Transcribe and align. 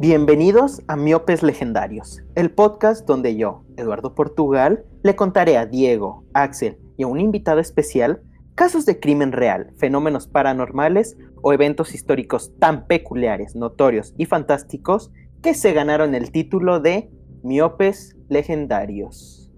Bienvenidos 0.00 0.80
a 0.88 0.96
Miopes 0.96 1.42
Legendarios, 1.42 2.22
el 2.34 2.50
podcast 2.50 3.06
donde 3.06 3.36
yo, 3.36 3.64
Eduardo 3.76 4.14
Portugal, 4.14 4.82
le 5.02 5.14
contaré 5.14 5.58
a 5.58 5.66
Diego, 5.66 6.24
Axel 6.32 6.78
y 6.96 7.02
a 7.02 7.06
un 7.06 7.20
invitado 7.20 7.60
especial 7.60 8.22
casos 8.54 8.86
de 8.86 8.98
crimen 8.98 9.30
real, 9.30 9.74
fenómenos 9.76 10.26
paranormales 10.26 11.18
o 11.42 11.52
eventos 11.52 11.94
históricos 11.94 12.50
tan 12.58 12.86
peculiares, 12.86 13.54
notorios 13.54 14.14
y 14.16 14.24
fantásticos 14.24 15.12
que 15.42 15.52
se 15.52 15.74
ganaron 15.74 16.14
el 16.14 16.32
título 16.32 16.80
de 16.80 17.10
Miopes 17.42 18.16
Legendarios. 18.30 19.52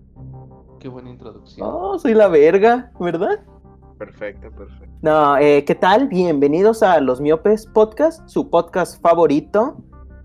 Qué 0.81 0.89
buena 0.89 1.11
introducción. 1.11 1.69
Oh, 1.71 2.01
soy 2.01 2.15
la 2.15 2.27
verga, 2.27 2.91
¿verdad? 2.99 3.45
Perfecto, 3.97 4.51
perfecto. 4.51 4.93
No, 5.03 5.39
eh, 5.39 5.65
¿qué 5.65 5.77
tal? 5.77 6.09
Bienvenidos 6.09 6.83
a 6.83 7.01
Los 7.01 7.21
Miopes 7.21 7.69
Podcast, 7.69 8.27
su 8.27 8.51
podcast 8.51 9.01
favorito. 9.01 9.77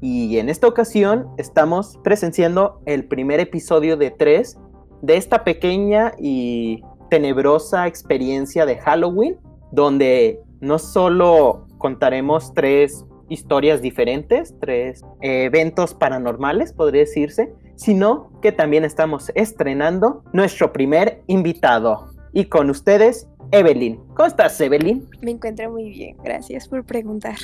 Y 0.02 0.38
en 0.38 0.50
esta 0.50 0.68
ocasión 0.68 1.28
estamos 1.38 2.00
presenciando 2.04 2.82
el 2.86 3.06
primer 3.06 3.40
episodio 3.40 3.98
de 3.98 4.12
tres 4.12 4.58
de 5.02 5.18
esta 5.18 5.44
pequeña 5.44 6.14
y 6.18 6.84
tenebrosa 7.10 7.88
experiencia 7.88 8.66
de 8.66 8.78
Halloween, 8.78 9.38
donde 9.72 10.40
no 10.60 10.80
solo 10.80 11.68
contaremos 11.78 12.54
tres 12.54 13.06
historias 13.30 13.82
diferentes, 13.82 14.56
tres 14.60 15.04
eh, 15.22 15.46
eventos 15.46 15.94
paranormales, 15.94 16.73
podría 16.73 17.02
decirse, 17.02 17.54
sino 17.76 18.32
que 18.42 18.52
también 18.52 18.84
estamos 18.84 19.32
estrenando 19.36 20.23
nuestro 20.34 20.72
primer 20.72 21.22
invitado. 21.28 22.14
Y 22.34 22.45
con 22.45 22.70
ustedes, 22.70 23.28
Evelyn. 23.52 23.98
¿Cómo 24.16 24.26
estás, 24.26 24.59
Evelyn? 24.62 25.08
Me 25.22 25.32
encuentro 25.32 25.72
muy 25.72 25.90
bien, 25.90 26.18
gracias 26.23 26.68
por 26.68 26.86
preguntar. 26.86 27.36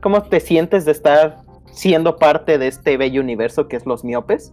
¿Cómo 0.00 0.22
te 0.22 0.40
sientes 0.40 0.84
de 0.84 0.92
estar 0.92 1.38
siendo 1.72 2.16
parte 2.16 2.58
de 2.58 2.68
este 2.68 2.96
bello 2.96 3.20
universo 3.20 3.68
que 3.68 3.76
es 3.76 3.86
los 3.86 4.04
miopes? 4.04 4.52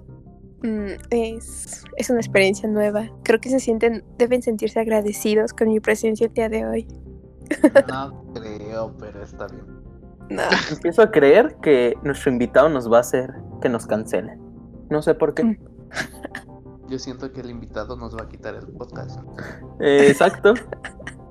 Mm, 0.64 0.94
es, 1.12 1.84
es 1.98 2.10
una 2.10 2.20
experiencia 2.20 2.68
nueva. 2.68 3.10
Creo 3.24 3.40
que 3.40 3.50
se 3.50 3.60
sienten, 3.60 4.04
deben 4.18 4.42
sentirse 4.42 4.80
agradecidos 4.80 5.54
con 5.54 5.70
mi 5.70 5.80
presencia 5.80 6.28
el 6.28 6.34
día 6.34 6.50
de 6.50 6.66
hoy. 6.66 6.88
No 7.88 8.24
creo, 8.34 8.96
pero 9.00 9.24
está 9.24 9.48
bien. 9.48 9.66
No, 10.30 10.44
Empiezo 10.72 11.02
a 11.02 11.12
creer 11.12 11.58
que 11.62 11.96
nuestro 12.04 12.32
invitado 12.32 12.70
nos 12.70 12.92
va 12.92 12.98
a 12.98 13.02
hacer 13.02 13.34
que 13.62 13.70
nos 13.70 13.88
cancelen. 13.88 14.40
No 14.90 15.02
sé 15.02 15.16
por 15.16 15.34
qué. 15.34 15.44
Mm. 15.44 15.58
Yo 16.90 16.98
siento 16.98 17.32
que 17.32 17.42
el 17.42 17.52
invitado 17.52 17.96
nos 17.96 18.16
va 18.16 18.24
a 18.24 18.28
quitar 18.28 18.56
el 18.56 18.68
podcast. 18.68 19.20
Eh, 19.80 20.08
exacto. 20.10 20.54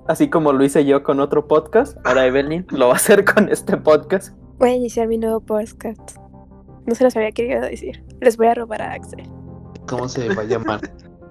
Así 0.06 0.30
como 0.30 0.52
lo 0.52 0.64
hice 0.64 0.84
yo 0.84 1.02
con 1.02 1.20
otro 1.20 1.48
podcast, 1.48 1.98
ahora 2.04 2.26
Evelyn 2.26 2.66
lo 2.70 2.86
va 2.86 2.94
a 2.94 2.96
hacer 2.96 3.24
con 3.24 3.48
este 3.48 3.76
podcast. 3.76 4.34
Voy 4.58 4.70
a 4.70 4.74
iniciar 4.74 5.08
mi 5.08 5.18
nuevo 5.18 5.40
podcast. 5.40 6.16
No 6.86 6.94
se 6.94 7.04
los 7.04 7.16
había 7.16 7.32
querido 7.32 7.60
decir. 7.62 8.04
Les 8.20 8.36
voy 8.36 8.46
a 8.48 8.54
robar 8.54 8.82
a 8.82 8.92
Axel. 8.92 9.22
¿Cómo 9.86 10.08
se 10.08 10.28
va 10.34 10.42
a 10.42 10.44
llamar? 10.44 10.80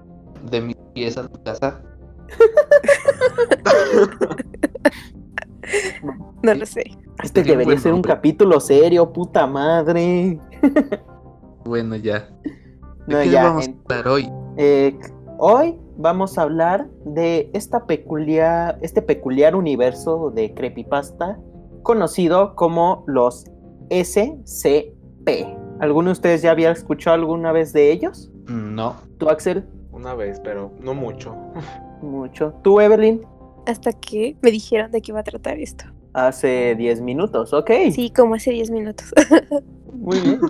De 0.50 0.60
mi 0.60 0.74
pieza 0.94 1.22
a 1.22 1.28
tu 1.28 1.42
casa. 1.42 1.82
No 6.42 6.54
lo 6.54 6.64
sé. 6.64 6.84
Este 7.22 7.42
debería 7.42 7.76
ser 7.78 7.92
un 7.92 8.02
capítulo 8.02 8.60
serio, 8.60 9.12
puta 9.12 9.46
madre. 9.46 10.38
Bueno, 11.64 11.96
ya. 11.96 12.30
¿De 13.06 13.14
No, 13.14 13.18
qué 13.18 13.30
ya, 13.30 13.42
vamos 13.44 13.66
en- 13.66 13.74
a 13.74 13.94
hablar 13.96 14.08
hoy? 14.08 14.32
Eh, 14.56 14.98
hoy 15.38 15.78
vamos 15.98 16.38
a 16.38 16.42
hablar 16.42 16.88
de 17.04 17.50
esta 17.52 17.84
peculiar, 17.84 18.78
este 18.80 19.02
peculiar 19.02 19.54
universo 19.54 20.30
de 20.34 20.54
creepypasta 20.54 21.38
conocido 21.82 22.54
como 22.54 23.04
los 23.06 23.44
SCP. 23.90 25.46
¿Alguno 25.80 26.08
de 26.08 26.12
ustedes 26.12 26.42
ya 26.42 26.50
había 26.50 26.70
escuchado 26.70 27.14
alguna 27.14 27.52
vez 27.52 27.72
de 27.72 27.92
ellos? 27.92 28.30
No. 28.46 28.96
¿Tú, 29.18 29.28
Axel? 29.28 29.64
Una 29.92 30.14
vez, 30.14 30.40
pero 30.42 30.72
no 30.80 30.94
mucho. 30.94 31.34
Mucho. 32.02 32.54
¿Tú, 32.62 32.80
Evelyn? 32.80 33.22
Hasta 33.66 33.92
que 33.92 34.36
me 34.42 34.50
dijeron 34.50 34.90
de 34.90 35.02
qué 35.02 35.12
iba 35.12 35.20
a 35.20 35.24
tratar 35.24 35.58
esto. 35.58 35.84
Hace 36.14 36.74
10 36.76 37.00
minutos, 37.02 37.52
ok. 37.52 37.70
Sí, 37.92 38.10
como 38.10 38.34
hace 38.34 38.50
10 38.50 38.70
minutos. 38.70 39.12
Muy 39.92 40.18
bien. 40.20 40.40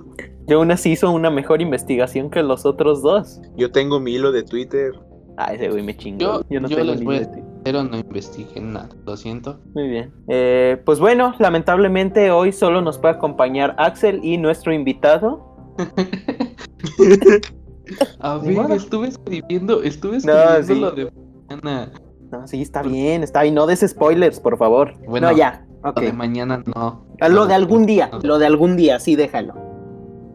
Yo 0.47 0.59
aún 0.59 0.71
así 0.71 0.93
hizo 0.93 1.11
una 1.11 1.31
mejor 1.31 1.61
investigación 1.61 2.31
que 2.31 2.43
los 2.43 2.65
otros 2.65 3.03
dos. 3.03 3.41
Yo 3.57 3.71
tengo 3.71 4.01
mi 4.01 4.13
hilo 4.15 4.33
de 4.33 4.43
Twitter. 4.45 4.93
Ah, 5.37 5.53
ese 5.53 5.69
güey 5.69 5.83
me 5.83 5.97
chingó. 5.97 6.19
Yo, 6.19 6.43
Yo 6.49 6.61
no 6.61 6.69
yo 6.69 6.77
tengo 6.77 6.91
les 6.93 7.01
ni 7.01 7.07
voy 7.07 7.17
a 7.17 7.21
pero 7.69 7.85
no 7.85 7.99
investigué 7.99 8.63
nada. 8.63 8.89
Lo 9.05 9.15
siento. 9.15 9.61
Muy 9.75 9.89
bien. 9.89 10.11
Eh, 10.27 10.81
pues 10.87 11.01
bueno, 11.01 11.35
lamentablemente 11.39 12.31
hoy 12.31 12.51
solo 12.51 12.81
nos 12.81 12.97
puede 12.97 13.17
acompañar 13.17 13.75
Axel 13.77 14.25
y 14.25 14.39
nuestro 14.39 14.73
invitado. 14.73 15.55
A 18.21 18.39
ver, 18.39 18.71
estuve 18.71 19.09
escribiendo, 19.09 19.83
estuve 19.83 20.17
No, 20.25 20.33
escribiendo 20.33 20.65
sí. 20.65 20.81
lo 20.81 20.93
de 20.93 21.13
mañana. 21.47 21.93
No, 22.31 22.49
sí, 22.49 22.63
está 22.63 22.81
bien, 22.81 23.23
está 23.23 23.43
bien. 23.43 23.55
No 23.55 23.67
des 23.67 23.85
spoilers, 23.87 24.41
por 24.41 24.57
favor. 24.57 24.95
Bueno, 25.07 25.31
no, 25.31 25.37
ya. 25.37 25.67
Lo 25.85 25.93
de 25.93 26.11
mañana 26.15 26.63
no. 26.75 27.05
Ah, 27.21 27.29
Lo 27.29 27.45
de 27.45 27.53
algún 27.53 27.85
día. 27.85 28.11
Lo 28.23 28.39
de 28.39 28.47
algún 28.47 28.77
día, 28.77 28.99
sí, 28.99 29.15
déjalo. 29.15 29.53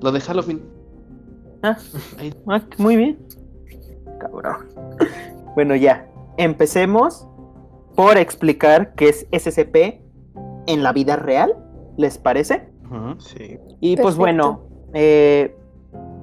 Lo 0.04 0.12
de 0.12 0.22
Halloween. 0.22 0.62
Ah, 1.64 1.78
ah, 2.48 2.62
muy 2.78 2.96
bien. 2.96 3.18
Cabrón. 4.20 4.68
Bueno, 5.56 5.76
ya. 5.76 6.08
Empecemos 6.38 7.28
por 7.96 8.18
explicar 8.18 8.96
qué 8.96 9.10
es 9.10 9.28
SCP 9.32 10.02
en 10.68 10.84
la 10.84 10.94
vida 10.94 11.16
real. 11.16 11.56
¿Les 11.98 12.18
parece? 12.18 12.70
Sí. 13.20 13.60
Y 13.80 13.98
pues 13.98 14.16
bueno, 14.16 14.68
eh, 14.94 15.56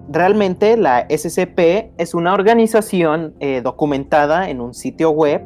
realmente 0.08 0.76
la 0.76 1.06
SCP 1.08 1.92
es 1.98 2.14
una 2.14 2.34
organización 2.34 3.34
eh, 3.40 3.60
documentada 3.62 4.50
en 4.50 4.60
un 4.60 4.74
sitio 4.74 5.10
web 5.10 5.42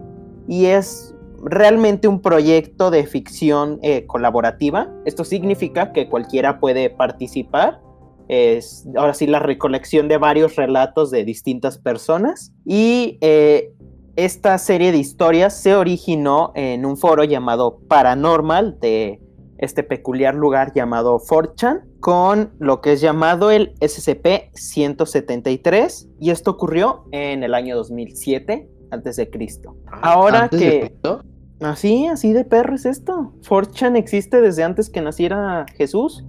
y 0.48 0.66
es 0.66 1.14
realmente 1.44 2.08
un 2.08 2.20
proyecto 2.20 2.90
de 2.90 3.06
ficción 3.06 3.78
eh, 3.82 4.06
colaborativa. 4.06 4.90
Esto 5.04 5.24
significa 5.24 5.92
que 5.92 6.08
cualquiera 6.08 6.58
puede 6.58 6.90
participar. 6.90 7.80
Es 8.28 8.88
ahora 8.96 9.12
sí 9.12 9.26
la 9.26 9.38
recolección 9.38 10.08
de 10.08 10.16
varios 10.16 10.56
relatos 10.56 11.10
de 11.10 11.24
distintas 11.24 11.76
personas 11.76 12.54
y 12.64 13.18
eh, 13.20 13.74
esta 14.16 14.58
serie 14.58 14.92
de 14.92 14.98
historias 14.98 15.60
se 15.60 15.74
originó 15.74 16.52
en 16.54 16.86
un 16.86 16.96
foro 16.96 17.24
llamado 17.24 17.80
Paranormal 17.88 18.78
de 18.80 19.20
este 19.58 19.82
peculiar 19.82 20.34
lugar 20.34 20.72
llamado 20.74 21.18
4chan 21.18 21.82
con 22.00 22.52
lo 22.58 22.80
que 22.80 22.92
es 22.92 23.00
llamado 23.00 23.50
el 23.50 23.74
SCP-173 23.80 26.08
y 26.20 26.30
esto 26.30 26.52
ocurrió 26.52 27.04
en 27.12 27.42
el 27.42 27.54
año 27.54 27.76
2007 27.76 28.68
antes 28.90 29.16
de 29.16 29.30
Cristo. 29.30 29.76
Ahora 30.02 30.42
¿Antes 30.44 30.60
de 30.60 30.68
que 30.68 30.80
Cristo? 30.88 31.22
así, 31.60 32.06
así 32.06 32.32
de 32.32 32.44
perro 32.44 32.74
es 32.74 32.84
esto. 32.84 33.32
4chan 33.48 33.96
existe 33.96 34.40
desde 34.40 34.64
antes 34.64 34.90
que 34.90 35.00
naciera 35.00 35.66
Jesús. 35.76 36.24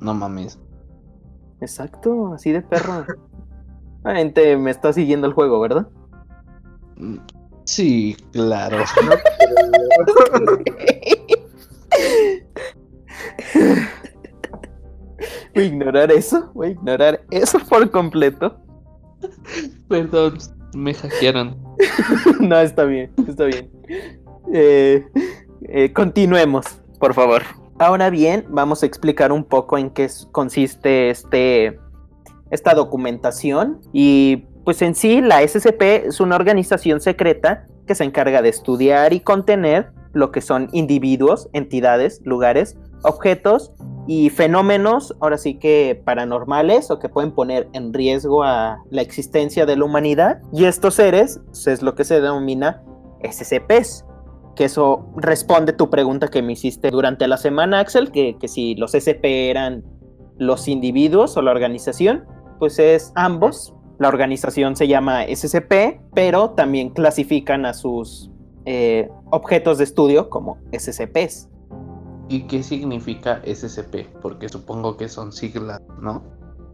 No 0.00 0.14
mames. 0.14 0.58
Exacto, 1.60 2.32
así 2.34 2.52
de 2.52 2.62
perro. 2.62 3.04
La 4.04 4.16
gente 4.16 4.56
me 4.56 4.70
está 4.70 4.92
siguiendo 4.92 5.26
el 5.26 5.32
juego, 5.32 5.58
¿verdad? 5.60 5.88
Sí, 7.64 8.16
claro. 8.32 8.78
Voy 15.54 15.64
a 15.64 15.66
ignorar 15.66 16.12
eso, 16.12 16.50
voy 16.54 16.68
a 16.68 16.70
ignorar 16.70 17.22
eso 17.30 17.58
por 17.58 17.90
completo. 17.90 18.60
Perdón, 19.88 20.38
me 20.74 20.94
hackearon. 20.94 21.56
no, 22.40 22.60
está 22.60 22.84
bien, 22.84 23.10
está 23.26 23.44
bien. 23.44 23.70
Eh, 24.52 25.06
eh, 25.62 25.92
continuemos, 25.92 26.66
por 26.98 27.14
favor. 27.14 27.42
Ahora 27.78 28.10
bien, 28.10 28.46
vamos 28.48 28.82
a 28.82 28.86
explicar 28.86 29.32
un 29.32 29.44
poco 29.44 29.76
en 29.78 29.90
qué 29.90 30.08
consiste 30.32 31.10
este, 31.10 31.78
esta 32.50 32.74
documentación. 32.74 33.80
Y 33.92 34.44
pues 34.66 34.82
en 34.82 34.96
sí, 34.96 35.20
la 35.20 35.46
SCP 35.46 35.80
es 36.08 36.18
una 36.18 36.34
organización 36.34 37.00
secreta 37.00 37.68
que 37.86 37.94
se 37.94 38.02
encarga 38.02 38.42
de 38.42 38.48
estudiar 38.48 39.12
y 39.12 39.20
contener 39.20 39.92
lo 40.12 40.32
que 40.32 40.40
son 40.40 40.68
individuos, 40.72 41.48
entidades, 41.52 42.20
lugares, 42.24 42.76
objetos 43.04 43.72
y 44.08 44.28
fenómenos, 44.30 45.14
ahora 45.20 45.38
sí 45.38 45.54
que 45.60 46.02
paranormales 46.04 46.90
o 46.90 46.98
que 46.98 47.08
pueden 47.08 47.30
poner 47.30 47.68
en 47.74 47.94
riesgo 47.94 48.42
a 48.42 48.82
la 48.90 49.02
existencia 49.02 49.66
de 49.66 49.76
la 49.76 49.84
humanidad. 49.84 50.42
Y 50.52 50.64
estos 50.64 50.94
seres 50.94 51.40
pues, 51.46 51.68
es 51.68 51.80
lo 51.80 51.94
que 51.94 52.02
se 52.02 52.20
denomina 52.20 52.82
SCPs. 53.22 54.04
Que 54.56 54.64
eso 54.64 55.06
responde 55.16 55.74
tu 55.74 55.90
pregunta 55.90 56.26
que 56.26 56.42
me 56.42 56.54
hiciste 56.54 56.90
durante 56.90 57.28
la 57.28 57.36
semana, 57.36 57.78
Axel, 57.78 58.10
que, 58.10 58.36
que 58.40 58.48
si 58.48 58.74
los 58.74 58.92
SCP 58.92 59.24
eran 59.24 59.84
los 60.38 60.66
individuos 60.66 61.36
o 61.36 61.42
la 61.42 61.52
organización, 61.52 62.24
pues 62.58 62.80
es 62.80 63.12
ambos. 63.14 63.75
La 63.98 64.08
organización 64.08 64.76
se 64.76 64.88
llama 64.88 65.24
SCP, 65.24 66.00
pero 66.14 66.50
también 66.50 66.90
clasifican 66.90 67.64
a 67.64 67.74
sus 67.74 68.30
eh, 68.66 69.08
objetos 69.30 69.78
de 69.78 69.84
estudio 69.84 70.28
como 70.28 70.58
SCPs. 70.72 71.48
¿Y 72.28 72.42
qué 72.42 72.62
significa 72.62 73.40
SCP? 73.44 74.18
Porque 74.20 74.48
supongo 74.48 74.96
que 74.96 75.08
son 75.08 75.32
siglas, 75.32 75.80
¿no? 76.00 76.22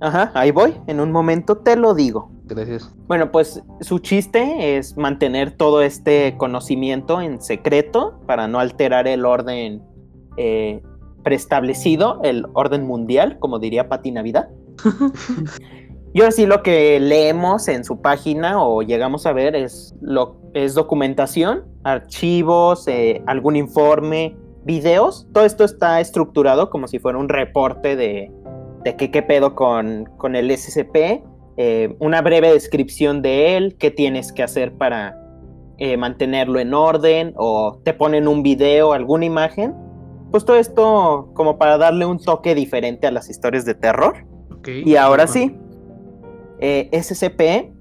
Ajá, 0.01 0.33
ahí 0.35 0.51
voy, 0.51 0.75
en 0.89 0.99
un 0.99 1.13
momento 1.13 1.59
te 1.59 1.77
lo 1.77 1.95
digo. 1.95 2.33
Gracias. 2.45 2.93
Bueno, 3.07 3.31
pues 3.31 3.63
su 3.81 4.01
chiste 4.01 4.77
es 4.77 4.97
mantener 4.97 5.53
todo 5.53 5.81
este 5.81 6.37
conocimiento 6.39 7.21
en 7.21 7.41
secreto 7.41 8.21
para 8.27 8.49
no 8.49 8.59
alterar 8.59 9.07
el 9.07 9.25
orden 9.25 9.83
eh, 10.37 10.83
preestablecido, 11.23 12.21
el 12.25 12.47
orden 12.55 12.85
mundial, 12.85 13.39
como 13.39 13.61
diría 13.61 13.89
Pati 13.89 14.11
Navidad. 14.11 14.49
y 16.15 16.21
ahora 16.21 16.33
sí 16.33 16.47
lo 16.47 16.63
que 16.63 17.01
leemos 17.01 17.69
en 17.69 17.85
su 17.85 18.01
página 18.01 18.63
o 18.63 18.83
llegamos 18.83 19.25
a 19.27 19.33
ver 19.33 19.57
es, 19.57 19.95
lo, 20.01 20.37
es 20.53 20.75
documentación, 20.75 21.65
archivos, 21.85 22.87
eh, 22.87 23.23
algún 23.27 23.57
informe, 23.57 24.37
videos. 24.65 25.27
Todo 25.33 25.45
esto 25.45 25.65
está 25.65 26.01
estructurado 26.01 26.69
como 26.69 26.87
si 26.87 26.99
fuera 26.99 27.19
un 27.19 27.31
reporte 27.31 27.97
de, 27.97 28.31
de 28.85 28.97
qué, 28.97 29.11
qué 29.11 29.23
pedo 29.23 29.55
con, 29.55 30.05
con 30.19 30.37
el 30.37 30.51
SCP, 30.57 31.25
eh, 31.57 31.97
una 31.99 32.21
breve 32.21 32.53
descripción 32.53 33.23
de 33.23 33.57
él, 33.57 33.77
qué 33.79 33.91
tienes 33.91 34.33
que 34.33 34.43
hacer 34.43 34.75
para 34.75 35.19
eh, 35.79 35.97
mantenerlo 35.97 36.61
en 36.61 36.75
orden 36.75 37.33
o 37.37 37.81
te 37.85 37.95
ponen 37.95 38.29
un 38.29 38.43
video, 38.43 38.93
alguna 38.93 39.25
imagen. 39.25 39.75
Pues 40.31 40.45
todo 40.45 40.57
esto 40.57 41.31
como 41.35 41.59
para 41.59 41.79
darle 41.79 42.05
un 42.05 42.19
toque 42.19 42.55
diferente 42.55 43.07
a 43.07 43.11
las 43.11 43.31
historias 43.31 43.65
de 43.65 43.75
terror. 43.75 44.27
Ok. 44.51 44.69
Y 44.85 44.97
ahora 44.97 45.27
sí, 45.27 45.59
eh, 46.63 46.89
SCP 46.93 47.75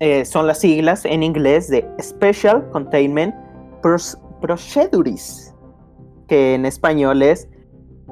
eh, 0.00 0.24
son 0.24 0.48
las 0.48 0.58
siglas 0.58 1.04
en 1.04 1.22
inglés 1.22 1.68
de 1.68 1.88
Special 2.00 2.68
Containment 2.72 3.32
Procedures, 4.40 5.54
que 6.26 6.54
en 6.54 6.66
español 6.66 7.22
es 7.22 7.48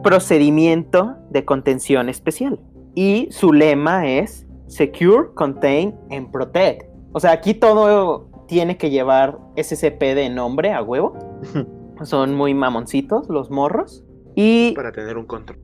Procedimiento 0.05 1.17
de 1.31 1.45
Contención 1.45 2.09
Especial. 2.09 2.61
Y 2.95 3.27
su 3.33 3.53
lema 3.53 4.07
es 4.07 4.47
Secure, 4.69 5.31
Contain 5.35 5.95
and 6.11 6.31
Protect. 6.31 6.89
O 7.13 7.19
sea, 7.19 7.33
aquí 7.33 7.55
todo 7.55 8.29
tiene 8.47 8.77
que 8.77 8.91
llevar 8.91 9.39
SCP 9.57 10.01
de 10.15 10.31
nombre 10.31 10.73
a 10.73 10.83
huevo. 10.83 11.19
Son 12.05 12.35
muy 12.35 12.55
mamoncitos 12.55 13.29
los 13.29 13.51
morros. 13.51 14.05
Y 14.37 14.73
Para 14.75 14.93
tener 14.93 15.19
un 15.19 15.27
control. 15.27 15.59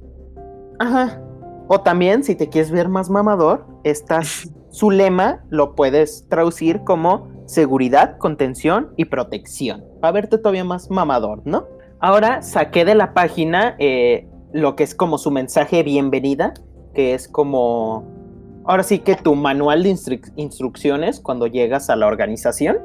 Ajá. 0.81 1.23
O 1.69 1.81
también, 1.83 2.25
si 2.25 2.35
te 2.35 2.49
quieres 2.49 2.71
ver 2.71 2.89
más 2.89 3.11
mamador, 3.11 3.67
estás, 3.85 4.51
su 4.71 4.91
lema 4.91 5.45
lo 5.51 5.75
puedes 5.75 6.27
traducir 6.29 6.83
como 6.85 7.29
seguridad, 7.47 8.19
contención 8.19 8.93
y 8.97 9.07
protección. 9.07 9.85
Para 10.01 10.13
verte 10.13 10.39
todavía 10.39 10.65
más 10.65 10.91
mamador, 10.91 11.43
¿no? 11.45 11.67
Ahora 12.01 12.43
saqué 12.43 12.85
de 12.85 12.95
la 12.95 13.13
página 13.15 13.75
eh, 13.79 14.29
lo 14.53 14.77
que 14.77 14.85
es 14.85 14.95
como 14.95 15.19
su 15.19 15.31
mensaje 15.31 15.77
de 15.77 15.83
bienvenida, 15.83 16.55
que 16.95 17.15
es 17.15 17.27
como, 17.29 18.05
ahora 18.65 18.83
sí 18.83 19.01
que 19.01 19.15
tu 19.17 19.35
manual 19.35 19.83
de 19.83 19.91
instru- 19.91 20.33
instrucciones 20.37 21.21
cuando 21.21 21.47
llegas 21.47 21.91
a 21.91 21.97
la 21.97 22.07
organización. 22.07 22.79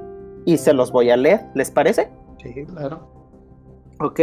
Y 0.45 0.57
se 0.57 0.73
los 0.73 0.91
voy 0.91 1.09
a 1.09 1.15
leer, 1.15 1.45
¿les 1.55 1.71
parece? 1.71 2.11
Sí, 2.41 2.65
claro. 2.65 3.07
Ok. 4.01 4.19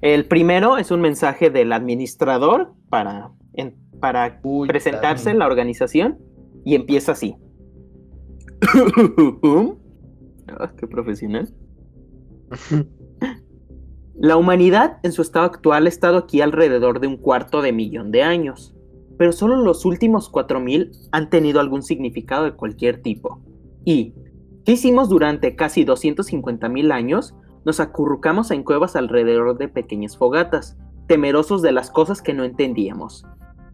El 0.00 0.26
primero 0.28 0.78
es 0.78 0.90
un 0.90 1.00
mensaje 1.00 1.50
del 1.50 1.72
administrador 1.72 2.74
para, 2.90 3.30
en- 3.54 3.76
para 4.00 4.40
Uy, 4.42 4.66
presentarse 4.68 5.30
en 5.30 5.38
la 5.38 5.46
organización 5.46 6.18
y 6.64 6.74
empieza 6.74 7.12
así. 7.12 7.36
Ah, 10.58 10.70
qué 10.76 10.86
profesional. 10.86 11.48
La 14.14 14.36
humanidad 14.36 14.98
en 15.02 15.12
su 15.12 15.22
estado 15.22 15.46
actual 15.46 15.86
ha 15.86 15.88
estado 15.88 16.18
aquí 16.18 16.42
alrededor 16.42 17.00
de 17.00 17.06
un 17.06 17.16
cuarto 17.16 17.62
de 17.62 17.72
millón 17.72 18.10
de 18.10 18.22
años, 18.22 18.74
pero 19.16 19.32
solo 19.32 19.56
los 19.56 19.84
últimos 19.86 20.28
4000 20.28 20.92
han 21.12 21.30
tenido 21.30 21.60
algún 21.60 21.82
significado 21.82 22.44
de 22.44 22.52
cualquier 22.52 23.00
tipo. 23.00 23.40
¿Y 23.84 24.14
qué 24.64 24.72
hicimos 24.72 25.08
durante 25.08 25.56
casi 25.56 25.84
250.000 25.84 26.92
años? 26.92 27.34
Nos 27.64 27.80
acurrucamos 27.80 28.50
en 28.50 28.64
cuevas 28.64 28.96
alrededor 28.96 29.56
de 29.56 29.68
pequeñas 29.68 30.16
fogatas, 30.18 30.76
temerosos 31.06 31.62
de 31.62 31.72
las 31.72 31.90
cosas 31.90 32.20
que 32.20 32.34
no 32.34 32.44
entendíamos. 32.44 33.24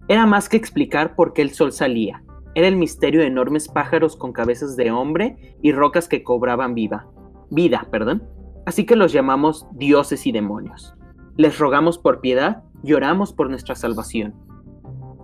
Era 0.09 0.25
más 0.25 0.49
que 0.49 0.57
explicar 0.57 1.15
por 1.15 1.35
qué 1.35 1.43
el 1.43 1.51
sol 1.51 1.71
salía. 1.71 2.23
Era 2.55 2.67
el 2.67 2.77
misterio 2.77 3.21
de 3.21 3.27
enormes 3.27 3.69
pájaros 3.69 4.17
con 4.17 4.33
cabezas 4.33 4.75
de 4.75 4.91
hombre 4.91 5.57
y 5.61 5.73
rocas 5.73 6.09
que 6.09 6.23
cobraban 6.23 6.75
viva. 6.75 7.07
Vida, 7.51 7.87
perdón. 7.91 8.23
Así 8.65 8.87
que 8.87 8.97
los 8.97 9.13
llamamos 9.13 9.67
dioses 9.73 10.27
y 10.27 10.33
demonios. 10.33 10.95
Les 11.37 11.59
rogamos 11.59 11.99
por 11.99 12.23
piedad 12.23 12.65
y 12.83 12.95
oramos 12.95 13.35
por 13.35 13.51
nuestra 13.51 13.75
salvación. 13.75 14.35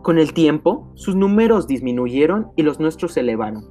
Con 0.02 0.18
el 0.18 0.34
tiempo, 0.34 0.92
sus 0.94 1.16
números 1.16 1.66
disminuyeron 1.66 2.52
y 2.54 2.62
los 2.62 2.78
nuestros 2.78 3.14
se 3.14 3.20
elevaron. 3.20 3.64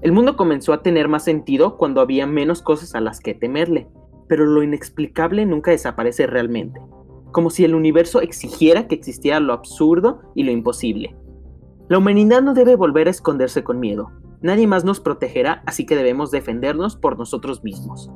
El 0.00 0.12
mundo 0.12 0.34
comenzó 0.34 0.72
a 0.72 0.82
tener 0.82 1.08
más 1.08 1.24
sentido 1.24 1.76
cuando 1.76 2.00
había 2.00 2.26
menos 2.26 2.62
cosas 2.62 2.94
a 2.94 3.00
las 3.00 3.20
que 3.20 3.34
temerle, 3.34 3.86
pero 4.28 4.46
lo 4.46 4.62
inexplicable 4.62 5.44
nunca 5.44 5.72
desaparece 5.72 6.26
realmente, 6.26 6.80
como 7.34 7.50
si 7.50 7.64
el 7.64 7.74
universo 7.74 8.20
exigiera 8.20 8.86
que 8.86 8.94
existiera 8.94 9.40
lo 9.40 9.54
absurdo 9.54 10.20
y 10.36 10.44
lo 10.44 10.52
imposible. 10.52 11.16
La 11.88 11.98
humanidad 11.98 12.42
no 12.42 12.54
debe 12.54 12.76
volver 12.76 13.08
a 13.08 13.10
esconderse 13.10 13.64
con 13.64 13.80
miedo. 13.80 14.12
Nadie 14.40 14.68
más 14.68 14.84
nos 14.84 15.00
protegerá, 15.00 15.64
así 15.66 15.84
que 15.84 15.96
debemos 15.96 16.30
defendernos 16.30 16.94
por 16.94 17.18
nosotros 17.18 17.64
mismos. 17.64 18.08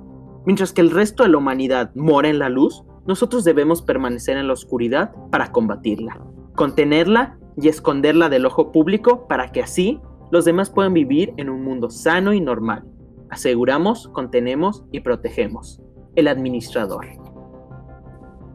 Mientras 0.47 0.73
que 0.73 0.83
el 0.83 0.93
resto 0.93 1.25
de 1.25 1.31
la 1.31 1.39
humanidad 1.39 1.93
mora 1.97 2.29
en 2.29 2.39
la 2.39 2.49
luz, 2.49 2.85
nosotros 3.09 3.43
debemos 3.43 3.83
permanecer 3.83 4.37
en 4.37 4.47
la 4.47 4.53
oscuridad 4.53 5.11
para 5.33 5.51
combatirla, 5.51 6.23
contenerla 6.55 7.41
y 7.57 7.67
esconderla 7.67 8.29
del 8.29 8.47
ojo 8.47 8.71
público 8.71 9.27
para 9.27 9.51
que 9.51 9.63
así 9.63 10.01
los 10.31 10.45
demás 10.45 10.71
puedan 10.71 10.95
vivir 10.95 11.35
en 11.39 11.51
un 11.51 11.65
mundo 11.65 11.91
sano 11.91 12.33
y 12.33 12.41
normal. 12.41 12.85
Aseguramos, 13.31 14.07
contenemos 14.09 14.85
y 14.93 15.01
protegemos. 15.01 15.83
El 16.15 16.29
administrador. 16.29 17.18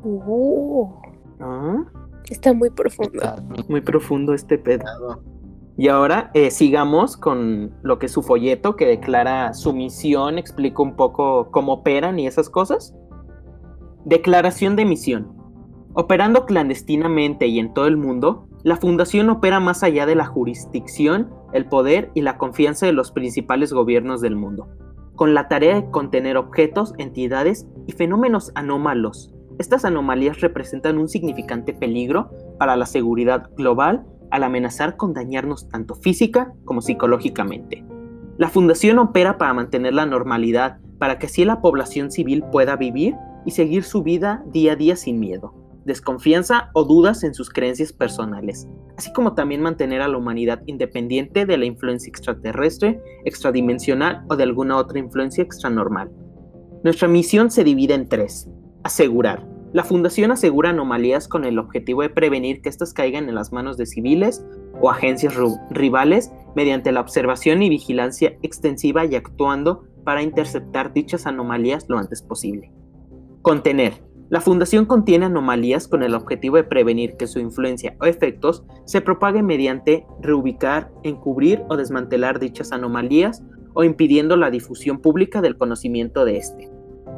Uh, 0.03 0.89
Ah, 1.39 1.83
está 2.29 2.53
muy 2.53 2.69
profundo. 2.69 3.21
muy 3.67 3.81
profundo 3.81 4.33
este 4.33 4.57
pedo. 4.57 4.85
Y 5.75 5.87
ahora 5.87 6.29
eh, 6.33 6.51
sigamos 6.51 7.17
con 7.17 7.73
lo 7.81 7.97
que 7.97 8.05
es 8.05 8.11
su 8.11 8.21
folleto 8.21 8.75
que 8.75 8.85
declara 8.85 9.53
su 9.53 9.73
misión, 9.73 10.37
explica 10.37 10.83
un 10.83 10.95
poco 10.95 11.49
cómo 11.51 11.73
operan 11.73 12.19
y 12.19 12.27
esas 12.27 12.49
cosas. 12.49 12.95
Declaración 14.05 14.75
de 14.75 14.85
misión. 14.85 15.35
Operando 15.95 16.45
clandestinamente 16.45 17.47
y 17.47 17.59
en 17.59 17.73
todo 17.73 17.87
el 17.87 17.97
mundo, 17.97 18.47
la 18.63 18.77
Fundación 18.77 19.29
opera 19.29 19.59
más 19.59 19.83
allá 19.83 20.05
de 20.05 20.15
la 20.15 20.25
jurisdicción, 20.25 21.29
el 21.53 21.65
poder 21.65 22.11
y 22.13 22.21
la 22.21 22.37
confianza 22.37 22.85
de 22.85 22.93
los 22.93 23.11
principales 23.11 23.73
gobiernos 23.73 24.21
del 24.21 24.35
mundo, 24.35 24.69
con 25.15 25.33
la 25.33 25.47
tarea 25.47 25.75
de 25.75 25.91
contener 25.91 26.37
objetos, 26.37 26.93
entidades 26.97 27.67
y 27.87 27.91
fenómenos 27.91 28.51
anómalos. 28.55 29.33
Estas 29.59 29.85
anomalías 29.85 30.41
representan 30.41 30.97
un 30.97 31.07
significante 31.07 31.73
peligro 31.73 32.31
para 32.57 32.75
la 32.75 32.85
seguridad 32.85 33.49
global 33.55 34.05
al 34.31 34.43
amenazar 34.43 34.97
con 34.97 35.13
dañarnos 35.13 35.69
tanto 35.69 35.95
física 35.95 36.53
como 36.65 36.81
psicológicamente. 36.81 37.85
La 38.37 38.49
Fundación 38.49 38.97
opera 38.97 39.37
para 39.37 39.53
mantener 39.53 39.93
la 39.93 40.07
normalidad, 40.07 40.79
para 40.97 41.19
que 41.19 41.27
así 41.27 41.45
la 41.45 41.61
población 41.61 42.09
civil 42.09 42.43
pueda 42.51 42.75
vivir 42.75 43.13
y 43.45 43.51
seguir 43.51 43.83
su 43.83 44.01
vida 44.01 44.43
día 44.51 44.73
a 44.73 44.75
día 44.75 44.95
sin 44.95 45.19
miedo, 45.19 45.53
desconfianza 45.85 46.71
o 46.73 46.83
dudas 46.83 47.23
en 47.23 47.35
sus 47.35 47.51
creencias 47.51 47.93
personales, 47.93 48.67
así 48.97 49.13
como 49.13 49.35
también 49.35 49.61
mantener 49.61 50.01
a 50.01 50.07
la 50.07 50.17
humanidad 50.17 50.63
independiente 50.65 51.45
de 51.45 51.57
la 51.57 51.65
influencia 51.65 52.09
extraterrestre, 52.09 52.99
extradimensional 53.25 54.25
o 54.29 54.35
de 54.35 54.43
alguna 54.43 54.77
otra 54.77 54.97
influencia 54.97 55.43
extranormal. 55.43 56.09
Nuestra 56.83 57.07
misión 57.07 57.51
se 57.51 57.63
divide 57.63 57.93
en 57.93 58.09
tres. 58.09 58.49
Asegurar. 58.83 59.47
La 59.71 59.83
Fundación 59.83 60.31
asegura 60.31 60.69
anomalías 60.69 61.27
con 61.27 61.45
el 61.45 61.57
objetivo 61.57 62.01
de 62.01 62.09
prevenir 62.09 62.61
que 62.61 62.69
éstas 62.69 62.93
caigan 62.93 63.27
en 63.27 63.35
las 63.35 63.51
manos 63.51 63.77
de 63.77 63.85
civiles 63.85 64.45
o 64.79 64.89
agencias 64.91 65.33
rivales 65.71 66.31
mediante 66.55 66.91
la 66.91 67.01
observación 67.01 67.63
y 67.63 67.69
vigilancia 67.69 68.37
extensiva 68.43 69.05
y 69.05 69.15
actuando 69.15 69.85
para 70.03 70.21
interceptar 70.21 70.93
dichas 70.93 71.25
anomalías 71.25 71.85
lo 71.87 71.97
antes 71.97 72.21
posible. 72.21 72.71
Contener. 73.41 74.03
La 74.29 74.41
Fundación 74.41 74.85
contiene 74.85 75.25
anomalías 75.25 75.87
con 75.87 76.03
el 76.03 76.13
objetivo 76.13 76.57
de 76.57 76.63
prevenir 76.63 77.17
que 77.17 77.27
su 77.27 77.39
influencia 77.39 77.95
o 78.01 78.05
efectos 78.05 78.63
se 78.85 79.01
propaguen 79.01 79.45
mediante 79.45 80.05
reubicar, 80.21 80.91
encubrir 81.03 81.63
o 81.69 81.77
desmantelar 81.77 82.39
dichas 82.39 82.71
anomalías 82.71 83.43
o 83.73 83.83
impidiendo 83.83 84.35
la 84.35 84.51
difusión 84.51 84.99
pública 84.99 85.41
del 85.41 85.57
conocimiento 85.57 86.25
de 86.25 86.37
éste. 86.37 86.69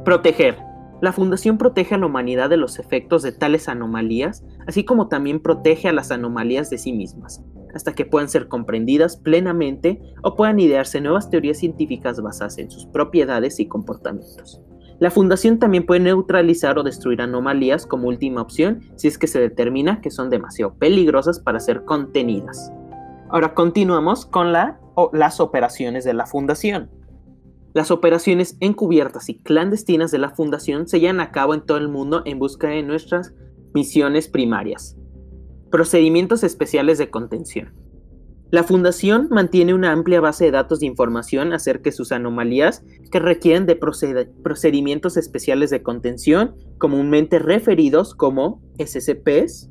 Proteger. 0.04 0.75
La 1.06 1.14
Fundación 1.14 1.60
protege 1.60 1.94
a 1.94 1.98
la 2.00 2.08
humanidad 2.08 2.50
de 2.50 2.58
los 2.58 2.80
efectos 2.80 3.22
de 3.22 3.32
tales 3.32 3.70
anomalías, 3.70 4.44
así 4.66 4.86
como 4.86 5.08
también 5.08 5.40
protege 5.40 5.88
a 5.88 5.94
las 5.94 6.10
anomalías 6.10 6.72
de 6.72 6.80
sí 6.80 6.94
mismas, 6.94 7.44
hasta 7.76 7.94
que 7.94 8.06
puedan 8.08 8.28
ser 8.28 8.48
comprendidas 8.48 9.16
plenamente 9.16 10.02
o 10.24 10.36
puedan 10.36 10.60
idearse 10.60 11.02
nuevas 11.02 11.30
teorías 11.30 11.60
científicas 11.60 12.20
basadas 12.20 12.58
en 12.58 12.72
sus 12.72 12.88
propiedades 12.88 13.60
y 13.60 13.68
comportamientos. 13.68 14.64
La 14.98 15.12
fundación 15.12 15.60
también 15.60 15.86
puede 15.86 16.00
neutralizar 16.00 16.80
o 16.80 16.84
destruir 16.84 17.22
anomalías 17.22 17.86
como 17.86 18.08
última 18.08 18.42
opción 18.42 18.82
si 18.96 19.08
es 19.08 19.20
que 19.20 19.28
se 19.28 19.40
determina 19.40 20.02
que 20.02 20.10
son 20.10 20.32
demasiado 20.32 20.74
peligrosas 20.74 21.40
para 21.40 21.60
ser 21.60 21.86
contenidas. 21.86 22.72
Ahora 23.30 23.54
continuamos 23.54 24.26
con 24.26 24.52
las 24.52 25.40
operaciones 25.40 26.04
de 26.04 26.16
la 26.16 26.26
fundación. 26.26 26.90
Las 27.76 27.92
operaciones 27.92 28.56
encubiertas 28.62 29.28
y 29.28 29.38
clandestinas 29.38 30.10
de 30.10 30.18
la 30.18 30.30
fundación 30.30 30.88
se 30.88 31.02
llevan 31.02 31.20
a 31.20 31.34
cabo 31.34 31.54
en 31.54 31.60
todo 31.60 31.78
el 31.78 31.90
mundo 31.90 32.22
en 32.24 32.40
busca 32.40 32.70
de 32.70 32.82
nuestras 32.84 33.34
misiones 33.74 34.30
primarias. 34.30 34.96
Procedimientos 35.72 36.46
especiales 36.46 36.98
de 37.00 37.10
contención. 37.10 37.74
La 38.50 38.64
Fundación 38.64 39.28
mantiene 39.30 39.74
una 39.74 39.92
amplia 39.92 40.22
base 40.22 40.46
de 40.46 40.52
datos 40.52 40.80
de 40.80 40.86
información 40.86 41.52
acerca 41.52 41.90
de 41.90 41.92
sus 41.92 42.14
anomalías 42.14 42.82
que 43.12 43.20
requieren 43.20 43.66
de 43.66 43.78
proced- 43.78 44.32
procedimientos 44.42 45.18
especiales 45.18 45.70
de 45.70 45.84
contención, 45.84 46.56
comúnmente 46.78 47.40
referidos 47.40 48.16
como 48.16 48.62
SCPs. 48.78 49.70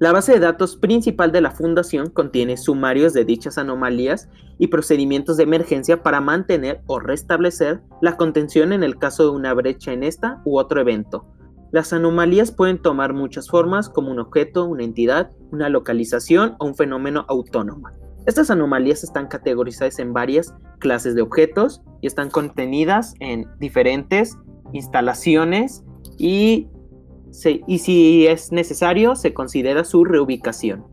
La 0.00 0.10
base 0.10 0.32
de 0.32 0.40
datos 0.40 0.76
principal 0.76 1.30
de 1.30 1.40
la 1.40 1.52
Fundación 1.52 2.10
contiene 2.10 2.56
sumarios 2.56 3.12
de 3.12 3.24
dichas 3.24 3.58
anomalías 3.58 4.28
y 4.58 4.66
procedimientos 4.66 5.36
de 5.36 5.44
emergencia 5.44 6.02
para 6.02 6.20
mantener 6.20 6.82
o 6.86 6.98
restablecer 6.98 7.80
la 8.02 8.16
contención 8.16 8.72
en 8.72 8.82
el 8.82 8.98
caso 8.98 9.22
de 9.22 9.36
una 9.36 9.54
brecha 9.54 9.92
en 9.92 10.02
esta 10.02 10.42
u 10.44 10.58
otro 10.58 10.80
evento. 10.80 11.26
Las 11.70 11.92
anomalías 11.92 12.50
pueden 12.50 12.82
tomar 12.82 13.14
muchas 13.14 13.48
formas 13.48 13.88
como 13.88 14.10
un 14.10 14.18
objeto, 14.18 14.64
una 14.64 14.84
entidad, 14.84 15.30
una 15.52 15.68
localización 15.68 16.56
o 16.58 16.66
un 16.66 16.74
fenómeno 16.74 17.24
autónomo. 17.28 17.88
Estas 18.26 18.50
anomalías 18.50 19.04
están 19.04 19.28
categorizadas 19.28 19.98
en 19.98 20.12
varias 20.12 20.54
clases 20.78 21.14
de 21.14 21.22
objetos 21.22 21.82
y 22.00 22.06
están 22.06 22.30
contenidas 22.30 23.14
en 23.20 23.46
diferentes 23.58 24.36
instalaciones 24.72 25.84
y, 26.18 26.68
y 27.66 27.78
si 27.78 28.26
es 28.26 28.52
necesario 28.52 29.16
se 29.16 29.34
considera 29.34 29.84
su 29.84 30.04
reubicación. 30.04 30.84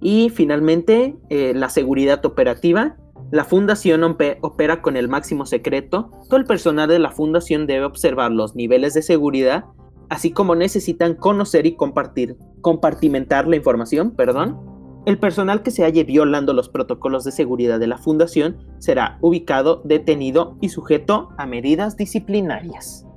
Y 0.00 0.30
finalmente, 0.30 1.16
eh, 1.28 1.52
la 1.54 1.68
seguridad 1.68 2.24
operativa. 2.24 2.96
La 3.30 3.44
fundación 3.44 4.04
opera 4.04 4.80
con 4.80 4.96
el 4.96 5.08
máximo 5.08 5.44
secreto. 5.44 6.10
Todo 6.28 6.38
el 6.38 6.46
personal 6.46 6.88
de 6.88 6.98
la 6.98 7.10
fundación 7.10 7.66
debe 7.66 7.84
observar 7.84 8.30
los 8.30 8.54
niveles 8.54 8.94
de 8.94 9.02
seguridad, 9.02 9.64
así 10.08 10.30
como 10.30 10.54
necesitan 10.54 11.14
conocer 11.14 11.66
y 11.66 11.74
compartir, 11.74 12.36
compartimentar 12.62 13.46
la 13.46 13.56
información, 13.56 14.12
perdón. 14.12 14.58
El 15.04 15.18
personal 15.18 15.62
que 15.62 15.70
se 15.70 15.84
halle 15.84 16.04
violando 16.04 16.52
los 16.52 16.68
protocolos 16.68 17.24
de 17.24 17.32
seguridad 17.32 17.78
de 17.80 17.86
la 17.86 17.98
fundación 17.98 18.56
será 18.78 19.18
ubicado, 19.20 19.82
detenido 19.84 20.56
y 20.60 20.68
sujeto 20.70 21.30
a 21.38 21.46
medidas 21.46 21.96
disciplinarias. 21.96 23.07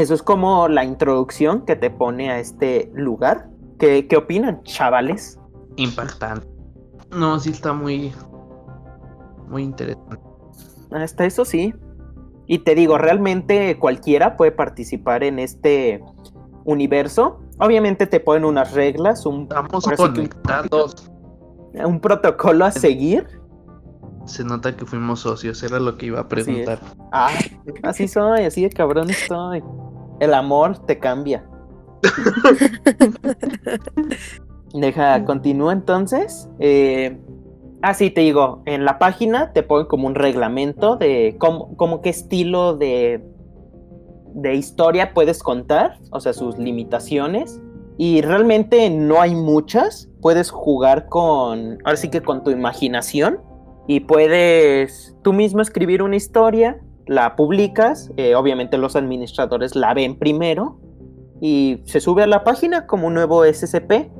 Eso 0.00 0.14
es 0.14 0.22
como 0.22 0.66
la 0.66 0.82
introducción 0.82 1.66
que 1.66 1.76
te 1.76 1.90
pone 1.90 2.30
a 2.30 2.38
este 2.38 2.90
lugar. 2.94 3.50
¿Qué, 3.78 4.08
qué 4.08 4.16
opinan, 4.16 4.62
chavales? 4.62 5.38
Impactante. 5.76 6.48
No, 7.10 7.38
sí 7.38 7.50
está 7.50 7.74
muy. 7.74 8.10
Muy 9.46 9.62
interesante. 9.62 10.16
Hasta 10.90 11.26
eso 11.26 11.44
sí. 11.44 11.74
Y 12.46 12.60
te 12.60 12.74
digo, 12.74 12.96
realmente 12.96 13.78
cualquiera 13.78 14.38
puede 14.38 14.52
participar 14.52 15.22
en 15.22 15.38
este 15.38 16.02
universo. 16.64 17.42
Obviamente 17.58 18.06
te 18.06 18.20
ponen 18.20 18.46
unas 18.46 18.72
reglas, 18.72 19.26
un, 19.26 19.42
Estamos 19.42 19.84
que 19.84 19.96
conectados. 19.96 21.10
un, 21.74 21.84
un 21.84 22.00
protocolo 22.00 22.64
a 22.64 22.70
seguir. 22.70 23.26
Se 24.24 24.44
nota 24.44 24.74
que 24.74 24.86
fuimos 24.86 25.20
socios, 25.20 25.62
era 25.62 25.78
lo 25.78 25.98
que 25.98 26.06
iba 26.06 26.20
a 26.20 26.28
preguntar. 26.28 26.78
Ah, 27.12 27.28
así 27.82 28.08
soy, 28.08 28.44
así 28.44 28.62
de 28.62 28.70
cabrón 28.70 29.10
estoy. 29.10 29.62
El 30.20 30.34
amor 30.34 30.78
te 30.86 30.98
cambia. 30.98 31.44
Deja, 34.72 35.24
continúa 35.26 35.72
entonces. 35.72 36.48
Eh, 36.60 37.18
ah, 37.82 37.94
sí, 37.94 38.10
te 38.10 38.20
digo, 38.20 38.62
en 38.66 38.84
la 38.84 38.98
página 38.98 39.52
te 39.52 39.62
ponen 39.62 39.86
como 39.86 40.06
un 40.06 40.14
reglamento 40.14 40.96
de 40.96 41.36
cómo, 41.38 41.76
cómo 41.76 42.02
qué 42.02 42.10
estilo 42.10 42.76
de, 42.76 43.24
de 44.34 44.54
historia 44.54 45.14
puedes 45.14 45.42
contar, 45.42 45.98
o 46.12 46.20
sea, 46.20 46.32
sus 46.32 46.58
limitaciones. 46.58 47.60
Y 47.96 48.22
realmente 48.22 48.88
no 48.88 49.20
hay 49.20 49.34
muchas. 49.34 50.08
Puedes 50.22 50.50
jugar 50.50 51.08
con, 51.08 51.78
ahora 51.84 51.96
sí 51.96 52.08
que 52.08 52.22
con 52.22 52.42
tu 52.44 52.50
imaginación. 52.50 53.40
Y 53.86 54.00
puedes 54.00 55.16
tú 55.22 55.32
mismo 55.32 55.60
escribir 55.60 56.02
una 56.02 56.16
historia, 56.16 56.80
la 57.10 57.34
publicas, 57.34 58.12
eh, 58.16 58.36
obviamente 58.36 58.78
los 58.78 58.94
administradores 58.94 59.74
la 59.74 59.92
ven 59.94 60.16
primero 60.16 60.78
y 61.40 61.82
se 61.84 61.98
sube 62.00 62.22
a 62.22 62.28
la 62.28 62.44
página 62.44 62.86
como 62.86 63.08
un 63.08 63.14
nuevo 63.14 63.44
SCP 63.44 64.12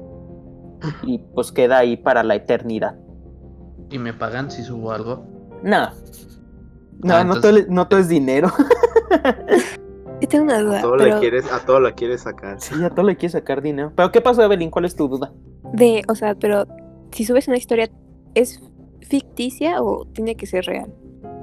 y 1.04 1.18
pues 1.18 1.52
queda 1.52 1.78
ahí 1.78 1.96
para 1.96 2.24
la 2.24 2.34
eternidad. 2.34 2.96
¿Y 3.90 3.98
me 3.98 4.12
pagan 4.12 4.50
si 4.50 4.64
subo 4.64 4.90
algo? 4.90 5.24
No. 5.62 5.90
No, 7.02 7.14
Ah, 7.14 7.22
no, 7.24 7.34
entonces- 7.36 7.64
todo, 7.66 7.74
no 7.74 7.86
todo 7.86 8.00
es 8.00 8.08
dinero. 8.08 8.48
Yo 10.20 10.28
tengo 10.28 10.44
una 10.44 10.56
A 10.56 10.60
duda, 10.62 10.80
todo, 10.82 10.96
pero 10.98 11.14
le 11.14 11.20
quieres, 11.20 11.50
a 11.52 11.64
todo 11.64 11.80
le 11.80 11.94
quieres 11.94 12.22
sacar. 12.22 12.60
sí, 12.60 12.74
a 12.82 12.90
todo 12.90 13.06
le 13.06 13.16
quieres 13.16 13.32
sacar 13.32 13.62
dinero. 13.62 13.92
Pero 13.96 14.10
¿qué 14.12 14.20
pasó, 14.20 14.42
Evelyn? 14.42 14.70
¿Cuál 14.70 14.84
es 14.86 14.96
tu 14.96 15.06
duda? 15.08 15.32
de, 15.72 16.02
o 16.08 16.14
sea, 16.16 16.34
pero 16.34 16.66
si 17.12 17.24
subes 17.24 17.46
una 17.46 17.56
historia, 17.56 17.88
¿es 18.34 18.60
ficticia 19.02 19.80
o 19.82 20.04
tiene 20.06 20.34
que 20.36 20.46
ser 20.46 20.64
real? 20.64 20.92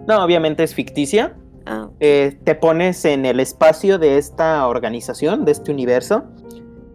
No, 0.08 0.24
obviamente 0.24 0.64
es 0.64 0.74
ficticia. 0.74 1.36
Ah, 1.66 1.90
Eh, 2.00 2.40
te 2.44 2.56
pones 2.56 3.04
en 3.06 3.26
el 3.26 3.40
espacio 3.40 4.00
de 4.00 4.18
esta 4.18 4.66
organización, 4.68 5.44
de 5.46 5.52
este 5.52 5.72
universo, 5.72 6.24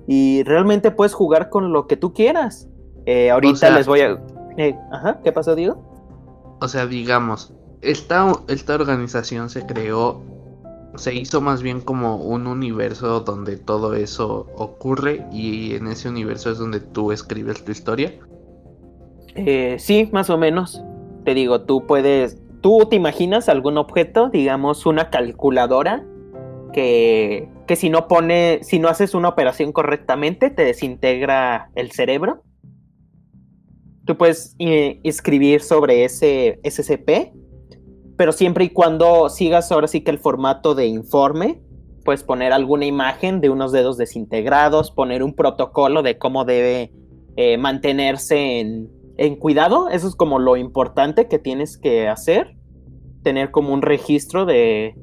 y 0.07 0.43
realmente 0.45 0.91
puedes 0.91 1.13
jugar 1.15 1.51
con 1.51 1.73
lo 1.73 1.87
que 1.87 1.97
tú 1.97 2.13
quieras. 2.15 2.69
Eh, 3.07 3.31
ahorita 3.31 3.57
sea- 3.59 3.77
les 3.77 3.87
voy 3.87 4.01
a... 4.01 4.19
eh, 4.57 4.75
ajá, 4.91 5.21
¿qué 5.23 5.31
pasó, 5.33 5.55
Diego? 5.55 6.57
O 6.61 6.69
sea, 6.69 6.87
digamos, 6.87 7.53
esta, 7.83 8.33
esta 8.49 8.75
organización 8.77 9.51
se 9.51 9.67
creó, 9.67 10.23
se 10.97 11.15
hizo 11.15 11.41
más 11.41 11.63
bien 11.63 11.81
como 11.81 12.17
un 12.17 12.47
universo 12.47 13.21
donde 13.21 13.57
todo 13.57 13.95
eso 13.95 14.47
ocurre 14.57 15.27
y 15.33 15.75
en 15.75 15.87
ese 15.89 16.09
universo 16.09 16.51
es 16.51 16.59
donde 16.59 16.81
tú 16.81 17.13
escribes 17.13 17.65
tu 17.65 17.73
historia. 17.73 18.15
Eh, 19.35 19.77
sí, 19.79 20.09
más 20.13 20.31
o 20.31 20.39
menos. 20.39 20.83
Te 21.25 21.35
digo, 21.35 21.63
tú 21.63 21.87
puedes... 21.87 22.39
¿Tú 22.63 22.87
te 22.89 22.95
imaginas 22.95 23.49
algún 23.49 23.77
objeto, 23.77 24.31
digamos 24.31 24.87
una 24.87 25.11
calculadora, 25.11 26.07
que, 26.73 27.49
que 27.67 27.75
si 27.75 27.91
no 27.91 28.07
pone, 28.07 28.61
si 28.63 28.79
no 28.79 28.89
haces 28.89 29.15
una 29.15 29.29
operación 29.29 29.73
correctamente, 29.73 30.49
te 30.49 30.65
desintegra 30.65 31.71
el 31.75 31.91
cerebro? 31.91 32.45
Tú 34.05 34.17
puedes 34.17 34.55
eh, 34.61 35.01
escribir 35.03 35.61
sobre 35.61 36.05
ese 36.05 36.61
SCP, 36.63 37.33
pero 38.17 38.31
siempre 38.31 38.67
y 38.67 38.71
cuando 38.71 39.29
sigas 39.29 39.73
ahora 39.73 39.89
sí 39.89 40.03
que 40.03 40.13
el 40.13 40.19
formato 40.21 40.77
de 40.77 40.87
informe, 40.87 41.61
puedes 42.05 42.23
poner 42.23 42.53
alguna 42.53 42.87
imagen 42.87 43.41
de 43.41 43.51
unos 43.51 43.73
dedos 43.73 43.97
desintegrados, 43.97 44.93
poner 44.93 45.25
un 45.25 45.35
protocolo 45.35 46.03
de 46.03 46.17
cómo 46.17 46.45
debe 46.45 46.93
eh, 47.37 47.59
mantenerse 47.59 48.61
en, 48.61 49.02
en 49.23 49.37
cuidado. 49.37 49.89
Eso 49.89 50.09
es 50.09 50.17
como 50.17 50.41
lo 50.41 50.57
importante 50.57 51.29
que 51.29 51.39
tienes 51.39 51.79
que 51.79 52.09
hacer. 52.09 52.57
Tener 53.23 53.53
como 53.53 53.73
un 53.73 53.83
registro 53.83 54.47
de, 54.47 54.97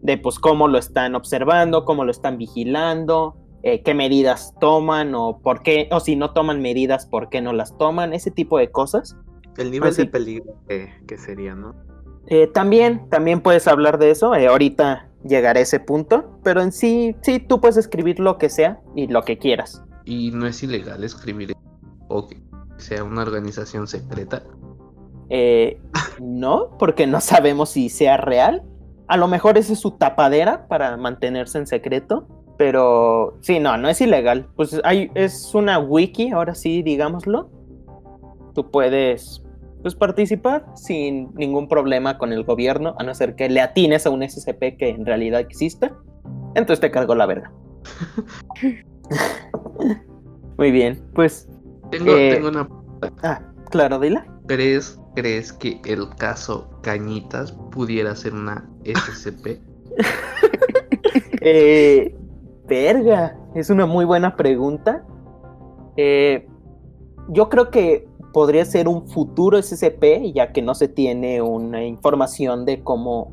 de 0.00 0.16
pues 0.16 0.38
cómo 0.38 0.66
lo 0.66 0.78
están 0.78 1.14
observando, 1.14 1.84
cómo 1.84 2.04
lo 2.04 2.10
están 2.10 2.38
vigilando, 2.38 3.36
eh, 3.62 3.82
qué 3.82 3.92
medidas 3.92 4.54
toman 4.60 5.14
o 5.14 5.40
por 5.42 5.62
qué, 5.62 5.88
o 5.92 6.00
si 6.00 6.16
no 6.16 6.32
toman 6.32 6.62
medidas, 6.62 7.04
por 7.04 7.28
qué 7.28 7.42
no 7.42 7.52
las 7.52 7.76
toman, 7.76 8.14
ese 8.14 8.30
tipo 8.30 8.56
de 8.58 8.70
cosas. 8.70 9.14
El 9.58 9.70
nivel 9.70 9.94
de 9.94 10.06
peligro 10.06 10.54
que, 10.66 10.90
que 11.06 11.18
sería, 11.18 11.54
¿no? 11.54 11.74
Eh, 12.28 12.46
también, 12.46 13.08
también 13.10 13.42
puedes 13.42 13.68
hablar 13.68 13.98
de 13.98 14.10
eso. 14.10 14.34
eh, 14.34 14.46
ahorita 14.46 15.10
llegaré 15.22 15.60
a 15.60 15.62
ese 15.64 15.80
punto. 15.80 16.38
Pero 16.42 16.62
en 16.62 16.72
sí, 16.72 17.14
sí, 17.20 17.40
tú 17.40 17.60
puedes 17.60 17.76
escribir 17.76 18.20
lo 18.20 18.38
que 18.38 18.48
sea 18.48 18.80
y 18.94 19.06
lo 19.06 19.22
que 19.22 19.36
quieras. 19.36 19.82
Y 20.06 20.30
no 20.30 20.46
es 20.46 20.62
ilegal 20.62 21.04
escribir 21.04 21.52
o 22.08 22.26
que 22.26 22.40
sea 22.78 23.04
una 23.04 23.22
organización 23.22 23.86
secreta. 23.86 24.42
Eh, 25.28 25.80
no, 26.20 26.70
porque 26.78 27.06
no 27.06 27.20
sabemos 27.20 27.70
si 27.70 27.88
sea 27.88 28.16
real. 28.16 28.62
A 29.08 29.16
lo 29.16 29.28
mejor 29.28 29.58
esa 29.58 29.72
es 29.72 29.80
su 29.80 29.92
tapadera 29.92 30.66
para 30.68 30.96
mantenerse 30.96 31.58
en 31.58 31.66
secreto. 31.66 32.26
Pero 32.58 33.36
sí, 33.42 33.58
no, 33.58 33.76
no 33.76 33.88
es 33.88 34.00
ilegal. 34.00 34.48
Pues 34.56 34.80
hay, 34.84 35.10
es 35.14 35.54
una 35.54 35.78
wiki, 35.78 36.30
ahora 36.30 36.54
sí, 36.54 36.82
digámoslo. 36.82 37.50
Tú 38.54 38.70
puedes 38.70 39.42
pues, 39.82 39.94
participar 39.94 40.66
sin 40.74 41.32
ningún 41.34 41.68
problema 41.68 42.18
con 42.18 42.32
el 42.32 42.44
gobierno, 42.44 42.96
a 42.98 43.04
no 43.04 43.14
ser 43.14 43.36
que 43.36 43.48
le 43.48 43.60
atines 43.60 44.06
a 44.06 44.10
un 44.10 44.28
SCP 44.28 44.78
que 44.78 44.88
en 44.88 45.04
realidad 45.04 45.40
exista. 45.40 45.94
Entonces 46.54 46.80
te 46.80 46.90
cargo 46.90 47.14
la 47.14 47.26
verga. 47.26 47.52
Muy 50.58 50.70
bien, 50.70 51.04
pues, 51.14 51.48
Tengo, 51.90 52.12
Eh, 52.12 52.34
tengo 52.34 52.48
una. 52.48 52.68
ah, 53.22 53.40
claro, 53.70 53.98
dila. 53.98 54.26
¿Crees, 54.46 55.00
¿Crees 55.14 55.52
que 55.52 55.80
el 55.84 56.08
caso 56.16 56.68
Cañitas 56.82 57.52
pudiera 57.70 58.14
ser 58.14 58.34
una 58.34 58.68
SCP? 58.84 59.60
Eh, 61.48 62.12
verga, 62.66 63.38
es 63.54 63.70
una 63.70 63.86
muy 63.86 64.04
buena 64.04 64.34
pregunta. 64.34 65.04
Eh, 65.96 66.44
yo 67.28 67.48
creo 67.48 67.70
que 67.70 68.08
podría 68.32 68.64
ser 68.64 68.88
un 68.88 69.06
futuro 69.06 69.56
SCP, 69.62 70.32
ya 70.34 70.52
que 70.52 70.60
no 70.60 70.74
se 70.74 70.88
tiene 70.88 71.40
una 71.40 71.84
información 71.84 72.64
de 72.64 72.82
cómo 72.82 73.32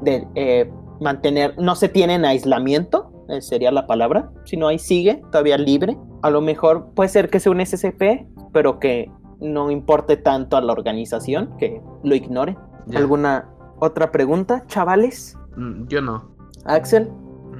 de, 0.00 0.26
eh, 0.34 0.70
mantener, 1.00 1.54
no 1.58 1.76
se 1.76 1.88
tiene 1.88 2.14
en 2.14 2.24
aislamiento, 2.24 3.12
eh, 3.28 3.40
sería 3.40 3.70
la 3.70 3.86
palabra, 3.86 4.32
sino 4.44 4.66
ahí 4.66 4.78
sigue 4.78 5.22
todavía 5.30 5.56
libre. 5.56 5.96
A 6.22 6.30
lo 6.30 6.40
mejor 6.40 6.90
puede 6.94 7.08
ser 7.08 7.30
que 7.30 7.40
sea 7.40 7.52
un 7.52 7.60
SCP, 7.64 8.26
pero 8.52 8.78
que 8.78 9.10
no 9.40 9.70
importe 9.70 10.16
tanto 10.16 10.56
a 10.56 10.60
la 10.60 10.72
organización, 10.72 11.56
que 11.58 11.80
lo 12.02 12.14
ignore. 12.14 12.56
Ya. 12.86 12.98
¿Alguna 12.98 13.48
otra 13.78 14.10
pregunta, 14.12 14.64
chavales? 14.66 15.36
Mm, 15.56 15.86
Yo 15.88 16.02
no. 16.02 16.30
Axel. 16.66 17.10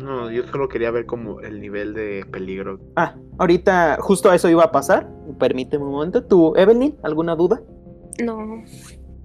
No, 0.02 0.31
yo 0.31 0.47
solo 0.47 0.69
quería 0.69 0.90
ver 0.90 1.05
como 1.07 1.40
el 1.40 1.61
nivel 1.61 1.93
de 1.95 2.25
peligro. 2.31 2.81
Ah, 2.97 3.17
ahorita 3.38 3.99
justo 4.00 4.31
a 4.31 4.35
eso 4.35 4.49
iba 4.49 4.64
a 4.64 4.73
pasar. 4.73 5.09
Permíteme 5.38 5.85
un 5.85 5.93
momento. 5.93 6.25
¿Tú, 6.25 6.55
Evelyn, 6.57 6.97
alguna 7.02 7.35
duda? 7.37 7.61
No. 8.23 8.62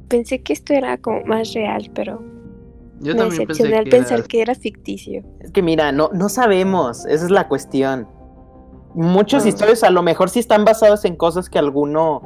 Pensé 0.09 0.41
que 0.43 0.53
esto 0.53 0.73
era 0.73 0.97
como 0.97 1.23
más 1.25 1.53
real, 1.53 1.89
pero 1.93 2.21
Yo 2.99 3.13
me 3.13 3.19
también 3.19 3.47
pensé 3.47 3.63
decepcioné 3.63 3.77
al 3.77 3.83
que 3.85 3.89
pensar 3.91 4.19
era- 4.19 4.27
que 4.27 4.41
era 4.41 4.55
ficticio. 4.55 5.23
Es 5.39 5.51
que 5.51 5.61
mira, 5.61 5.91
no, 5.91 6.09
no 6.13 6.27
sabemos, 6.29 7.05
esa 7.05 7.25
es 7.25 7.31
la 7.31 7.47
cuestión. 7.47 8.07
Muchas 8.95 9.45
historias 9.45 9.83
a 9.83 9.89
lo 9.89 10.01
mejor 10.01 10.29
sí 10.29 10.39
están 10.39 10.63
basadas 10.65 11.03
en 11.05 11.15
cosas 11.15 11.49
que 11.49 11.59
alguno 11.59 12.21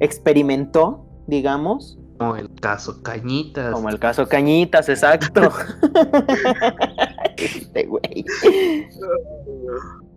experimentó, 0.00 1.04
digamos, 1.26 1.96
como 2.18 2.36
el 2.36 2.52
caso 2.56 3.02
Cañitas. 3.02 3.72
como 3.72 3.88
el 3.88 3.98
caso 3.98 4.26
Cañitas, 4.28 4.88
exacto. 4.90 5.40
Este 7.36 7.86
güey. 7.86 8.24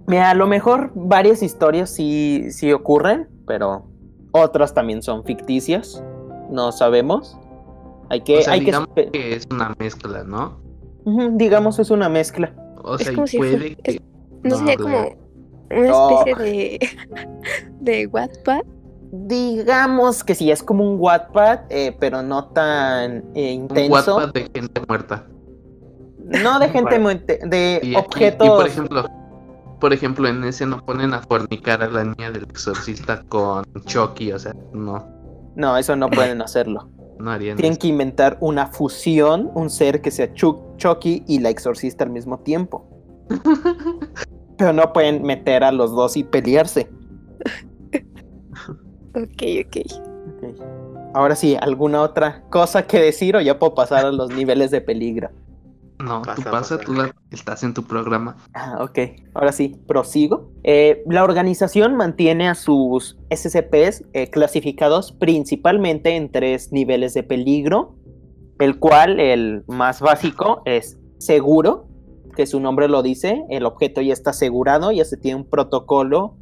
Mira, 0.07 0.31
a 0.31 0.33
lo 0.33 0.47
mejor 0.47 0.91
varias 0.95 1.41
historias 1.43 1.89
sí, 1.89 2.47
sí 2.51 2.71
ocurren, 2.73 3.29
pero 3.47 3.85
otras 4.31 4.73
también 4.73 5.01
son 5.01 5.23
ficticias, 5.23 6.03
no 6.49 6.71
sabemos. 6.73 7.37
Hay 8.09 8.21
que, 8.21 8.39
O 8.39 8.41
sea, 8.41 8.53
hay 8.53 8.59
que 8.59 8.65
digamos 8.65 8.89
espe- 8.89 9.11
que 9.11 9.35
es 9.35 9.47
una 9.49 9.73
mezcla, 9.79 10.23
¿no? 10.25 10.59
Ujú, 11.05 11.37
digamos 11.37 11.79
es 11.79 11.89
una 11.89 12.09
mezcla. 12.09 12.53
O 12.83 12.95
Es 12.95 13.03
sea, 13.03 13.13
y 13.13 13.27
si 13.27 13.37
puede 13.37 13.57
fue- 13.57 13.75
que... 13.77 14.01
¿No, 14.43 14.57
sería 14.57 14.75
de- 14.75 14.83
como 14.83 15.22
una 15.77 15.87
No. 15.89 16.09
especie 16.25 16.35
de, 16.43 16.89
de 17.81 18.07
Wattpad? 18.07 18.61
Digamos 19.11 20.23
que 20.23 20.33
sí, 20.33 20.49
es 20.49 20.63
como 20.63 20.89
un 20.91 20.99
Wattpad, 20.99 21.59
eh, 21.69 21.95
pero 21.99 22.21
no 22.23 22.45
tan 22.45 23.23
eh, 23.35 23.55
Un 23.55 23.61
intenso. 23.63 24.15
WhatsApp 24.15 24.33
de 24.35 24.49
gente 24.53 24.81
muerta. 24.87 25.27
No 26.25 26.57
de 26.59 26.69
gente 26.69 26.83
Vale. 26.91 26.99
muerte, 26.99 27.39
de 27.45 27.79
Y, 27.83 27.95
objetos. 27.95 28.47
y, 28.47 28.49
por 28.49 28.65
ejemplo, 28.67 29.05
por 29.79 29.93
ejemplo, 29.93 30.27
en 30.27 30.43
ese 30.45 30.65
no 30.65 30.83
ponen 30.83 31.13
a 31.13 31.21
fornicar 31.21 31.83
a 31.83 31.89
la 31.89 32.05
niña 32.05 32.31
del 32.31 32.43
exorcista 32.43 33.21
con 33.29 33.65
Chucky, 33.85 34.31
o 34.31 34.39
sea, 34.39 34.55
no, 34.73 35.05
No, 35.55 35.77
eso 35.77 35.95
no 35.95 36.09
pueden 36.09 36.41
hacerlo. 36.41 36.89
no 37.19 37.29
harían 37.31 37.57
Tienen 37.57 37.73
eso. 37.73 37.81
que 37.81 37.87
inventar 37.89 38.37
una 38.39 38.67
fusión, 38.67 39.51
un 39.53 39.69
ser 39.69 40.01
que 40.01 40.09
sea 40.09 40.33
Chuck, 40.33 40.77
Chucky 40.77 41.23
y 41.27 41.39
la 41.39 41.49
exorcista 41.49 42.03
al 42.03 42.09
mismo 42.09 42.39
tiempo. 42.39 42.87
Pero 44.57 44.73
no 44.73 44.93
pueden 44.93 45.23
meter 45.23 45.63
a 45.63 45.71
los 45.71 45.91
dos 45.91 46.17
y 46.17 46.23
pelearse. 46.23 46.89
Ok, 49.15 49.43
ok. 49.67 49.77
Ahora 51.13 51.35
sí, 51.35 51.55
¿alguna 51.61 52.01
otra 52.01 52.41
cosa 52.49 52.87
que 52.87 52.99
decir 52.99 53.35
o 53.35 53.41
ya 53.41 53.59
puedo 53.59 53.75
pasar 53.75 54.05
a 54.07 54.11
los 54.11 54.31
niveles 54.33 54.71
de 54.71 54.81
peligro? 54.81 55.29
No, 55.99 56.23
tú 56.35 56.41
pasa. 56.49 56.79
tú 56.79 56.93
la- 56.93 57.13
estás 57.29 57.61
en 57.63 57.75
tu 57.75 57.83
programa. 57.83 58.35
Ah, 58.55 58.79
ok. 58.81 58.97
Ahora 59.35 59.51
sí, 59.51 59.75
prosigo. 59.87 60.51
Eh, 60.63 61.03
la 61.07 61.23
organización 61.23 61.95
mantiene 61.95 62.49
a 62.49 62.55
sus 62.55 63.17
SCPs 63.29 64.03
eh, 64.13 64.31
clasificados 64.31 65.11
principalmente 65.11 66.15
en 66.15 66.31
tres 66.31 66.71
niveles 66.71 67.13
de 67.13 67.21
peligro, 67.21 67.95
el 68.59 68.79
cual 68.79 69.19
el 69.19 69.63
más 69.67 70.01
básico 70.01 70.63
es 70.65 70.97
seguro, 71.19 71.85
que 72.33 72.45
su 72.45 72.59
nombre 72.59 72.87
lo 72.87 73.01
dice, 73.01 73.43
el 73.49 73.65
objeto 73.65 74.01
ya 74.01 74.13
está 74.13 74.31
asegurado, 74.31 74.91
ya 74.91 75.05
se 75.05 75.17
tiene 75.17 75.37
un 75.37 75.45
protocolo 75.45 76.35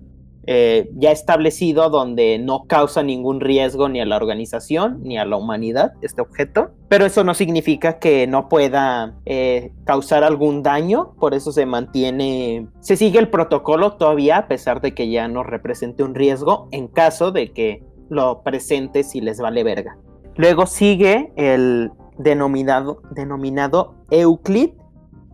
eh, 0.47 0.89
ya 0.95 1.11
establecido 1.11 1.91
donde 1.91 2.39
no 2.39 2.65
causa 2.65 3.03
ningún 3.03 3.41
riesgo 3.41 3.89
ni 3.89 4.01
a 4.01 4.05
la 4.05 4.15
organización 4.15 4.99
ni 5.03 5.19
a 5.19 5.25
la 5.25 5.37
humanidad 5.37 5.93
este 6.01 6.21
objeto, 6.21 6.71
pero 6.89 7.05
eso 7.05 7.23
no 7.23 7.35
significa 7.35 7.99
que 7.99 8.25
no 8.25 8.49
pueda 8.49 9.19
eh, 9.25 9.71
causar 9.85 10.23
algún 10.23 10.63
daño, 10.63 11.13
por 11.19 11.35
eso 11.35 11.51
se 11.51 11.67
mantiene, 11.67 12.67
se 12.79 12.97
sigue 12.97 13.19
el 13.19 13.29
protocolo 13.29 13.93
todavía 13.97 14.37
a 14.37 14.47
pesar 14.47 14.81
de 14.81 14.95
que 14.95 15.11
ya 15.11 15.27
no 15.27 15.43
represente 15.43 16.01
un 16.03 16.15
riesgo 16.15 16.69
en 16.71 16.87
caso 16.87 17.31
de 17.31 17.51
que 17.53 17.83
lo 18.09 18.41
presente 18.41 19.03
si 19.03 19.21
les 19.21 19.39
vale 19.39 19.63
verga. 19.63 19.97
Luego 20.37 20.65
sigue 20.65 21.31
el 21.35 21.91
denominado, 22.17 23.03
denominado 23.11 23.93
Euclid, 24.09 24.71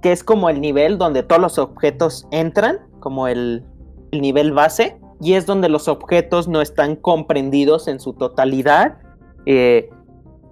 que 0.08 0.13
es 0.13 0.24
como 0.24 0.50
el 0.50 0.62
nivel 0.62 0.98
donde 0.98 1.22
todos 1.22 1.41
los 1.41 1.58
objetos 1.60 2.30
entran, 2.32 2.80
como 3.02 3.28
el, 3.28 3.65
el 4.13 4.22
nivel 4.22 4.54
base, 4.54 4.98
y 5.20 5.34
es 5.34 5.46
donde 5.46 5.67
los 5.67 5.89
objetos 5.89 6.48
no 6.48 6.62
están 6.62 6.96
comprendidos 6.96 7.89
en 7.89 8.00
su 8.00 8.13
totalidad, 8.13 9.00
eh, 9.46 9.89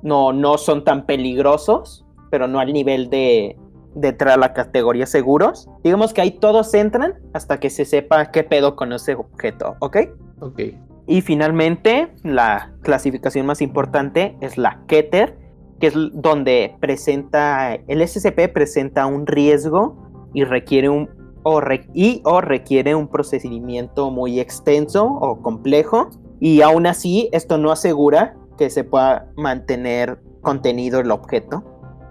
no, 0.04 0.34
no 0.34 0.58
son 0.58 0.84
tan 0.84 1.06
peligrosos, 1.06 2.06
pero 2.32 2.50
no 2.50 2.60
al 2.60 2.74
nivel 2.74 3.10
de, 3.10 3.58
de 3.94 4.10
entrar 4.10 4.34
a 4.34 4.38
la 4.38 4.52
categoría 4.52 5.06
seguros. 5.06 5.70
Digamos 5.86 6.12
que 6.14 6.20
ahí 6.20 6.32
todos 6.32 6.74
entran 6.74 7.14
hasta 7.32 7.58
que 7.58 7.70
se 7.70 7.86
sepa 7.86 8.32
qué 8.32 8.44
pedo 8.44 8.76
con 8.76 8.92
ese 8.92 9.16
objeto, 9.16 9.78
¿ok? 9.80 9.98
Ok. 10.42 10.62
Y 11.08 11.22
finalmente, 11.22 12.14
la 12.24 12.74
clasificación 12.82 13.46
más 13.46 13.62
importante 13.62 14.36
es 14.42 14.58
la 14.58 14.82
Keter, 14.88 15.38
que 15.80 15.88
es 15.88 15.94
donde 16.14 16.76
presenta, 16.80 17.76
el 17.76 18.08
SCP 18.08 18.52
presenta 18.54 19.06
un 19.06 19.28
riesgo 19.28 20.30
y 20.34 20.44
requiere 20.44 20.90
un, 20.90 21.10
o, 21.44 21.62
re- 21.62 21.88
y, 21.94 22.22
o 22.26 22.42
requiere 22.42 22.96
un 22.96 23.08
procedimiento 23.08 24.12
muy 24.12 24.40
extenso 24.40 25.06
o 25.06 25.42
complejo. 25.42 26.10
Y 26.40 26.62
aún 26.62 26.86
así, 26.88 27.30
esto 27.32 27.58
no 27.58 27.72
asegura 27.72 28.36
que 28.58 28.70
se 28.70 28.84
pueda 28.84 29.32
mantener 29.36 30.20
contenido 30.42 31.00
el 31.00 31.12
objeto 31.12 31.64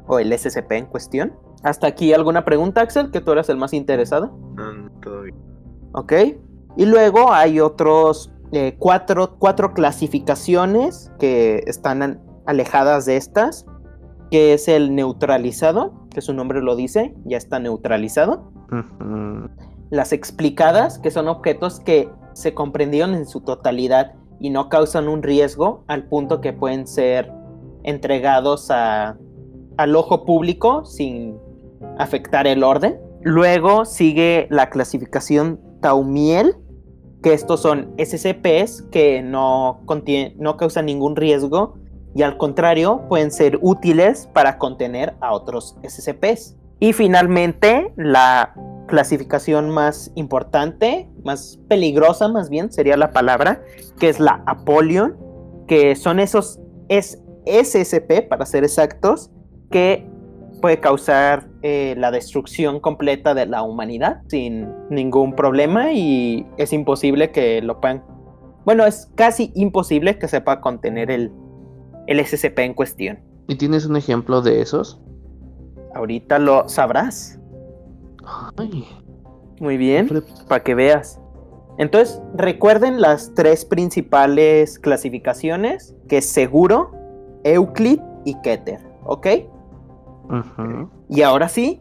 o 0.07 0.19
el 0.19 0.37
SCP 0.37 0.73
en 0.73 0.87
cuestión. 0.87 1.33
Hasta 1.63 1.87
aquí, 1.87 2.13
¿alguna 2.13 2.45
pregunta, 2.45 2.83
Axel? 2.83 3.11
Que 3.11 3.21
tú 3.23 3.33
eras 3.33 3.49
el 3.49 3.57
más 3.57 3.73
interesado. 3.73 4.37
No, 4.57 5.23
bien. 5.23 5.35
¿ok? 5.93 6.13
Y 6.77 6.85
luego 6.87 7.33
hay 7.33 7.61
otros 7.61 8.31
eh, 8.53 8.77
cuatro, 8.79 9.37
cuatro 9.39 9.73
clasificaciones 9.73 11.11
que 11.19 11.63
están 11.67 12.21
alejadas 12.47 13.07
de 13.07 13.17
estas, 13.17 13.67
que 14.31 14.53
es 14.55 14.69
el 14.69 14.95
neutralizado, 14.95 16.07
que 16.11 16.21
su 16.21 16.33
nombre 16.35 16.61
lo 16.63 16.77
dice, 16.77 17.15
ya 17.25 17.37
está 17.37 17.59
neutralizado. 17.59 18.51
Las 19.91 20.13
explicadas, 20.13 20.99
que 20.99 21.11
son 21.11 21.29
objetos 21.29 21.81
que 21.81 22.09
se 22.33 22.55
comprendieron 22.55 23.15
en 23.15 23.27
su 23.27 23.41
totalidad 23.41 24.13
y 24.41 24.51
no 24.51 24.69
causan 24.69 25.09
un 25.09 25.23
riesgo 25.23 25.85
al 25.87 26.05
punto 26.09 26.41
que 26.41 26.53
pueden 26.53 26.87
ser 26.87 27.31
entregados 27.85 28.71
a- 28.71 29.17
al 29.77 29.95
ojo 29.97 30.25
público 30.25 30.85
sin 30.85 31.37
afectar 31.99 32.47
el 32.47 32.65
orden. 32.65 32.99
Luego 33.23 33.85
sigue 33.85 34.47
la 34.51 34.71
clasificación 34.71 35.61
Taumiel, 35.81 36.57
que 37.23 37.33
estos 37.35 37.61
son 37.61 37.93
SCPs 37.99 38.83
que 38.91 39.23
no, 39.23 39.81
no 40.39 40.57
causan 40.57 40.87
ningún 40.87 41.15
riesgo 41.17 41.77
y 42.15 42.23
al 42.23 42.37
contrario 42.37 43.03
pueden 43.09 43.31
ser 43.31 43.59
útiles 43.61 44.29
para 44.33 44.59
contener 44.59 45.15
a 45.21 45.33
otros 45.33 45.77
SCPs. 45.83 46.57
Y 46.81 46.93
finalmente 46.93 47.93
la 47.97 48.55
clasificación 48.87 49.71
más 49.71 50.13
importante, 50.15 51.09
más 51.25 51.59
peligrosa 51.69 52.29
más 52.29 52.51
bien 52.51 52.73
sería 52.73 52.97
la 52.97 53.11
palabra, 53.11 53.63
que 53.99 54.09
es 54.09 54.21
la 54.21 54.43
Apollyon, 54.47 55.17
que 55.67 55.97
son 55.97 56.21
esos 56.21 56.61
es 56.89 57.21
para 58.29 58.47
ser 58.47 58.65
exactos, 58.65 59.31
que 59.71 60.07
puede 60.61 60.81
causar 60.81 61.49
eh, 61.63 61.95
la 61.99 62.11
destrucción 62.11 62.81
completa 62.81 63.35
de 63.35 63.47
la 63.47 63.63
humanidad 63.63 64.23
sin 64.29 64.69
ningún 64.89 65.35
problema 65.35 65.93
y 65.93 66.47
es 66.57 66.73
imposible 66.73 67.33
que 67.33 67.61
lo 67.61 67.81
puedan... 67.81 68.03
Bueno, 68.65 68.87
es 68.87 69.11
casi 69.15 69.53
imposible 69.55 70.19
que 70.19 70.29
se 70.29 70.41
pueda 70.41 70.61
contener 70.63 71.11
el, 71.11 71.33
el 72.07 72.25
SCP 72.25 72.59
en 72.61 72.75
cuestión. 72.75 73.19
¿Y 73.49 73.57
tienes 73.57 73.87
un 73.87 73.97
ejemplo 73.97 74.43
de 74.43 74.61
esos? 74.61 75.01
Ahorita 75.95 76.39
lo 76.39 76.69
sabrás. 76.69 77.39
Ay, 78.57 78.87
Muy 79.61 79.77
bien, 79.77 80.09
para 80.49 80.63
que 80.63 80.75
veas. 80.75 81.21
Entonces, 81.79 82.21
recuerden 82.35 83.01
las 83.01 83.35
tres 83.35 83.65
principales 83.65 84.79
clasificaciones, 84.79 85.95
que 86.09 86.19
es 86.19 86.27
seguro, 86.27 86.93
Euclid 87.43 88.01
y 88.25 88.41
Keter, 88.43 88.81
¿ok? 89.05 89.27
Y 91.09 91.23
ahora 91.23 91.49
sí, 91.49 91.81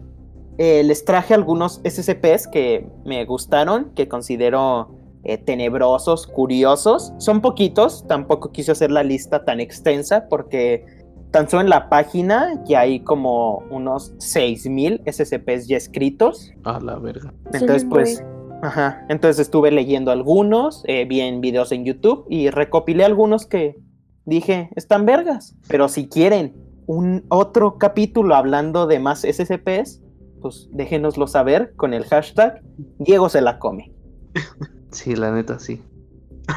eh, 0.57 0.83
les 0.83 1.05
traje 1.05 1.33
algunos 1.33 1.81
SCPs 1.83 2.47
que 2.47 2.87
me 3.05 3.23
gustaron, 3.25 3.91
que 3.95 4.07
considero 4.07 4.89
eh, 5.23 5.37
tenebrosos, 5.37 6.27
curiosos. 6.27 7.13
Son 7.17 7.41
poquitos, 7.41 8.05
tampoco 8.07 8.51
quise 8.51 8.71
hacer 8.73 8.91
la 8.91 9.03
lista 9.03 9.45
tan 9.45 9.59
extensa 9.59 10.27
porque 10.29 10.85
tan 11.31 11.49
solo 11.49 11.63
en 11.63 11.69
la 11.69 11.89
página 11.89 12.61
ya 12.65 12.81
hay 12.81 12.99
como 12.99 13.63
unos 13.69 14.13
6000 14.19 15.01
SCPs 15.05 15.67
ya 15.67 15.77
escritos. 15.77 16.51
A 16.63 16.79
la 16.79 16.99
verga. 16.99 17.33
Entonces, 17.53 17.85
pues, 17.89 18.23
ajá. 18.61 19.05
Entonces 19.09 19.39
estuve 19.39 19.71
leyendo 19.71 20.11
algunos, 20.11 20.83
eh, 20.87 21.05
vi 21.05 21.21
en 21.21 21.41
videos 21.41 21.71
en 21.71 21.85
YouTube 21.85 22.25
y 22.29 22.49
recopilé 22.49 23.05
algunos 23.05 23.45
que 23.45 23.77
dije, 24.25 24.69
están 24.75 25.05
vergas. 25.05 25.55
Pero 25.67 25.87
si 25.87 26.07
quieren 26.07 26.53
un 26.85 27.25
otro 27.29 27.77
capítulo 27.77 28.35
hablando 28.35 28.87
de 28.87 28.99
más 28.99 29.21
SCPs, 29.21 30.01
pues 30.41 30.69
déjenoslo 30.71 31.27
saber 31.27 31.73
con 31.75 31.93
el 31.93 32.03
hashtag 32.03 32.61
Diego 32.99 33.29
se 33.29 33.41
la 33.41 33.57
come. 33.57 33.91
Sí, 34.93 35.15
la 35.15 35.31
neta 35.31 35.59
sí. 35.59 35.81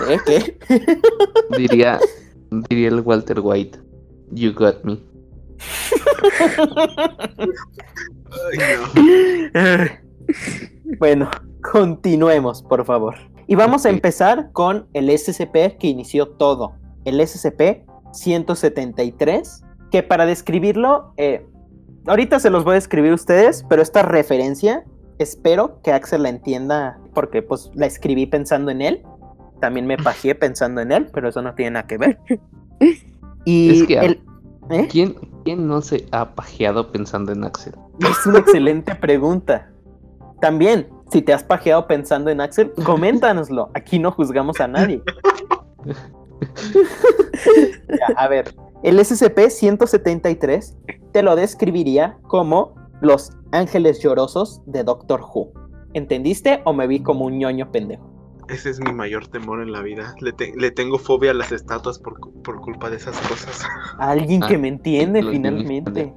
¿Eh? 0.09 0.19
¿Qué? 0.27 0.59
Diría, 1.57 1.99
diría 2.69 2.89
el 2.89 3.01
Walter 3.01 3.41
White. 3.41 3.79
You 4.31 4.53
got 4.53 4.85
me. 4.85 5.01
Ay, 8.31 8.59
no. 8.59 8.93
bueno, 10.99 11.31
continuemos, 11.73 12.63
por 12.63 12.85
favor. 12.85 13.15
Y 13.47 13.55
vamos 13.55 13.87
a 13.87 13.91
empezar 13.91 14.51
con 14.53 14.89
el 14.93 15.09
SCP 15.17 15.79
que 15.79 15.87
inició 15.87 16.29
todo. 16.29 16.75
El 17.05 17.21
SCP-173, 17.21 19.65
que 19.91 20.03
para 20.03 20.27
describirlo, 20.27 21.15
eh, 21.17 21.47
ahorita 22.07 22.41
se 22.41 22.51
los 22.51 22.65
voy 22.65 22.75
a 22.75 22.79
escribir 22.79 23.13
a 23.13 23.15
ustedes, 23.15 23.65
pero 23.69 23.83
esta 23.83 24.03
referencia 24.03 24.85
espero 25.19 25.81
que 25.83 25.93
Axel 25.93 26.23
la 26.23 26.29
entienda 26.29 26.99
porque 27.15 27.43
pues 27.43 27.71
la 27.75 27.87
escribí 27.87 28.27
pensando 28.27 28.71
en 28.71 28.83
él. 28.83 29.03
También 29.61 29.87
me 29.87 29.97
pajeé 30.03 30.35
pensando 30.35 30.81
en 30.81 30.93
él, 30.93 31.09
pero 31.13 31.29
eso 31.29 31.43
no 31.43 31.55
tiene 31.55 31.73
nada 31.73 31.87
que 31.87 31.99
ver. 31.99 32.19
Y 33.49 33.83
Es 33.83 33.87
que- 33.87 33.99
el... 33.99 34.21
¿eh? 34.71 34.89
¿Quién, 34.91 35.15
¿Quién 35.45 35.69
no 35.69 35.81
se 35.81 36.05
ha 36.11 36.35
pajeado 36.35 36.91
pensando 36.91 37.31
en 37.31 37.45
Axel? 37.45 37.75
Es 38.01 38.27
una 38.27 38.41
excelente 38.41 38.95
pregunta. 38.97 39.71
También, 40.41 40.89
si 41.13 41.23
te 41.23 41.33
has 41.33 41.45
pajeado 41.45 41.87
pensando 41.87 42.29
en 42.31 42.41
Axel, 42.41 42.73
coméntanoslo. 42.85 43.71
Aquí 43.75 44.01
no 44.01 44.11
juzgamos 44.11 44.61
a 44.61 44.67
nadie. 44.67 45.01
Ya, 47.89 48.15
a 48.17 48.29
ver, 48.29 48.55
el 48.83 48.99
SCP-173 48.99 50.75
te 51.13 51.23
lo 51.23 51.37
describiría 51.37 52.19
como 52.23 52.75
los 53.07 53.31
ángeles 53.53 54.01
llorosos 54.03 54.61
de 54.67 54.85
Doctor 54.85 55.21
Who. 55.23 55.53
¿Entendiste 55.95 56.61
o 56.65 56.73
me 56.73 56.87
vi 56.87 57.01
como 57.03 57.25
un 57.25 57.39
ñoño 57.39 57.71
pendejo? 57.73 58.11
Ese 58.49 58.71
es 58.71 58.81
mi 58.81 58.93
mayor 58.93 59.27
temor 59.29 59.61
en 59.63 59.73
la 59.73 59.81
vida. 59.83 60.15
Le, 60.21 60.33
te- 60.33 60.53
le 60.57 60.71
tengo 60.71 60.99
fobia 60.99 61.31
a 61.33 61.35
las 61.35 61.51
estatuas 61.53 61.99
por, 61.99 62.21
cu- 62.21 62.43
por 62.43 62.61
culpa 62.61 62.91
de 62.91 62.97
esas 62.97 63.19
cosas. 63.29 63.65
Alguien 63.99 64.43
Ah, 64.45 64.49
que 64.49 64.59
me 64.59 64.69
entiende 64.69 65.23
finalmente. 65.23 66.15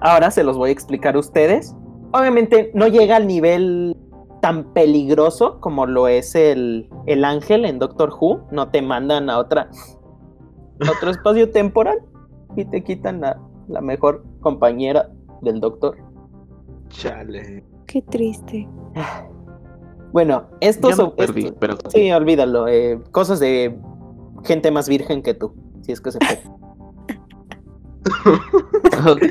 Ahora 0.00 0.30
se 0.30 0.44
los 0.44 0.56
voy 0.56 0.70
a 0.70 0.72
explicar 0.72 1.16
a 1.16 1.18
ustedes. 1.18 1.74
Obviamente 2.12 2.70
no 2.74 2.86
llega 2.88 3.16
al 3.16 3.26
nivel 3.26 3.94
tan 4.40 4.72
peligroso 4.72 5.60
como 5.60 5.84
lo 5.84 6.08
es 6.08 6.34
el, 6.34 6.88
el 7.06 7.24
ángel 7.24 7.64
en 7.66 7.78
Doctor 7.78 8.14
Who. 8.18 8.46
No 8.50 8.70
te 8.70 8.80
mandan 8.80 9.28
a 9.28 9.36
otra 9.38 9.68
otro 10.90 11.10
espacio 11.10 11.50
temporal 11.50 11.98
y 12.56 12.64
te 12.64 12.82
quitan 12.82 13.20
la, 13.20 13.38
la 13.68 13.80
mejor 13.82 14.24
compañera 14.40 15.10
del 15.42 15.60
doctor. 15.60 15.96
Chale. 16.88 17.64
Qué 17.86 18.02
triste. 18.02 18.68
Bueno, 20.10 20.46
estos 20.62 20.92
me 20.92 20.96
son- 20.96 21.14
perdí, 21.16 21.40
estos- 21.42 21.56
pero 21.60 21.76
Sí, 21.90 22.10
olvídalo. 22.10 22.66
eh, 22.66 22.98
cosas 23.10 23.40
de 23.40 23.78
gente 24.42 24.70
más 24.70 24.88
virgen 24.88 25.22
que 25.22 25.34
tú, 25.34 25.52
si 25.82 25.92
es 25.92 26.00
que 26.00 26.10
se 26.12 26.18
puede. 26.18 26.40
Ok, 29.06 29.22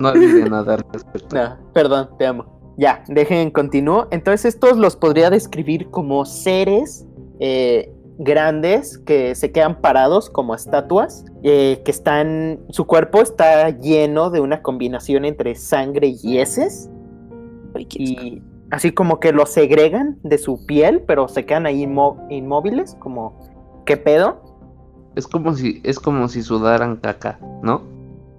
no 0.00 0.08
olviden 0.08 0.50
nada 0.50 0.74
al 0.74 0.84
respecto. 0.92 1.36
No, 1.36 1.56
perdón, 1.72 2.10
te 2.18 2.26
amo. 2.26 2.74
Ya, 2.76 3.04
dejen, 3.08 3.50
continúo. 3.52 4.08
Entonces, 4.10 4.54
estos 4.54 4.76
los 4.76 4.96
podría 4.96 5.30
describir 5.30 5.88
como 5.90 6.24
seres 6.24 7.06
eh, 7.38 7.92
grandes 8.18 8.98
que 8.98 9.34
se 9.36 9.52
quedan 9.52 9.80
parados 9.80 10.28
como 10.30 10.54
estatuas, 10.54 11.24
eh, 11.44 11.80
que 11.84 11.90
están. 11.92 12.60
Su 12.70 12.86
cuerpo 12.86 13.20
está 13.22 13.70
lleno 13.70 14.30
de 14.30 14.40
una 14.40 14.62
combinación 14.62 15.24
entre 15.24 15.54
sangre 15.54 16.14
y 16.22 16.38
heces. 16.38 16.90
Y 17.78 18.42
así 18.70 18.92
como 18.92 19.20
que 19.20 19.32
los 19.32 19.50
segregan 19.50 20.18
de 20.22 20.38
su 20.38 20.64
piel, 20.66 21.02
pero 21.06 21.28
se 21.28 21.44
quedan 21.46 21.66
ahí 21.66 21.84
inmó- 21.84 22.18
inmóviles, 22.30 22.96
como. 23.00 23.38
¿Qué 23.86 23.96
pedo? 23.96 24.40
Es 25.16 25.26
como 25.28 25.54
si, 25.54 25.80
es 25.84 25.98
como 26.00 26.26
si 26.28 26.42
sudaran 26.42 26.96
caca, 26.96 27.38
¿no? 27.62 27.82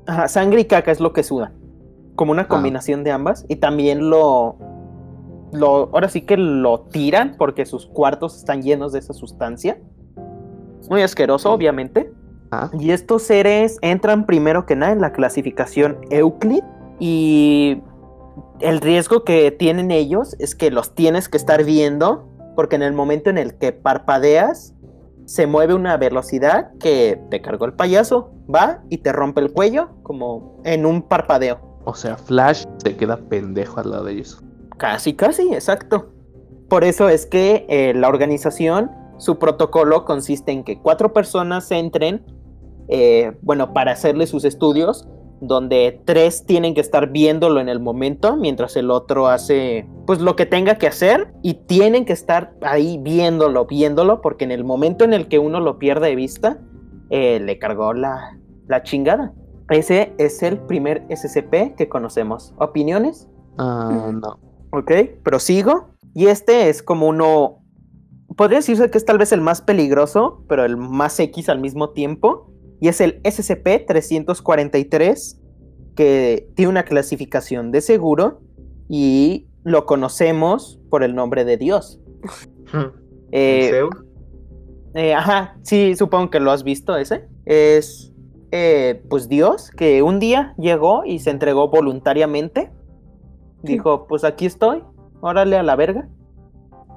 Ajá, 0.07 0.27
sangre 0.27 0.61
y 0.61 0.65
caca 0.65 0.91
es 0.91 0.99
lo 0.99 1.13
que 1.13 1.23
sudan. 1.23 1.53
Como 2.15 2.31
una 2.31 2.47
combinación 2.47 3.03
de 3.03 3.11
ambas. 3.11 3.45
Y 3.47 3.57
también 3.57 4.09
lo, 4.09 4.57
lo. 5.51 5.89
Ahora 5.93 6.09
sí 6.09 6.21
que 6.21 6.37
lo 6.37 6.81
tiran 6.91 7.35
porque 7.37 7.65
sus 7.65 7.85
cuartos 7.85 8.37
están 8.37 8.61
llenos 8.61 8.91
de 8.93 8.99
esa 8.99 9.13
sustancia. 9.13 9.77
Muy 10.89 11.01
asqueroso, 11.01 11.49
Sí. 11.49 11.55
obviamente. 11.55 12.11
Ah, 12.51 12.69
Y 12.79 12.91
estos 12.91 13.23
seres 13.23 13.77
entran 13.81 14.25
primero 14.25 14.65
que 14.65 14.75
nada 14.75 14.91
en 14.91 15.01
la 15.01 15.11
clasificación 15.11 15.97
Euclid. 16.09 16.63
Y 16.99 17.81
el 18.59 18.81
riesgo 18.81 19.23
que 19.23 19.51
tienen 19.51 19.91
ellos 19.91 20.35
es 20.39 20.55
que 20.55 20.71
los 20.71 20.95
tienes 20.95 21.29
que 21.29 21.37
estar 21.37 21.63
viendo. 21.63 22.29
Porque 22.55 22.77
en 22.77 22.83
el 22.83 22.93
momento 22.93 23.29
en 23.29 23.37
el 23.37 23.55
que 23.55 23.73
parpadeas, 23.73 24.75
se 25.25 25.47
mueve 25.47 25.73
una 25.73 25.97
velocidad 25.97 26.71
que 26.79 27.19
te 27.29 27.41
cargó 27.41 27.65
el 27.65 27.73
payaso, 27.73 28.31
va 28.53 28.83
y 28.89 28.99
te 28.99 29.11
rompe 29.11 29.41
el 29.41 29.51
cuello 29.51 29.89
como 30.03 30.61
en 30.63 30.85
un 30.85 31.01
parpadeo. 31.01 31.59
o 31.83 31.93
sea, 31.93 32.15
Flash 32.17 32.63
se 32.77 32.95
queda 32.95 33.17
pendejo 33.17 33.79
al 33.79 33.91
lado 33.91 34.05
de 34.05 34.13
ellos. 34.13 34.41
Casi, 34.77 35.13
casi, 35.13 35.53
exacto. 35.53 36.09
Por 36.69 36.83
eso 36.83 37.09
es 37.09 37.25
que 37.25 37.65
eh, 37.69 37.93
la 37.93 38.07
organización, 38.07 38.91
su 39.17 39.37
protocolo 39.37 40.05
consiste 40.05 40.51
en 40.51 40.63
que 40.63 40.81
cuatro 40.81 41.13
personas 41.13 41.69
entren, 41.71 42.25
eh, 42.87 43.37
bueno, 43.41 43.73
para 43.73 43.91
hacerle 43.91 44.27
sus 44.27 44.45
estudios, 44.45 45.07
donde 45.41 46.01
tres 46.05 46.45
tienen 46.45 46.73
que 46.73 46.81
estar 46.81 47.11
viéndolo 47.11 47.59
en 47.59 47.69
el 47.69 47.79
momento, 47.79 48.35
mientras 48.35 48.75
el 48.75 48.91
otro 48.91 49.27
hace, 49.27 49.87
pues, 50.05 50.19
lo 50.19 50.35
que 50.35 50.45
tenga 50.45 50.75
que 50.75 50.87
hacer, 50.87 51.33
y 51.41 51.53
tienen 51.53 52.05
que 52.05 52.13
estar 52.13 52.53
ahí 52.61 52.97
viéndolo, 53.01 53.65
viéndolo, 53.65 54.21
porque 54.21 54.45
en 54.45 54.51
el 54.51 54.63
momento 54.63 55.03
en 55.03 55.13
el 55.13 55.27
que 55.27 55.39
uno 55.39 55.59
lo 55.59 55.79
pierde 55.79 56.07
de 56.07 56.15
vista, 56.15 56.59
eh, 57.09 57.39
le 57.39 57.59
cargó 57.59 57.93
la, 57.93 58.37
la 58.67 58.83
chingada. 58.83 59.33
Ese 59.69 60.13
es 60.17 60.43
el 60.43 60.59
primer 60.59 61.05
SCP 61.09 61.75
que 61.75 61.89
conocemos. 61.89 62.53
¿Opiniones? 62.57 63.27
Ah, 63.57 64.11
no. 64.13 64.39
Ok, 64.71 64.91
prosigo. 65.23 65.89
Y 66.13 66.27
este 66.27 66.69
es 66.69 66.83
como 66.83 67.07
uno. 67.07 67.63
Podría 68.35 68.59
decirse 68.59 68.89
que 68.91 68.97
es 68.97 69.05
tal 69.05 69.17
vez 69.17 69.31
el 69.31 69.41
más 69.41 69.61
peligroso, 69.61 70.43
pero 70.47 70.65
el 70.65 70.77
más 70.77 71.19
X 71.19 71.49
al 71.49 71.59
mismo 71.59 71.91
tiempo. 71.91 72.51
Y 72.85 72.87
es 72.87 73.01
el 73.01 73.19
SCP-343, 73.23 75.37
que 75.95 76.47
tiene 76.53 76.69
una 76.69 76.83
clasificación 76.83 77.71
de 77.71 77.81
seguro 77.81 78.41
y 78.87 79.47
lo 79.63 79.87
conocemos 79.87 80.79
por 80.91 81.01
el 81.01 81.15
nombre 81.15 81.45
de 81.45 81.57
Dios. 81.57 81.99
Eh, 83.31 83.65
¿Museo? 83.65 83.89
eh, 84.93 85.15
ajá, 85.15 85.57
sí, 85.63 85.95
supongo 85.95 86.29
que 86.29 86.39
lo 86.39 86.51
has 86.51 86.63
visto 86.63 86.95
ese. 86.95 87.27
Es, 87.45 88.13
eh, 88.51 89.01
pues 89.09 89.27
Dios, 89.27 89.71
que 89.71 90.03
un 90.03 90.19
día 90.19 90.53
llegó 90.59 91.05
y 91.05 91.17
se 91.17 91.31
entregó 91.31 91.69
voluntariamente. 91.69 92.71
Dijo, 93.63 94.05
pues 94.05 94.23
aquí 94.23 94.45
estoy, 94.45 94.83
órale 95.21 95.57
a 95.57 95.63
la 95.63 95.75
verga. 95.75 96.07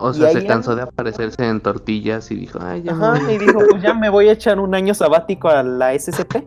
O 0.00 0.12
sea, 0.12 0.30
se 0.30 0.46
cansó 0.46 0.76
de 0.76 0.82
aparecerse 0.82 1.46
en 1.46 1.60
tortillas 1.60 2.30
y 2.30 2.36
dijo, 2.36 2.58
ay, 2.62 2.82
ya 2.82 2.94
me 2.94 3.06
Ajá, 3.06 3.24
voy". 3.24 3.34
y 3.34 3.38
dijo, 3.38 3.58
pues 3.70 3.82
ya 3.82 3.94
me 3.94 4.08
voy 4.08 4.28
a 4.28 4.32
echar 4.32 4.60
un 4.60 4.74
año 4.74 4.94
sabático 4.94 5.48
a 5.48 5.62
la 5.62 5.98
SCP. 5.98 6.44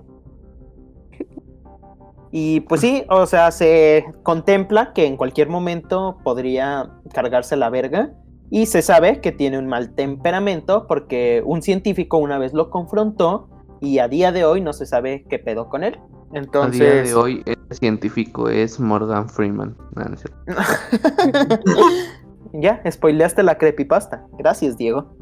Y 2.32 2.62
pues 2.62 2.80
sí, 2.82 3.04
o 3.10 3.26
sea, 3.26 3.52
se 3.52 4.06
contempla 4.24 4.94
que 4.94 5.06
en 5.06 5.18
cualquier 5.18 5.50
momento 5.50 6.18
podría 6.24 6.90
cargarse 7.14 7.58
la 7.58 7.70
verga. 7.70 8.14
Y 8.50 8.66
se 8.66 8.82
sabe 8.82 9.22
que 9.22 9.32
tiene 9.32 9.58
un 9.58 9.68
mal 9.68 9.96
temperamento 9.96 10.86
porque 10.88 11.42
un 11.46 11.62
científico 11.62 12.18
una 12.18 12.38
vez 12.38 12.54
lo 12.54 12.70
confrontó 12.70 13.50
y 13.80 14.00
a 14.00 14.08
día 14.08 14.32
de 14.32 14.44
hoy 14.46 14.62
no 14.62 14.74
se 14.74 14.86
sabe 14.86 15.26
qué 15.30 15.40
pedo 15.40 15.70
con 15.70 15.84
él. 15.84 16.00
A 16.34 16.38
Entonces, 16.38 16.80
día 16.80 17.04
de 17.04 17.14
hoy, 17.14 17.44
el 17.46 17.58
científico 17.78 18.50
es 18.50 18.80
Morgan 18.80 19.28
Freeman. 19.30 19.76
No. 19.96 20.06
ya, 22.54 22.82
spoileaste 22.90 23.44
la 23.44 23.58
creepypasta. 23.58 24.26
Gracias, 24.38 24.78
Diego. 24.78 25.14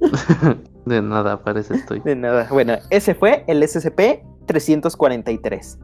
de 0.86 1.02
nada, 1.02 1.42
parece 1.42 1.74
estoy. 1.74 2.00
De 2.00 2.16
nada. 2.16 2.48
Bueno, 2.50 2.78
ese 2.90 3.14
fue 3.14 3.44
el 3.46 3.62
SCP-343. 3.62 5.78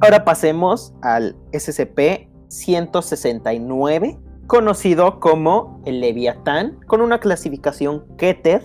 Ahora 0.00 0.24
pasemos 0.24 0.94
al 1.02 1.34
SCP-169, 1.52 4.18
conocido 4.46 5.18
como 5.18 5.82
el 5.84 6.00
Leviatán, 6.00 6.78
con 6.86 7.00
una 7.00 7.18
clasificación 7.18 8.04
Keter. 8.16 8.62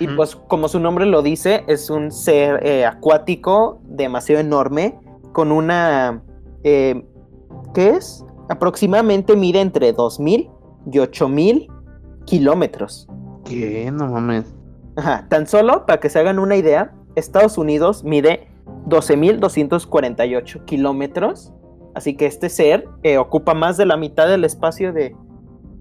Y 0.00 0.08
pues 0.08 0.36
como 0.36 0.68
su 0.68 0.80
nombre 0.80 1.04
lo 1.04 1.20
dice, 1.20 1.64
es 1.66 1.90
un 1.90 2.10
ser 2.12 2.66
eh, 2.66 2.86
acuático 2.86 3.82
demasiado 3.84 4.40
enorme, 4.40 4.98
con 5.32 5.52
una... 5.52 6.22
eh, 6.64 7.04
¿Qué 7.74 7.90
es? 7.90 8.24
Aproximadamente 8.48 9.36
mide 9.36 9.60
entre 9.60 9.94
2.000 9.94 10.50
y 10.86 10.98
8.000 10.98 11.68
kilómetros. 12.24 13.08
¿Qué? 13.44 13.90
No 13.92 14.08
mames. 14.08 14.54
Ajá, 14.96 15.26
tan 15.28 15.46
solo 15.46 15.86
para 15.86 16.00
que 16.00 16.10
se 16.10 16.18
hagan 16.18 16.38
una 16.38 16.56
idea, 16.56 16.94
Estados 17.14 17.58
Unidos 17.58 18.04
mide 18.04 18.48
12.248 18.86 20.64
kilómetros, 20.64 21.52
así 21.94 22.14
que 22.16 22.26
este 22.26 22.48
ser 22.48 22.86
eh, 23.02 23.18
ocupa 23.18 23.54
más 23.54 23.76
de 23.76 23.86
la 23.86 23.96
mitad 23.96 24.28
del 24.28 24.44
espacio 24.44 24.92
de 24.92 25.16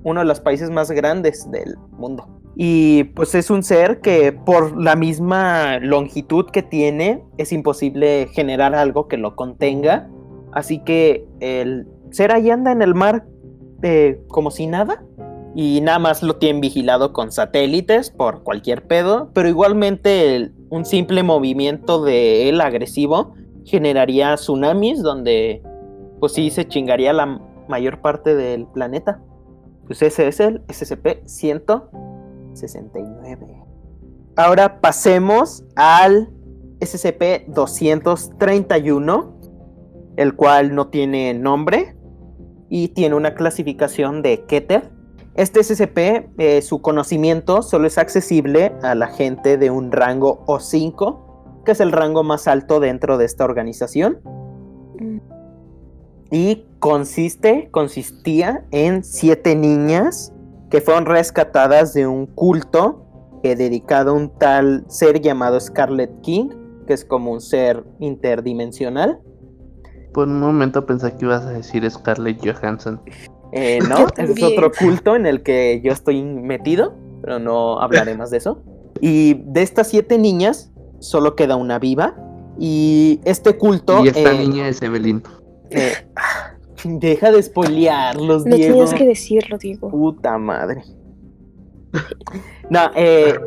uno 0.03 0.21
de 0.21 0.25
los 0.25 0.39
países 0.39 0.69
más 0.69 0.91
grandes 0.91 1.49
del 1.51 1.75
mundo. 1.91 2.27
Y 2.55 3.05
pues 3.15 3.33
es 3.35 3.49
un 3.49 3.63
ser 3.63 4.01
que 4.01 4.33
por 4.33 4.79
la 4.79 4.95
misma 4.95 5.79
longitud 5.79 6.45
que 6.51 6.63
tiene 6.63 7.23
es 7.37 7.51
imposible 7.53 8.27
generar 8.31 8.75
algo 8.75 9.07
que 9.07 9.17
lo 9.17 9.35
contenga, 9.35 10.09
así 10.51 10.79
que 10.83 11.25
el 11.39 11.87
ser 12.11 12.31
ahí 12.31 12.49
anda 12.49 12.71
en 12.71 12.81
el 12.81 12.93
mar 12.93 13.25
eh, 13.83 14.21
como 14.27 14.51
si 14.51 14.67
nada 14.67 15.03
y 15.55 15.79
nada 15.81 15.97
más 15.99 16.21
lo 16.23 16.37
tienen 16.37 16.61
vigilado 16.61 17.11
con 17.13 17.31
satélites 17.31 18.09
por 18.09 18.41
cualquier 18.43 18.87
pedo, 18.87 19.29
pero 19.33 19.47
igualmente 19.49 20.51
un 20.69 20.85
simple 20.85 21.23
movimiento 21.23 22.03
de 22.03 22.49
él 22.49 22.61
agresivo 22.61 23.33
generaría 23.65 24.35
tsunamis 24.35 25.01
donde 25.01 25.63
pues 26.19 26.33
sí 26.33 26.51
se 26.51 26.67
chingaría 26.67 27.13
la 27.13 27.41
mayor 27.67 28.01
parte 28.01 28.35
del 28.35 28.67
planeta. 28.67 29.19
Pues 29.87 30.01
ese 30.01 30.27
es 30.27 30.39
el 30.39 30.65
SCP-169. 30.67 33.65
Ahora 34.37 34.79
pasemos 34.79 35.65
al 35.75 36.29
SCP-231, 36.79 39.31
el 40.15 40.35
cual 40.35 40.73
no 40.75 40.87
tiene 40.87 41.33
nombre 41.33 41.97
y 42.71 42.87
tiene 42.87 43.15
una 43.15 43.35
clasificación 43.35 44.21
de 44.23 44.45
Keter. 44.45 44.89
Este 45.35 45.61
SCP, 45.61 46.29
eh, 46.37 46.61
su 46.61 46.81
conocimiento 46.81 47.63
solo 47.63 47.85
es 47.85 47.97
accesible 47.97 48.73
a 48.81 48.95
la 48.95 49.07
gente 49.07 49.57
de 49.57 49.69
un 49.69 49.91
rango 49.91 50.45
O5, 50.45 51.63
que 51.65 51.73
es 51.73 51.81
el 51.81 51.91
rango 51.91 52.23
más 52.23 52.47
alto 52.47 52.79
dentro 52.79 53.17
de 53.17 53.25
esta 53.25 53.43
organización. 53.43 54.21
Mm. 54.97 55.17
Y 56.31 56.65
consiste, 56.79 57.67
consistía 57.71 58.65
en 58.71 59.03
siete 59.03 59.53
niñas 59.53 60.33
que 60.69 60.79
fueron 60.79 61.05
rescatadas 61.05 61.93
de 61.93 62.07
un 62.07 62.25
culto 62.25 63.05
eh, 63.43 63.57
dedicado 63.57 64.11
a 64.11 64.13
un 64.13 64.29
tal 64.37 64.85
ser 64.87 65.19
llamado 65.19 65.59
Scarlet 65.59 66.21
King, 66.21 66.51
que 66.87 66.93
es 66.93 67.03
como 67.03 67.33
un 67.33 67.41
ser 67.41 67.83
interdimensional. 67.99 69.19
Por 70.13 70.27
un 70.27 70.39
momento 70.39 70.85
pensé 70.85 71.15
que 71.15 71.25
ibas 71.25 71.45
a 71.45 71.51
decir 71.51 71.89
Scarlett 71.89 72.39
Johansson. 72.45 73.01
Eh, 73.53 73.79
no, 73.89 74.07
ese 74.17 74.33
es 74.33 74.43
otro 74.43 74.71
culto 74.71 75.15
en 75.15 75.25
el 75.25 75.43
que 75.43 75.81
yo 75.83 75.91
estoy 75.91 76.21
metido, 76.23 76.93
pero 77.21 77.39
no 77.39 77.79
hablaremos 77.79 78.29
de 78.31 78.37
eso. 78.37 78.61
Y 78.99 79.35
de 79.45 79.61
estas 79.61 79.87
siete 79.89 80.17
niñas, 80.17 80.71
solo 80.99 81.35
queda 81.35 81.55
una 81.55 81.79
viva. 81.79 82.15
Y 82.59 83.21
este 83.23 83.57
culto. 83.57 84.03
Y 84.03 84.09
esta 84.09 84.31
eh, 84.33 84.37
niña 84.37 84.67
es 84.67 84.81
Evelyn. 84.81 85.23
eh, 85.69 85.93
ah, 86.15 86.53
deja 86.83 87.31
de 87.31 87.41
spoilearlos, 87.41 88.45
No 88.45 88.55
Diego. 88.55 88.73
tienes 88.73 88.93
que 88.93 89.05
decirlo, 89.05 89.57
Diego. 89.57 89.89
Puta 89.89 90.37
madre. 90.37 90.83
No, 92.69 92.89
eh. 92.95 93.37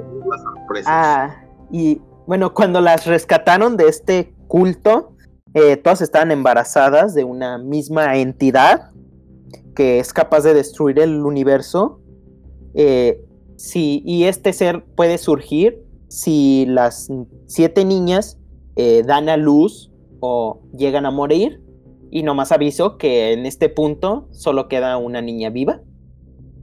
Ah, 0.85 1.35
y 1.72 2.03
bueno, 2.27 2.53
cuando 2.53 2.83
las 2.83 3.07
rescataron 3.07 3.79
de 3.79 3.88
este 3.88 4.35
culto, 4.48 5.13
eh, 5.54 5.76
todas 5.76 6.02
estaban 6.02 6.32
embarazadas 6.32 7.14
de 7.14 7.22
una 7.22 7.58
misma 7.58 8.16
entidad 8.16 8.90
que 9.74 10.00
es 10.00 10.12
capaz 10.12 10.42
de 10.42 10.52
destruir 10.52 10.98
el 10.98 11.24
universo. 11.24 12.00
Eh, 12.74 13.24
sí, 13.56 14.02
y 14.04 14.24
este 14.24 14.52
ser 14.52 14.84
puede 14.84 15.18
surgir 15.18 15.80
si 16.08 16.66
las 16.66 17.08
siete 17.46 17.84
niñas 17.84 18.38
eh, 18.76 19.02
dan 19.06 19.28
a 19.28 19.36
luz 19.36 19.92
o 20.20 20.60
llegan 20.76 21.06
a 21.06 21.10
morir. 21.10 21.60
Y 22.10 22.22
nomás 22.22 22.52
aviso 22.52 22.96
que 22.96 23.32
en 23.32 23.44
este 23.46 23.68
punto 23.68 24.28
solo 24.30 24.68
queda 24.68 24.96
una 24.96 25.20
niña 25.20 25.50
viva. 25.50 25.82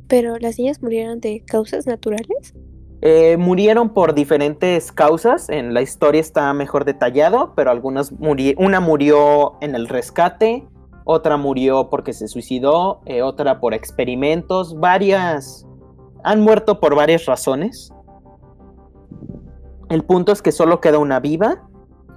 Pero 0.08 0.38
las 0.38 0.58
niñas 0.58 0.82
murieron 0.82 1.20
de 1.20 1.44
causas 1.46 1.86
naturales. 1.88 2.54
Eh, 3.02 3.36
murieron 3.38 3.90
por 3.90 4.14
diferentes 4.14 4.92
causas. 4.92 5.50
En 5.50 5.74
la 5.74 5.82
historia 5.82 6.22
está 6.22 6.54
mejor 6.54 6.86
detallado, 6.86 7.54
pero 7.56 7.72
algunas 7.72 8.12
muri- 8.12 8.56
una 8.60 8.80
murió 8.80 9.54
en 9.62 9.74
el 9.74 9.88
rescate, 9.88 10.68
otra 11.04 11.36
murió 11.38 11.90
porque 11.90 12.14
se 12.14 12.28
suicidó, 12.28 13.02
eh, 13.06 13.24
otra 13.24 13.60
por 13.60 13.74
experimentos, 13.74 14.80
varias 14.80 15.66
han 16.24 16.42
muerto 16.42 16.80
por 16.80 16.96
varias 16.96 17.26
razones. 17.26 17.92
El 19.90 20.04
punto 20.04 20.32
es 20.32 20.44
que 20.44 20.52
solo 20.52 20.80
queda 20.80 21.00
una 21.00 21.20
viva 21.20 21.68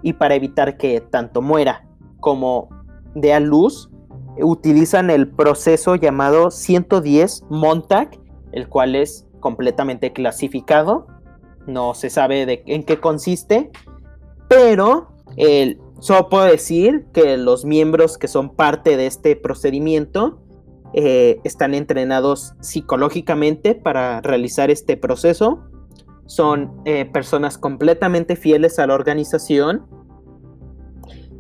y 0.03 0.13
para 0.13 0.35
evitar 0.35 0.77
que 0.77 1.01
tanto 1.01 1.41
muera 1.41 1.89
como 2.21 2.69
dé 3.15 3.33
a 3.33 3.41
luz, 3.41 3.91
utilizan 4.39 5.09
el 5.09 5.31
proceso 5.31 5.95
llamado 5.97 6.51
110 6.51 7.45
Montag, 7.49 8.11
el 8.53 8.69
cual 8.69 8.95
es 8.97 9.27
completamente 9.45 10.15
clasificado. 10.15 11.07
No 11.67 11.93
se 11.93 12.09
sabe 12.09 12.47
de 12.47 12.63
en 12.65 12.83
qué 12.83 12.99
consiste, 12.99 13.71
pero 14.49 15.09
el, 15.37 15.79
solo 16.01 16.31
puedo 16.31 16.45
decir 16.45 17.05
que 17.13 17.37
los 17.37 17.67
miembros 17.67 18.17
que 18.17 18.27
son 18.27 18.57
parte 18.57 18.97
de 18.97 19.07
este 19.07 19.37
procedimiento 19.37 20.41
eh, 20.95 21.41
están 21.45 21.75
entrenados 21.75 22.55
psicológicamente 22.61 23.75
para 23.75 24.23
realizar 24.23 24.71
este 24.71 24.97
proceso. 24.97 25.63
Son 26.25 26.73
eh, 26.87 27.05
personas 27.05 27.59
completamente 27.59 28.37
fieles 28.37 28.79
a 28.79 28.87
la 28.87 28.95
organización. 28.95 29.87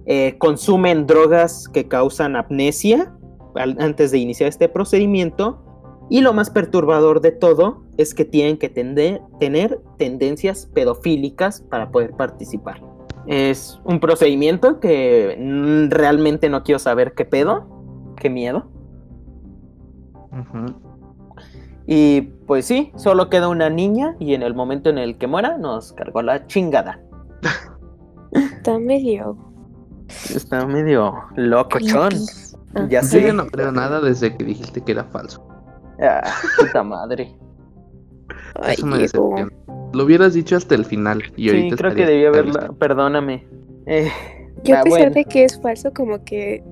eh, 0.04 0.36
consumen 0.36 1.06
drogas 1.06 1.70
que 1.72 1.88
causan 1.88 2.36
amnesia 2.36 3.14
antes 3.56 4.10
de 4.10 4.18
iniciar 4.18 4.50
este 4.50 4.68
procedimiento. 4.68 5.63
Y 6.10 6.20
lo 6.20 6.32
más 6.32 6.50
perturbador 6.50 7.20
de 7.20 7.32
todo 7.32 7.82
es 7.96 8.14
que 8.14 8.24
tienen 8.24 8.58
que 8.58 8.72
tender- 8.72 9.22
tener 9.40 9.80
tendencias 9.98 10.66
pedofílicas 10.74 11.62
para 11.62 11.90
poder 11.90 12.12
participar. 12.12 12.82
Es 13.26 13.80
un 13.84 14.00
procedimiento 14.00 14.80
que 14.80 15.36
realmente 15.90 16.50
no 16.50 16.62
quiero 16.62 16.78
saber 16.78 17.14
qué 17.14 17.24
pedo, 17.24 17.66
qué 18.16 18.28
miedo. 18.28 18.66
Y 21.86 22.22
pues 22.46 22.66
sí, 22.66 22.92
solo 22.96 23.30
queda 23.30 23.48
una 23.48 23.70
niña 23.70 24.16
y 24.18 24.34
en 24.34 24.42
el 24.42 24.54
momento 24.54 24.90
en 24.90 24.98
el 24.98 25.16
que 25.16 25.26
muera 25.26 25.56
nos 25.58 25.92
cargó 25.92 26.22
la 26.22 26.46
chingada. 26.46 27.00
Está 28.32 28.78
medio. 28.78 29.36
Está 30.34 30.66
medio 30.66 31.14
locochón. 31.36 32.12
Ya 32.88 33.00
Yo 33.00 33.06
sé. 33.06 33.22
ya 33.22 33.32
no 33.32 33.46
creo 33.46 33.70
nada 33.70 34.00
desde 34.00 34.36
que 34.36 34.44
dijiste 34.44 34.80
que 34.82 34.92
era 34.92 35.04
falso. 35.04 35.46
Ah, 36.00 36.22
puta 36.58 36.82
madre. 36.82 37.34
Ay, 38.60 38.74
Eso 38.78 38.86
me 38.86 38.98
decepciona. 38.98 39.48
Lo 39.92 40.04
hubieras 40.04 40.34
dicho 40.34 40.56
hasta 40.56 40.74
el 40.74 40.84
final. 40.84 41.22
Y 41.36 41.44
Sí, 41.44 41.56
ahorita 41.56 41.76
creo 41.76 41.94
que 41.94 42.00
estaría- 42.02 42.06
debí 42.30 42.38
estaría 42.38 42.52
haberla. 42.60 42.78
Perdóname. 42.78 43.46
Eh, 43.86 44.10
Yo 44.64 44.76
ah, 44.76 44.80
a 44.80 44.82
pesar 44.82 44.98
bueno. 45.00 45.14
de 45.14 45.24
que 45.24 45.44
es 45.44 45.60
falso, 45.60 45.92
como 45.92 46.24
que 46.24 46.64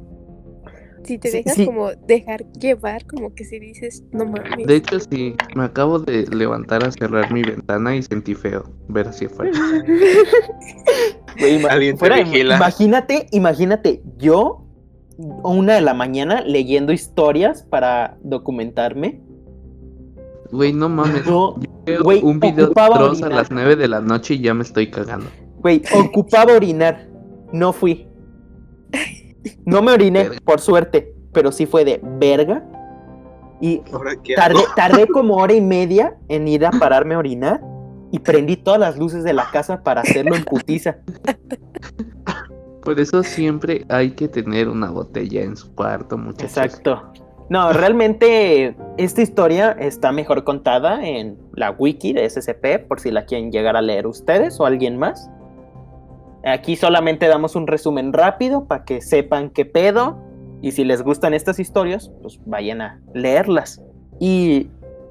si 1.04 1.18
te 1.18 1.28
Sí, 1.28 1.38
dejas 1.38 1.54
sí. 1.54 1.66
como 1.66 1.90
dejar 2.06 2.44
llevar, 2.52 3.04
como 3.06 3.34
que 3.34 3.44
si 3.44 3.58
dices, 3.58 4.02
no 4.12 4.24
mames. 4.24 4.66
De 4.66 4.76
hecho, 4.76 4.98
sí, 5.00 5.34
me 5.56 5.64
acabo 5.64 5.98
de 5.98 6.26
levantar 6.28 6.84
a 6.84 6.90
cerrar 6.92 7.32
mi 7.32 7.42
ventana 7.42 7.94
y 7.96 8.02
sentí 8.02 8.34
feo 8.34 8.64
ver 8.88 9.08
hacia 9.08 9.26
afuera. 9.28 9.52
Güey, 11.38 11.96
fuera. 11.96 12.20
Imagínate, 12.20 13.26
imagínate, 13.32 14.02
yo 14.18 14.61
una 15.42 15.74
de 15.74 15.80
la 15.80 15.94
mañana 15.94 16.42
leyendo 16.42 16.92
historias 16.92 17.62
para 17.62 18.16
documentarme. 18.22 19.20
Güey, 20.50 20.72
no 20.72 20.88
mames. 20.88 21.24
Yo, 21.24 21.56
Veo 21.84 22.02
güey, 22.02 22.22
un 22.22 22.38
video 22.38 22.68
de 22.68 22.80
a 22.80 23.28
las 23.28 23.50
9 23.50 23.76
de 23.76 23.88
la 23.88 24.00
noche 24.00 24.34
y 24.34 24.40
ya 24.40 24.54
me 24.54 24.62
estoy 24.62 24.90
cagando. 24.90 25.26
güey, 25.58 25.82
ocupaba 25.94 26.52
orinar. 26.52 27.08
No 27.52 27.72
fui. 27.72 28.06
No 29.64 29.82
me 29.82 29.92
oriné, 29.92 30.24
Verga. 30.24 30.38
por 30.44 30.60
suerte, 30.60 31.14
pero 31.32 31.50
sí 31.52 31.66
fue 31.66 31.84
de 31.84 32.00
verga. 32.02 32.64
Y 33.60 33.80
Ahora, 33.92 34.12
¿qué 34.22 34.34
tardé, 34.34 34.60
tardé 34.76 35.06
como 35.12 35.36
hora 35.36 35.54
y 35.54 35.60
media 35.60 36.16
en 36.28 36.46
ir 36.48 36.66
a 36.66 36.70
pararme 36.70 37.14
a 37.14 37.18
orinar. 37.18 37.60
Y 38.10 38.18
prendí 38.18 38.56
todas 38.56 38.78
las 38.78 38.98
luces 38.98 39.24
de 39.24 39.32
la 39.32 39.50
casa 39.50 39.82
para 39.82 40.02
hacerlo 40.02 40.36
en 40.36 40.44
putiza. 40.44 40.98
Por 42.82 43.00
eso 43.00 43.22
siempre 43.22 43.84
hay 43.88 44.10
que 44.10 44.28
tener 44.28 44.68
una 44.68 44.90
botella 44.90 45.42
en 45.42 45.56
su 45.56 45.74
cuarto, 45.74 46.18
muchachos. 46.18 46.56
Exacto. 46.56 47.02
No, 47.48 47.72
realmente 47.72 48.76
esta 48.96 49.22
historia 49.22 49.72
está 49.72 50.10
mejor 50.10 50.44
contada 50.44 51.06
en 51.06 51.38
la 51.54 51.70
wiki 51.70 52.12
de 52.12 52.28
SCP, 52.28 52.88
por 52.88 53.00
si 53.00 53.10
la 53.10 53.26
quieren 53.26 53.52
llegar 53.52 53.76
a 53.76 53.82
leer 53.82 54.06
ustedes 54.06 54.58
o 54.58 54.66
alguien 54.66 54.98
más. 54.98 55.30
Aquí 56.44 56.76
solamente 56.76 57.28
damos 57.28 57.54
un 57.54 57.66
resumen 57.66 58.12
rápido 58.12 58.64
para 58.64 58.84
que 58.84 59.00
sepan 59.00 59.50
qué 59.50 59.64
pedo. 59.64 60.18
Y 60.60 60.72
si 60.72 60.84
les 60.84 61.02
gustan 61.02 61.34
estas 61.34 61.58
historias, 61.58 62.12
pues 62.22 62.40
vayan 62.46 62.80
a 62.80 63.00
leerlas. 63.14 63.82
Y 64.18 64.68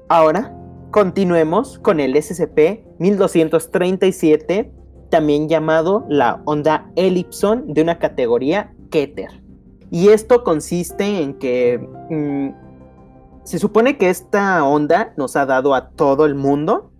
ahora 0.08 0.52
continuemos 0.90 1.78
con 1.78 2.00
el 2.00 2.16
SCP-1237, 2.16 4.70
también 5.12 5.46
llamado 5.46 6.06
la 6.08 6.40
onda 6.46 6.90
Ellipson 6.96 7.74
de 7.74 7.82
una 7.82 7.98
categoría 7.98 8.74
Keter. 8.90 9.42
Y 9.90 10.08
esto 10.08 10.42
consiste 10.42 11.20
en 11.20 11.34
que 11.34 11.78
mm, 12.08 13.44
se 13.44 13.58
supone 13.58 13.98
que 13.98 14.08
esta 14.08 14.64
onda 14.64 15.12
nos 15.18 15.36
ha 15.36 15.44
dado 15.44 15.74
a 15.74 15.90
todo 15.90 16.24
el 16.24 16.34
mundo. 16.34 16.90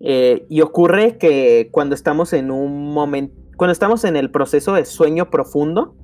eh, 0.00 0.46
y 0.48 0.60
ocurre 0.60 1.18
que 1.18 1.68
cuando 1.72 1.94
estamos 1.94 2.32
en 2.32 2.50
un 2.50 2.92
momento, 2.92 3.34
cuando 3.56 3.72
estamos 3.72 4.04
en 4.04 4.16
el 4.16 4.30
proceso 4.30 4.74
de 4.74 4.84
sueño 4.84 5.30
profundo, 5.30 5.96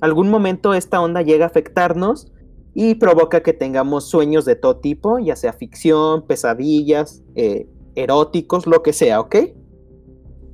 algún 0.00 0.28
momento 0.28 0.74
esta 0.74 1.00
onda 1.00 1.22
llega 1.22 1.44
a 1.44 1.48
afectarnos 1.48 2.30
y 2.74 2.96
provoca 2.96 3.42
que 3.42 3.52
tengamos 3.52 4.10
sueños 4.10 4.44
de 4.44 4.56
todo 4.56 4.78
tipo, 4.78 5.18
ya 5.18 5.36
sea 5.36 5.52
ficción, 5.52 6.26
pesadillas, 6.26 7.22
eh, 7.36 7.68
eróticos, 7.94 8.66
lo 8.66 8.82
que 8.82 8.92
sea, 8.92 9.20
¿ok? 9.20 9.36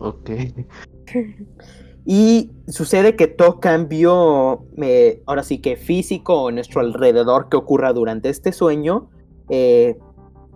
Ok. 0.00 0.30
Y 2.06 2.50
sucede 2.66 3.14
que 3.14 3.26
todo 3.26 3.60
cambio, 3.60 4.64
eh, 4.78 5.22
ahora 5.26 5.42
sí 5.42 5.58
que 5.60 5.76
físico 5.76 6.44
o 6.44 6.50
nuestro 6.50 6.80
alrededor 6.80 7.50
que 7.50 7.58
ocurra 7.58 7.92
durante 7.92 8.30
este 8.30 8.52
sueño, 8.52 9.10
eh, 9.50 9.98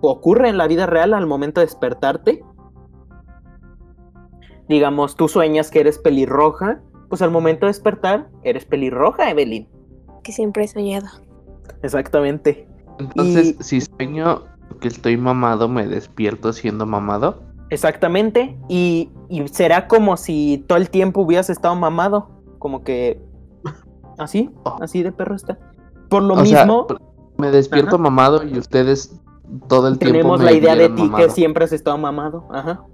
ocurre 0.00 0.48
en 0.48 0.56
la 0.56 0.66
vida 0.66 0.86
real 0.86 1.12
al 1.12 1.26
momento 1.26 1.60
de 1.60 1.66
despertarte. 1.66 2.42
Digamos, 4.68 5.16
tú 5.16 5.28
sueñas 5.28 5.70
que 5.70 5.80
eres 5.80 5.98
pelirroja, 5.98 6.80
pues 7.10 7.20
al 7.20 7.30
momento 7.30 7.66
de 7.66 7.70
despertar 7.72 8.30
eres 8.42 8.64
pelirroja, 8.64 9.30
Evelyn. 9.30 9.68
Que 10.22 10.32
siempre 10.32 10.64
he 10.64 10.68
soñado. 10.68 11.06
Exactamente. 11.82 12.66
Entonces, 12.98 13.56
Y- 13.60 13.62
si 13.62 13.80
sueño 13.82 14.44
que 14.80 14.88
estoy 14.88 15.18
mamado, 15.18 15.68
me 15.68 15.86
despierto 15.86 16.52
siendo 16.54 16.86
mamado. 16.86 17.42
Exactamente. 17.74 18.56
Y, 18.68 19.10
y 19.28 19.46
será 19.48 19.86
como 19.88 20.16
si 20.16 20.64
todo 20.66 20.78
el 20.78 20.88
tiempo 20.90 21.20
hubieras 21.22 21.50
estado 21.50 21.74
mamado. 21.74 22.28
Como 22.58 22.82
que. 22.84 23.20
Así, 24.18 24.50
Oh. 24.64 24.76
así 24.80 25.02
de 25.02 25.10
perro 25.12 25.34
está. 25.34 25.58
Por 26.08 26.22
lo 26.22 26.34
O 26.34 26.44
sea, 26.46 26.60
mismo, 26.64 26.86
me 27.36 27.50
despierto 27.50 27.96
Ajá. 27.96 28.02
mamado 28.02 28.44
y 28.44 28.56
ustedes 28.58 29.20
todo 29.68 29.88
el 29.88 29.98
tiempo 29.98 30.18
tenemos 30.18 30.40
la 30.42 30.52
idea 30.52 30.76
de 30.76 30.88
ti 30.90 31.02
mamado. 31.02 31.24
que 31.26 31.30
siempre 31.30 31.64
has 31.64 31.72
estado 31.72 31.98
mamado. 31.98 32.46
Ajá. 32.52 32.84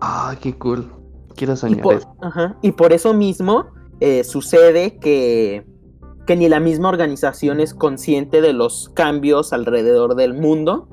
Ah, 0.00 0.36
qué 0.40 0.56
cool. 0.56 0.90
Quiero 1.34 1.54
Y 1.54 1.56
soñar 1.56 1.80
por, 1.82 1.94
eso. 1.94 2.14
ajá, 2.20 2.56
y 2.62 2.72
por 2.72 2.92
eso 2.92 3.12
mismo 3.14 3.66
eh, 4.00 4.22
sucede 4.24 4.98
que, 4.98 5.66
que 6.26 6.36
ni 6.36 6.48
la 6.48 6.60
misma 6.60 6.88
organización 6.88 7.58
es 7.60 7.74
consciente 7.74 8.40
de 8.40 8.52
los 8.52 8.88
cambios 8.90 9.52
alrededor 9.52 10.14
del 10.14 10.34
mundo, 10.34 10.88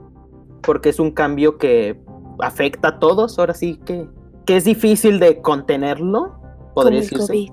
porque 0.64 0.90
es 0.90 1.00
un 1.00 1.12
cambio 1.12 1.58
que 1.58 2.00
afecta 2.40 2.90
a 2.90 3.00
todos, 3.00 3.38
ahora 3.40 3.54
sí 3.54 3.80
que, 3.86 4.08
que 4.46 4.58
es 4.58 4.64
difícil 4.66 5.20
de 5.20 5.42
contenerlo, 5.42 6.36
Como 6.40 6.74
podría 6.74 7.00
el 7.00 7.04
decirse. 7.10 7.28
COVID. 7.28 7.52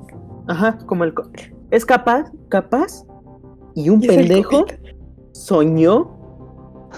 Ajá, 0.48 0.78
como 0.86 1.04
el... 1.04 1.14
co- 1.14 1.28
Es 1.70 1.84
capaz, 1.86 2.30
capaz, 2.48 3.04
y 3.74 3.88
un 3.90 4.02
el 4.02 4.08
pendejo 4.08 4.66
soñó 5.32 6.10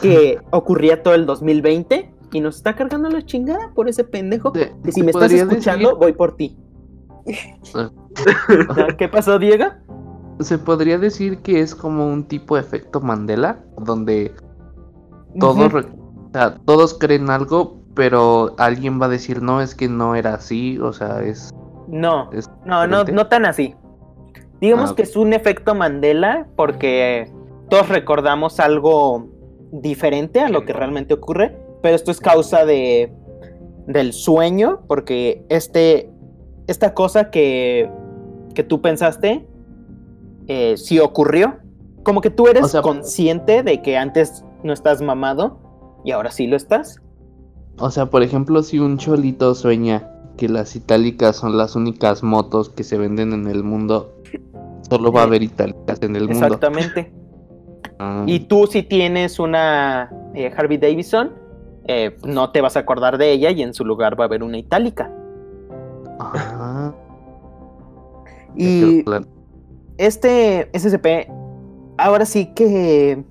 que 0.02 0.38
ocurría 0.50 1.02
todo 1.02 1.14
el 1.14 1.26
2020 1.26 2.12
y 2.32 2.40
nos 2.40 2.56
está 2.56 2.74
cargando 2.74 3.08
la 3.10 3.22
chingada 3.24 3.72
por 3.74 3.88
ese 3.88 4.02
pendejo. 4.04 4.52
Y 4.84 4.90
si 4.92 5.02
me 5.02 5.10
estás 5.12 5.30
escuchando, 5.32 5.90
decir- 5.90 5.98
voy 6.00 6.12
por 6.14 6.36
ti. 6.36 6.58
¿Qué 8.98 9.08
pasó, 9.08 9.38
Diego? 9.38 9.64
Se 10.40 10.58
podría 10.58 10.98
decir 10.98 11.38
que 11.42 11.60
es 11.60 11.74
como 11.74 12.06
un 12.08 12.24
tipo 12.24 12.56
de 12.56 12.62
efecto 12.62 13.00
Mandela, 13.00 13.60
donde 13.78 14.32
re- 15.68 15.86
o 16.34 16.36
sea, 16.36 16.56
todos 16.64 16.94
creen 16.98 17.30
algo, 17.30 17.76
pero 17.94 18.56
alguien 18.58 19.00
va 19.00 19.06
a 19.06 19.08
decir, 19.08 19.40
no, 19.40 19.60
es 19.60 19.76
que 19.76 19.88
no 19.88 20.16
era 20.16 20.34
así, 20.34 20.80
o 20.80 20.92
sea, 20.92 21.22
es... 21.22 21.50
No, 21.86 22.28
es 22.32 22.48
no, 22.64 22.88
no, 22.88 23.04
diferente". 23.04 23.12
no 23.12 23.26
tan 23.28 23.46
así. 23.46 23.76
Digamos 24.60 24.90
Ah, 24.90 24.94
que 24.96 25.02
es 25.02 25.14
un 25.14 25.32
efecto 25.32 25.76
Mandela 25.76 26.48
porque 26.56 27.30
todos 27.68 27.88
recordamos 27.88 28.58
algo 28.58 29.28
diferente 29.70 30.40
a 30.40 30.48
lo 30.48 30.64
que 30.64 30.72
realmente 30.72 31.14
ocurre, 31.14 31.56
pero 31.82 31.94
esto 31.94 32.10
es 32.10 32.18
causa 32.18 32.64
de 32.64 33.12
del 33.86 34.12
sueño, 34.12 34.80
porque 34.88 35.44
este 35.50 36.10
esta 36.66 36.94
cosa 36.94 37.30
que, 37.30 37.88
que 38.54 38.64
tú 38.64 38.80
pensaste 38.80 39.46
eh, 40.48 40.76
sí 40.78 40.98
ocurrió. 40.98 41.58
Como 42.02 42.20
que 42.22 42.30
tú 42.30 42.48
eres 42.48 42.64
O 42.64 42.68
sea- 42.68 42.82
consciente 42.82 43.62
de 43.62 43.82
que 43.82 43.96
antes 43.98 44.44
no 44.64 44.72
estás 44.72 45.00
mamado 45.00 45.60
y 46.04 46.10
ahora 46.12 46.30
sí 46.30 46.46
lo 46.46 46.56
estás. 46.56 47.00
O 47.78 47.90
sea, 47.90 48.06
por 48.06 48.22
ejemplo, 48.22 48.62
si 48.62 48.78
un 48.78 48.98
cholito 48.98 49.54
sueña 49.54 50.08
que 50.36 50.48
las 50.48 50.76
itálicas 50.76 51.36
son 51.36 51.56
las 51.56 51.74
únicas 51.76 52.22
motos 52.22 52.68
que 52.68 52.84
se 52.84 52.98
venden 52.98 53.32
en 53.32 53.46
el 53.48 53.64
mundo, 53.64 54.12
solo 54.88 55.10
va 55.12 55.20
a 55.20 55.24
Eh, 55.24 55.26
haber 55.26 55.42
itálicas 55.42 56.00
en 56.02 56.16
el 56.16 56.28
mundo. 56.28 56.44
Exactamente. 56.46 57.12
Ah, 58.00 58.24
Y 58.26 58.40
tú 58.40 58.66
si 58.66 58.82
tienes 58.82 59.38
una 59.38 60.10
eh, 60.34 60.52
Harvey 60.56 60.78
Davidson, 60.78 61.30
eh, 61.86 62.16
no 62.24 62.50
te 62.50 62.60
vas 62.60 62.76
a 62.76 62.80
acordar 62.80 63.18
de 63.18 63.30
ella 63.30 63.52
y 63.52 63.62
en 63.62 63.72
su 63.72 63.84
lugar 63.84 64.18
va 64.18 64.24
a 64.24 64.26
haber 64.26 64.42
una 64.42 64.58
itálica. 64.58 65.12
ah, 66.18 66.92
Y 68.56 69.04
este 69.98 70.70
SCP 70.72 71.30
ahora 71.98 72.26
sí 72.26 72.46
que 72.54 73.22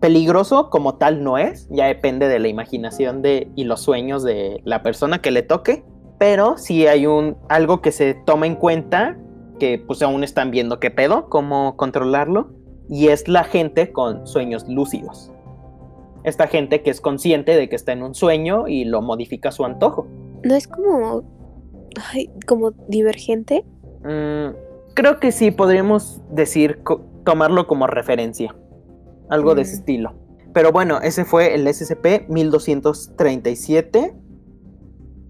peligroso 0.00 0.70
como 0.70 0.96
tal 0.96 1.22
no 1.22 1.38
es, 1.38 1.68
ya 1.70 1.86
depende 1.86 2.28
de 2.28 2.38
la 2.38 2.48
imaginación 2.48 3.22
de, 3.22 3.50
y 3.56 3.64
los 3.64 3.80
sueños 3.80 4.22
de 4.22 4.60
la 4.64 4.82
persona 4.82 5.20
que 5.20 5.30
le 5.30 5.42
toque, 5.42 5.84
pero 6.18 6.56
sí 6.58 6.86
hay 6.86 7.06
un 7.06 7.36
algo 7.48 7.80
que 7.80 7.92
se 7.92 8.14
toma 8.14 8.46
en 8.46 8.56
cuenta 8.56 9.18
que 9.58 9.82
pues 9.84 10.02
aún 10.02 10.24
están 10.24 10.50
viendo 10.50 10.80
qué 10.80 10.90
pedo, 10.90 11.28
cómo 11.28 11.76
controlarlo 11.76 12.50
y 12.88 13.08
es 13.08 13.28
la 13.28 13.44
gente 13.44 13.92
con 13.92 14.26
sueños 14.26 14.68
lúcidos. 14.68 15.32
Esta 16.24 16.46
gente 16.46 16.82
que 16.82 16.90
es 16.90 17.00
consciente 17.00 17.56
de 17.56 17.68
que 17.68 17.76
está 17.76 17.92
en 17.92 18.02
un 18.02 18.14
sueño 18.14 18.66
y 18.68 18.84
lo 18.84 19.02
modifica 19.02 19.50
a 19.50 19.52
su 19.52 19.64
antojo. 19.64 20.06
No 20.44 20.54
es 20.54 20.66
como. 20.66 21.22
Ay, 22.12 22.30
como 22.46 22.72
divergente. 22.88 23.64
Mm, 24.02 24.54
creo 24.94 25.20
que 25.20 25.32
sí 25.32 25.50
podríamos 25.50 26.20
decir, 26.30 26.82
tomarlo 27.24 27.66
como 27.66 27.86
referencia. 27.86 28.54
Algo 29.30 29.54
de 29.54 29.62
ese 29.62 29.76
Mm. 29.76 29.80
estilo. 29.80 30.12
Pero 30.54 30.72
bueno, 30.72 31.00
ese 31.00 31.24
fue 31.24 31.54
el 31.54 31.66
SCP-1237. 31.66 34.14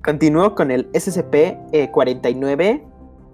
Continúo 0.04 0.54
con 0.54 0.70
el 0.70 0.90
SCP-49, 0.92 2.84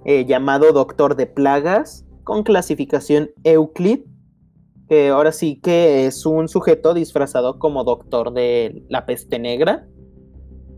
eh, 0.05 0.24
llamado 0.24 0.72
Doctor 0.72 1.14
de 1.16 1.27
Plagas, 1.27 2.05
con 2.24 2.42
clasificación 2.42 3.31
Euclid. 3.44 4.00
Que 4.88 5.09
ahora 5.09 5.33
sí 5.33 5.61
que 5.62 6.07
es 6.07 6.27
un 6.27 6.48
sujeto 6.48 6.94
disfrazado 6.94 7.59
como 7.59 7.85
doctor 7.85 8.33
de 8.33 8.85
la 8.88 9.07
peste 9.07 9.38
negra, 9.38 9.87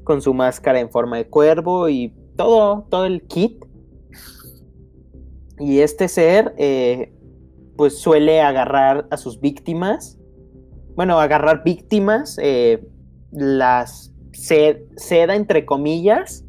con 0.05 0.23
su 0.23 0.33
máscara 0.33 0.79
en 0.79 0.91
forma 0.91 1.17
de 1.17 1.29
cuervo 1.29 1.89
y 1.89 2.15
todo, 2.37 2.87
todo 2.89 3.05
el 3.05 3.23
kit. 3.27 3.65
Y 5.59 5.81
este 5.81 6.07
ser, 6.09 6.55
eh, 6.59 7.13
pues 7.77 7.99
suele 7.99 8.41
agarrar 8.41 9.07
a 9.11 9.17
sus 9.17 9.41
víctimas. 9.41 10.19
Bueno, 10.95 11.21
agarrar 11.21 11.63
víctimas, 11.65 12.39
eh, 12.41 12.87
las 13.31 14.13
se- 14.33 14.87
seda 14.97 15.35
entre 15.37 15.67
comillas, 15.67 16.45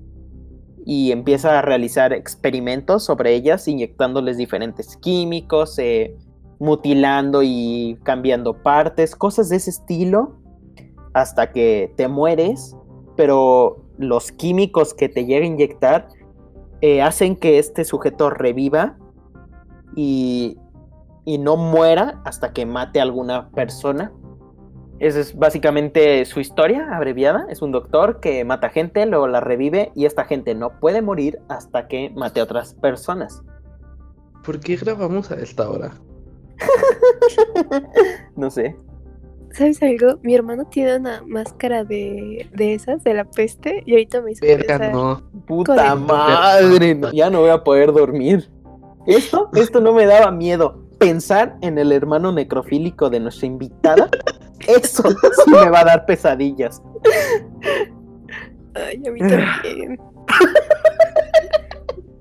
y 0.86 1.12
empieza 1.12 1.60
a 1.60 1.62
realizar 1.62 2.14
experimentos 2.14 3.04
sobre 3.04 3.36
ellas, 3.36 3.68
inyectándoles 3.68 4.38
diferentes 4.38 4.96
químicos, 4.96 5.78
eh, 5.80 6.16
mutilando 6.60 7.44
y 7.44 8.00
cambiando 8.04 8.64
partes, 8.64 9.14
cosas 9.14 9.50
de 9.50 9.58
ese 9.58 9.70
estilo, 9.72 10.38
hasta 11.14 11.52
que 11.52 11.94
te 11.98 12.08
mueres, 12.08 12.76
pero 13.18 13.84
los 13.98 14.32
químicos 14.32 14.94
que 14.94 15.10
te 15.10 15.26
llega 15.26 15.44
a 15.44 15.48
inyectar 15.48 16.08
eh, 16.80 17.02
hacen 17.02 17.36
que 17.36 17.60
este 17.60 17.84
sujeto 17.84 18.30
reviva 18.30 18.98
y, 19.96 20.58
y 21.28 21.40
no 21.40 21.58
muera 21.58 22.22
hasta 22.24 22.54
que 22.54 22.66
mate 22.66 23.02
a 23.02 23.04
alguna 23.04 23.50
persona. 23.50 24.14
esa 25.00 25.20
es 25.20 25.36
básicamente 25.36 26.24
su 26.24 26.40
historia 26.40 26.88
abreviada. 26.96 27.48
Es 27.50 27.62
un 27.62 27.74
doctor 27.74 28.22
que 28.22 28.46
mata 28.46 28.70
gente, 28.70 29.06
luego 29.06 29.28
la 29.28 29.42
revive 29.42 29.92
y 29.94 30.06
esta 30.06 30.24
gente 30.24 30.56
no 30.56 30.80
puede 30.80 31.02
morir 31.02 31.40
hasta 31.50 31.90
que 31.90 32.12
mate 32.16 32.40
a 32.40 32.44
otras 32.44 32.76
personas. 32.76 33.44
¿Por 34.46 34.62
qué 34.62 34.78
grabamos 34.78 35.30
a 35.30 35.36
esta 35.36 35.70
hora? 35.70 35.92
no 38.38 38.50
sé. 38.50 38.78
¿Sabes 39.52 39.84
algo? 39.84 40.20
Mi 40.24 40.34
hermano 40.34 40.64
tiene 40.70 40.96
una 40.96 41.24
máscara 41.28 41.84
de, 41.84 42.50
de 42.54 42.74
esas, 42.74 43.04
de 43.04 43.14
la 43.14 43.26
peste, 43.26 43.84
y 43.86 43.92
ahorita 43.92 44.22
me 44.22 44.32
hizo 44.32 44.46
Verga, 44.46 44.92
no. 44.92 45.30
Puta 45.46 45.94
madre, 45.94 46.96
no, 46.96 47.12
ya 47.12 47.30
no 47.30 47.42
voy 47.42 47.50
a 47.50 47.66
poder 47.66 47.92
dormir. 47.92 48.50
Esto, 49.06 49.50
esto 49.56 49.82
no 49.82 49.92
me 49.92 50.06
daba 50.06 50.32
miedo. 50.32 50.87
Pensar 51.00 51.58
en 51.62 51.78
el 51.78 51.92
hermano 51.92 52.32
necrofílico 52.32 53.10
de 53.10 53.20
nuestra 53.20 53.48
invitada, 53.48 54.10
eso 54.68 55.04
sí 55.10 55.52
me 55.52 55.70
va 55.70 55.82
a 55.82 55.86
dar 55.86 56.06
pesadillas. 56.06 56.82
Ay, 58.74 59.04
a 59.08 59.12
mí 59.12 59.20
también. 59.20 60.00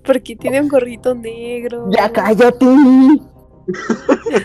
Porque 0.04 0.36
tiene 0.36 0.60
un 0.60 0.68
gorrito 0.68 1.14
negro. 1.14 1.88
Ya 1.90 2.12
cállate. 2.12 2.66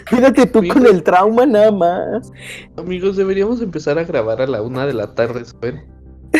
Quédate 0.09 0.47
tú 0.47 0.61
con 0.67 0.85
el 0.87 1.03
trauma 1.03 1.45
nada 1.45 1.71
más. 1.71 2.31
Amigos, 2.77 3.17
deberíamos 3.17 3.61
empezar 3.61 3.99
a 3.99 4.03
grabar 4.03 4.41
a 4.41 4.47
la 4.47 4.61
una 4.61 4.85
de 4.85 4.93
la 4.93 5.13
tarde, 5.13 5.45
¿saben? 5.45 5.85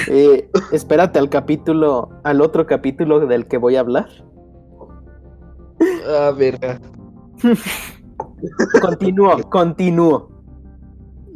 Eh, 0.07 0.49
espérate 0.71 1.19
al 1.19 1.29
capítulo, 1.29 2.09
al 2.23 2.41
otro 2.41 2.65
capítulo 2.65 3.19
del 3.19 3.47
que 3.47 3.57
voy 3.57 3.75
a 3.75 3.81
hablar. 3.81 4.07
Ah, 6.07 6.31
verga. 6.35 6.79
Continúo, 8.81 9.37
continúo. 9.49 10.29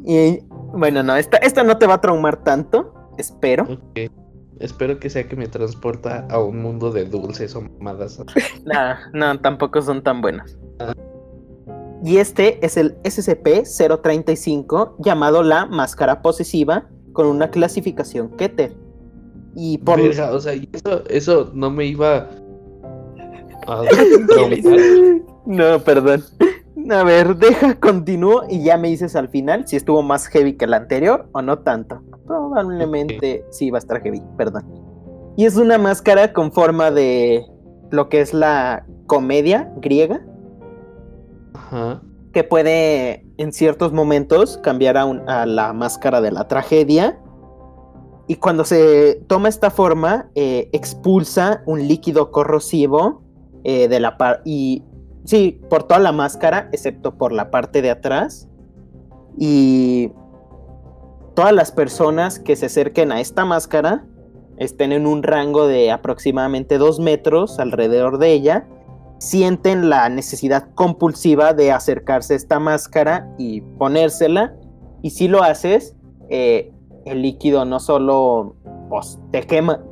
Y 0.05 0.39
bueno, 0.73 1.03
no, 1.03 1.15
esta, 1.15 1.37
esta 1.37 1.63
no 1.63 1.77
te 1.77 1.87
va 1.87 1.93
a 1.95 2.01
traumar 2.01 2.43
tanto, 2.43 2.93
espero. 3.17 3.65
Espero 4.59 4.99
que 4.99 5.09
sea 5.09 5.27
que 5.27 5.35
me 5.35 5.47
transporta 5.47 6.27
a 6.29 6.39
un 6.39 6.61
mundo 6.61 6.91
de 6.91 7.05
dulces 7.05 7.55
o 7.55 7.61
mamadas. 7.61 8.21
Nah, 8.65 8.97
no, 9.13 9.39
tampoco 9.39 9.81
son 9.81 10.03
tan 10.03 10.21
buenas. 10.21 10.57
Y 12.03 12.17
este 12.17 12.63
es 12.65 12.77
el 12.77 12.95
SCP-035 13.03 14.95
llamado 14.99 15.41
la 15.43 15.65
máscara 15.65 16.21
posesiva 16.21 16.87
con 17.13 17.27
una 17.27 17.49
clasificación 17.49 18.29
Keter. 18.37 18.75
Y 19.55 19.79
por 19.79 20.01
Verga, 20.01 20.31
o 20.31 20.39
sea, 20.39 20.53
eso, 20.53 21.03
eso 21.09 21.51
no 21.53 21.71
me 21.71 21.85
iba 21.85 22.29
a. 23.67 23.81
No, 25.45 25.79
perdón. 25.79 26.23
A 26.91 27.03
ver, 27.03 27.35
deja, 27.37 27.79
continúo 27.79 28.43
y 28.49 28.63
ya 28.63 28.77
me 28.77 28.89
dices 28.89 29.15
al 29.15 29.29
final 29.29 29.67
si 29.67 29.75
estuvo 29.75 30.03
más 30.03 30.27
heavy 30.27 30.53
que 30.53 30.65
el 30.65 30.73
anterior 30.73 31.27
o 31.31 31.41
no 31.41 31.59
tanto. 31.59 32.01
Probablemente 32.27 33.45
sí 33.51 33.69
va 33.71 33.77
a 33.77 33.79
estar 33.79 34.01
heavy, 34.01 34.21
perdón. 34.37 34.63
Y 35.37 35.45
es 35.45 35.57
una 35.57 35.77
máscara 35.77 36.31
con 36.33 36.51
forma 36.51 36.91
de 36.91 37.45
lo 37.91 38.09
que 38.09 38.21
es 38.21 38.33
la 38.33 38.85
comedia 39.07 39.71
griega, 39.77 40.21
Ajá. 41.53 42.01
que 42.33 42.43
puede 42.43 43.25
en 43.37 43.51
ciertos 43.53 43.91
momentos 43.93 44.57
cambiar 44.63 44.97
a, 44.97 45.05
un- 45.05 45.27
a 45.29 45.45
la 45.45 45.73
máscara 45.73 46.21
de 46.21 46.31
la 46.31 46.47
tragedia. 46.47 47.19
Y 48.27 48.35
cuando 48.35 48.63
se 48.63 49.21
toma 49.27 49.49
esta 49.49 49.69
forma, 49.69 50.29
eh, 50.35 50.69
expulsa 50.73 51.61
un 51.65 51.87
líquido 51.87 52.31
corrosivo 52.31 53.21
eh, 53.63 53.87
de 53.87 53.99
la 53.99 54.17
par 54.17 54.41
y 54.45 54.83
sí, 55.25 55.61
por 55.69 55.83
toda 55.83 55.99
la 55.99 56.11
máscara, 56.11 56.69
excepto 56.71 57.17
por 57.17 57.31
la 57.31 57.51
parte 57.51 57.81
de 57.81 57.91
atrás. 57.91 58.47
Y 59.37 60.11
todas 61.35 61.53
las 61.53 61.71
personas 61.71 62.39
que 62.39 62.55
se 62.55 62.67
acerquen 62.67 63.11
a 63.11 63.19
esta 63.19 63.43
máscara 63.43 64.05
estén 64.57 64.93
en 64.93 65.05
un 65.05 65.21
rango 65.21 65.67
de 65.67 65.91
aproximadamente 65.91 66.77
dos 66.77 66.99
metros 66.99 67.59
alrededor 67.59 68.19
de 68.19 68.31
ella 68.31 68.67
sienten 69.17 69.89
la 69.89 70.09
necesidad 70.09 70.69
compulsiva 70.75 71.53
de 71.53 71.71
acercarse 71.71 72.33
a 72.33 72.37
esta 72.37 72.59
máscara 72.59 73.33
y 73.37 73.61
ponérsela. 73.61 74.55
Y 75.01 75.11
si 75.11 75.27
lo 75.27 75.43
haces, 75.43 75.95
eh, 76.29 76.71
el 77.05 77.21
líquido 77.21 77.65
no 77.65 77.79
solo 77.79 78.55
pues, 78.89 79.19
te 79.31 79.41
quema 79.43 79.83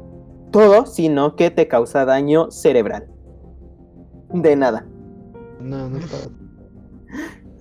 todo, 0.51 0.86
sino 0.86 1.36
que 1.36 1.51
te 1.51 1.67
causa 1.67 2.05
daño 2.05 2.51
cerebral. 2.51 3.07
De 4.29 4.55
nada. 4.55 4.86
No, 5.64 5.89
no 5.89 5.97
está. 5.97 6.18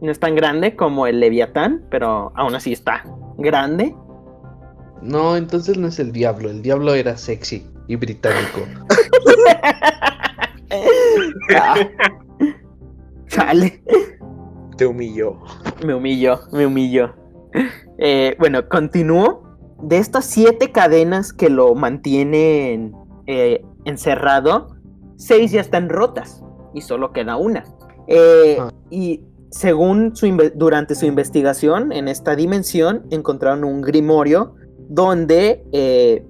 no 0.00 0.10
es 0.10 0.20
tan 0.20 0.34
grande 0.36 0.76
como 0.76 1.06
el 1.06 1.18
Leviatán, 1.20 1.84
pero 1.90 2.32
aún 2.36 2.54
así 2.54 2.72
está 2.72 3.04
grande. 3.38 3.94
No, 5.02 5.36
entonces 5.36 5.76
no 5.76 5.88
es 5.88 5.98
el 5.98 6.10
diablo. 6.12 6.48
El 6.48 6.62
diablo 6.62 6.94
era 6.94 7.16
sexy 7.16 7.66
y 7.88 7.96
británico. 7.96 8.60
Ah. 11.54 11.76
Chale. 13.28 13.82
Te 14.76 14.84
humilló. 14.86 15.38
Me 15.84 15.94
humilló, 15.94 16.40
me 16.52 16.66
humilló. 16.66 17.14
Eh, 17.98 18.36
bueno, 18.38 18.68
continúo. 18.68 19.42
De 19.82 19.96
estas 19.96 20.26
siete 20.26 20.70
cadenas 20.70 21.32
que 21.32 21.48
lo 21.48 21.74
mantienen 21.74 22.92
eh, 23.26 23.64
encerrado, 23.86 24.76
seis 25.16 25.50
ya 25.50 25.62
están 25.62 25.88
rotas 25.88 26.44
y 26.74 26.82
solo 26.82 27.12
queda 27.12 27.38
una. 27.38 27.64
Eh, 28.06 28.58
Ah. 28.60 28.70
Y 28.90 29.22
según 29.50 30.14
su 30.14 30.26
durante 30.54 30.94
su 30.94 31.06
investigación 31.06 31.92
en 31.92 32.08
esta 32.08 32.36
dimensión, 32.36 33.06
encontraron 33.10 33.64
un 33.64 33.80
grimorio 33.80 34.54
donde 34.88 35.64
eh, 35.72 36.24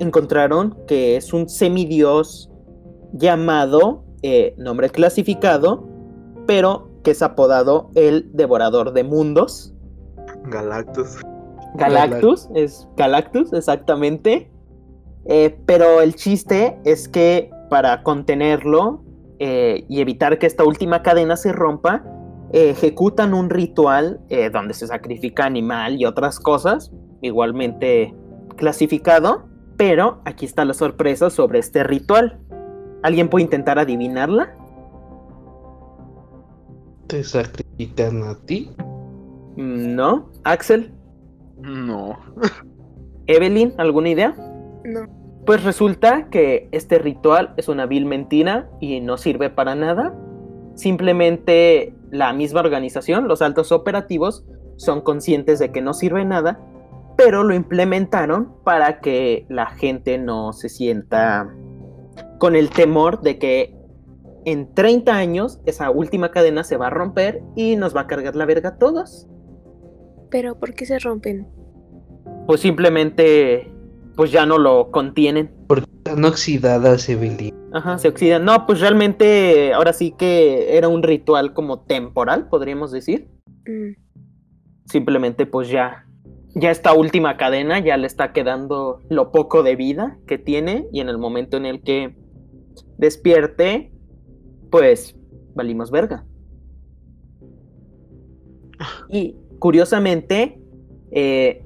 encontraron 0.00 0.76
que 0.86 1.16
es 1.16 1.32
un 1.32 1.48
semidios 1.48 2.50
llamado, 3.12 4.04
eh, 4.22 4.54
nombre 4.58 4.90
clasificado, 4.90 5.88
pero 6.46 6.90
que 7.04 7.12
es 7.12 7.22
apodado 7.22 7.90
el 7.94 8.30
Devorador 8.32 8.92
de 8.92 9.04
Mundos. 9.04 9.73
Galactus. 10.44 11.20
Galactus, 11.74 12.48
es 12.54 12.88
Galactus, 12.96 13.52
exactamente. 13.52 14.50
Eh, 15.26 15.58
pero 15.66 16.00
el 16.00 16.14
chiste 16.14 16.78
es 16.84 17.08
que 17.08 17.50
para 17.70 18.02
contenerlo 18.02 19.02
eh, 19.38 19.84
y 19.88 20.00
evitar 20.00 20.38
que 20.38 20.46
esta 20.46 20.64
última 20.64 21.02
cadena 21.02 21.36
se 21.36 21.52
rompa, 21.52 22.04
eh, 22.52 22.70
ejecutan 22.70 23.34
un 23.34 23.50
ritual 23.50 24.20
eh, 24.28 24.48
donde 24.48 24.74
se 24.74 24.86
sacrifica 24.86 25.44
animal 25.44 26.00
y 26.00 26.04
otras 26.04 26.38
cosas, 26.38 26.92
igualmente 27.20 28.14
clasificado, 28.56 29.48
pero 29.76 30.20
aquí 30.24 30.46
está 30.46 30.64
la 30.64 30.74
sorpresa 30.74 31.30
sobre 31.30 31.58
este 31.58 31.82
ritual. 31.82 32.38
¿Alguien 33.02 33.28
puede 33.28 33.42
intentar 33.42 33.80
adivinarla? 33.80 34.54
¿Te 37.08 37.24
sacrifican 37.24 38.22
a 38.22 38.36
ti? 38.46 38.70
¿No? 39.56 40.30
¿Axel? 40.44 40.92
No. 41.58 42.18
¿Evelyn? 43.26 43.74
¿Alguna 43.78 44.08
idea? 44.10 44.34
No. 44.84 45.24
Pues 45.46 45.62
resulta 45.62 46.28
que 46.30 46.68
este 46.72 46.98
ritual 46.98 47.52
es 47.56 47.68
una 47.68 47.86
vil 47.86 48.06
mentira 48.06 48.70
y 48.80 49.00
no 49.00 49.16
sirve 49.16 49.50
para 49.50 49.74
nada. 49.74 50.14
Simplemente 50.74 51.94
la 52.10 52.32
misma 52.32 52.60
organización, 52.60 53.28
los 53.28 53.42
altos 53.42 53.70
operativos, 53.70 54.44
son 54.76 55.02
conscientes 55.02 55.58
de 55.58 55.70
que 55.70 55.82
no 55.82 55.94
sirve 55.94 56.24
nada, 56.24 56.60
pero 57.16 57.44
lo 57.44 57.54
implementaron 57.54 58.54
para 58.64 59.00
que 59.00 59.46
la 59.48 59.66
gente 59.66 60.18
no 60.18 60.52
se 60.52 60.68
sienta 60.68 61.54
con 62.38 62.56
el 62.56 62.70
temor 62.70 63.20
de 63.20 63.38
que 63.38 63.76
en 64.44 64.74
30 64.74 65.14
años 65.14 65.60
esa 65.64 65.90
última 65.90 66.30
cadena 66.30 66.64
se 66.64 66.76
va 66.76 66.88
a 66.88 66.90
romper 66.90 67.42
y 67.54 67.76
nos 67.76 67.94
va 67.94 68.02
a 68.02 68.06
cargar 68.06 68.36
la 68.36 68.46
verga 68.46 68.70
a 68.70 68.78
todos. 68.78 69.28
Pero 70.34 70.58
¿por 70.58 70.74
qué 70.74 70.84
se 70.84 70.98
rompen? 70.98 71.46
Pues 72.48 72.60
simplemente 72.60 73.70
pues 74.16 74.32
ya 74.32 74.44
no 74.44 74.58
lo 74.58 74.90
contienen. 74.90 75.54
Porque 75.68 75.86
están 75.98 76.24
oxidadas, 76.24 77.08
Evelyn. 77.08 77.54
Ajá, 77.72 77.98
se 77.98 78.08
oxidan. 78.08 78.44
No, 78.44 78.66
pues 78.66 78.80
realmente 78.80 79.72
ahora 79.72 79.92
sí 79.92 80.12
que 80.18 80.76
era 80.76 80.88
un 80.88 81.04
ritual 81.04 81.54
como 81.54 81.82
temporal, 81.82 82.48
podríamos 82.48 82.90
decir. 82.90 83.28
Mm, 83.64 83.92
Simplemente 84.86 85.46
pues 85.46 85.68
ya, 85.68 86.04
ya 86.56 86.72
esta 86.72 86.94
última 86.94 87.36
cadena 87.36 87.78
ya 87.78 87.96
le 87.96 88.08
está 88.08 88.32
quedando 88.32 89.02
lo 89.08 89.30
poco 89.30 89.62
de 89.62 89.76
vida 89.76 90.18
que 90.26 90.36
tiene 90.36 90.88
y 90.92 90.98
en 90.98 91.10
el 91.10 91.18
momento 91.18 91.58
en 91.58 91.64
el 91.64 91.80
que 91.80 92.16
despierte, 92.98 93.92
pues 94.72 95.14
valimos 95.54 95.92
verga. 95.92 96.26
Y 99.08 99.36
curiosamente, 99.64 100.60
eh, 101.10 101.64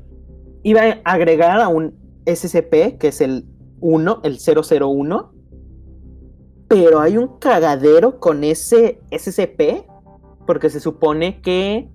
iba 0.63 0.83
a 0.83 1.01
agregar 1.03 1.61
a 1.61 1.67
un 1.67 1.99
SCP, 2.27 2.97
que 2.97 3.09
es 3.09 3.21
el 3.21 3.45
1, 3.81 4.21
el 4.23 4.39
001, 4.39 5.33
pero 6.69 7.01
hay 7.01 7.17
un 7.17 7.41
cagadero 7.41 8.21
con 8.21 8.45
ese 8.45 9.01
SCP, 9.11 9.85
porque 10.47 10.71
se 10.71 10.79
supone 10.79 11.41
que 11.41 11.89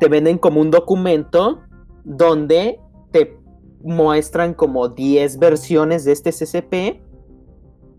te 0.00 0.08
venden 0.08 0.38
como 0.38 0.62
un 0.62 0.70
documento 0.70 1.60
donde 2.04 2.80
te 3.10 3.38
muestran 3.82 4.54
como 4.54 4.88
10 4.88 5.38
versiones 5.38 6.06
de 6.06 6.12
este 6.12 6.32
SCP 6.32 7.02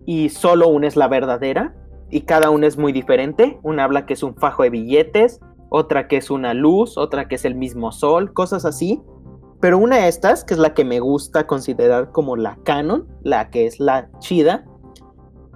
y 0.08 0.30
solo 0.30 0.68
una 0.68 0.88
es 0.88 0.96
la 0.96 1.08
verdadera 1.08 1.76
y 2.10 2.22
cada 2.22 2.50
una 2.50 2.66
es 2.66 2.76
muy 2.80 2.92
diferente. 2.92 3.60
Una 3.62 3.84
habla 3.84 4.08
que 4.08 4.14
es 4.14 4.24
un 4.24 4.34
fajo 4.36 4.64
de 4.64 4.72
billetes, 4.72 5.42
otra 5.70 6.08
que 6.08 6.18
es 6.18 6.30
una 6.30 6.54
luz, 6.54 6.98
otra 6.98 7.28
que 7.28 7.36
es 7.36 7.46
el 7.46 7.56
mismo 7.56 7.92
sol, 7.92 8.34
cosas 8.34 8.66
así. 8.66 9.02
Pero 9.60 9.78
una 9.78 9.98
de 9.98 10.08
estas, 10.08 10.44
que 10.44 10.54
es 10.54 10.60
la 10.60 10.74
que 10.74 10.86
me 10.86 11.00
gusta 11.00 11.46
considerar 11.46 12.12
como 12.12 12.36
la 12.36 12.58
canon, 12.64 13.08
la 13.24 13.50
que 13.50 13.66
es 13.66 13.80
la 13.80 14.10
chida, 14.20 14.66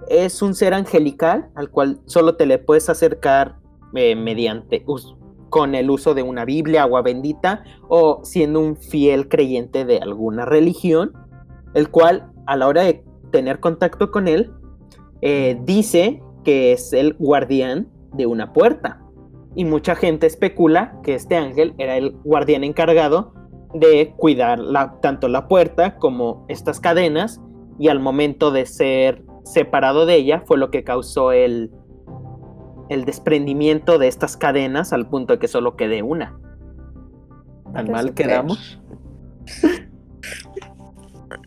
es 0.08 0.42
un 0.42 0.54
ser 0.54 0.74
angelical 0.74 1.50
al 1.54 1.70
cual 1.70 2.00
solo 2.06 2.36
te 2.36 2.46
le 2.46 2.58
puedes 2.58 2.88
acercar 2.90 3.56
eh, 3.94 4.14
mediante 4.14 4.84
con 5.48 5.74
el 5.74 5.88
uso 5.88 6.14
de 6.14 6.22
una 6.22 6.44
Biblia, 6.44 6.82
agua 6.82 7.02
bendita, 7.02 7.64
o 7.88 8.20
siendo 8.24 8.60
un 8.60 8.76
fiel 8.76 9.28
creyente 9.28 9.84
de 9.84 9.98
alguna 9.98 10.44
religión, 10.44 11.12
el 11.74 11.90
cual 11.90 12.30
a 12.46 12.56
la 12.56 12.66
hora 12.66 12.82
de 12.82 13.04
tener 13.30 13.60
contacto 13.60 14.10
con 14.10 14.28
él, 14.28 14.52
eh, 15.22 15.58
dice 15.62 16.22
que 16.44 16.72
es 16.72 16.92
el 16.92 17.14
guardián 17.14 17.88
de 18.12 18.26
una 18.26 18.52
puerta. 18.52 19.03
Y 19.56 19.64
mucha 19.64 19.94
gente 19.94 20.26
especula 20.26 21.00
que 21.02 21.14
este 21.14 21.36
ángel 21.36 21.74
era 21.78 21.96
el 21.96 22.12
guardián 22.24 22.64
encargado 22.64 23.32
de 23.74 24.12
cuidar 24.16 24.58
la- 24.58 25.00
tanto 25.00 25.28
la 25.28 25.48
puerta 25.48 25.96
como 25.96 26.44
estas 26.48 26.80
cadenas, 26.80 27.40
y 27.78 27.88
al 27.88 27.98
momento 28.00 28.50
de 28.52 28.66
ser 28.66 29.22
separado 29.44 30.06
de 30.06 30.14
ella 30.16 30.42
fue 30.46 30.58
lo 30.58 30.70
que 30.70 30.84
causó 30.84 31.32
el, 31.32 31.70
el 32.88 33.04
desprendimiento 33.04 33.98
de 33.98 34.06
estas 34.08 34.36
cadenas 34.36 34.92
al 34.92 35.08
punto 35.08 35.32
de 35.34 35.38
que 35.40 35.48
solo 35.48 35.76
quede 35.76 36.02
una. 36.02 36.38
¿Tan 37.72 37.86
Puedo 37.86 37.92
mal 37.92 38.14
quedamos? 38.14 38.80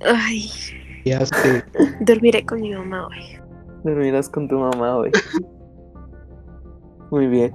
Ay, 0.05 0.49
Ya 1.05 1.25
sé. 1.25 1.63
dormiré 2.01 2.45
con 2.45 2.59
mi 2.61 2.73
mamá 2.73 3.07
hoy. 3.07 3.39
Dormirás 3.83 4.29
con 4.29 4.47
tu 4.47 4.57
mamá 4.59 4.97
hoy. 4.97 5.11
Muy 7.09 7.27
bien. 7.27 7.53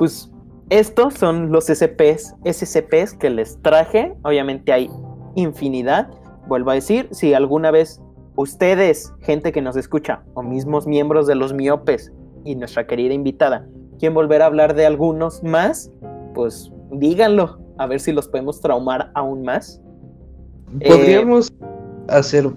Pues 0.00 0.30
estos 0.70 1.12
son 1.12 1.52
los 1.52 1.66
SCPs, 1.66 2.34
SCPs 2.46 3.12
que 3.12 3.28
les 3.28 3.60
traje. 3.60 4.14
Obviamente 4.22 4.72
hay 4.72 4.88
infinidad. 5.34 6.08
Vuelvo 6.48 6.70
a 6.70 6.74
decir, 6.74 7.06
si 7.10 7.34
alguna 7.34 7.70
vez 7.70 8.00
ustedes, 8.34 9.12
gente 9.20 9.52
que 9.52 9.60
nos 9.60 9.76
escucha, 9.76 10.22
o 10.32 10.42
mismos 10.42 10.86
miembros 10.86 11.26
de 11.26 11.34
los 11.34 11.52
miopes 11.52 12.14
y 12.46 12.54
nuestra 12.54 12.86
querida 12.86 13.12
invitada, 13.12 13.68
quieren 13.98 14.14
volver 14.14 14.40
a 14.40 14.46
hablar 14.46 14.74
de 14.74 14.86
algunos 14.86 15.42
más, 15.42 15.90
pues 16.32 16.72
díganlo. 16.92 17.58
A 17.76 17.86
ver 17.86 18.00
si 18.00 18.12
los 18.12 18.26
podemos 18.26 18.58
traumar 18.62 19.10
aún 19.14 19.42
más. 19.42 19.82
Eh, 20.80 20.88
Podríamos 20.88 21.52
hacer 22.08 22.50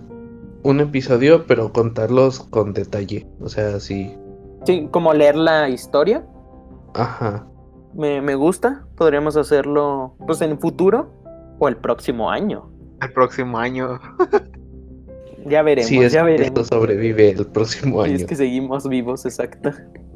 un 0.63 0.79
episodio, 0.79 1.45
pero 1.45 1.73
contarlos 1.73 2.39
con 2.39 2.71
detalle. 2.71 3.27
O 3.41 3.49
sea, 3.49 3.81
sí. 3.81 4.15
Sí, 4.65 4.87
como 4.91 5.13
leer 5.13 5.35
la 5.35 5.67
historia. 5.67 6.25
Ajá. 6.95 7.45
Me, 7.93 8.21
me 8.21 8.35
gusta. 8.35 8.85
Podríamos 8.95 9.37
hacerlo 9.37 10.15
pues 10.25 10.41
en 10.41 10.51
el 10.51 10.57
futuro 10.57 11.11
o 11.59 11.67
el 11.67 11.77
próximo 11.77 12.29
año. 12.31 12.69
El 13.01 13.11
próximo 13.13 13.57
año. 13.59 13.99
Ya 15.45 15.61
veremos, 15.61 15.89
Si 15.89 15.99
es 15.99 16.13
ya 16.13 16.21
que 16.21 16.25
veremos. 16.31 16.47
esto 16.61 16.63
sobrevive 16.63 17.31
el 17.31 17.45
próximo 17.47 18.01
Si 18.03 18.09
año. 18.11 18.15
es 18.15 18.25
que 18.25 18.35
seguimos 18.37 18.87
vivos, 18.87 19.25
exacto. 19.25 19.71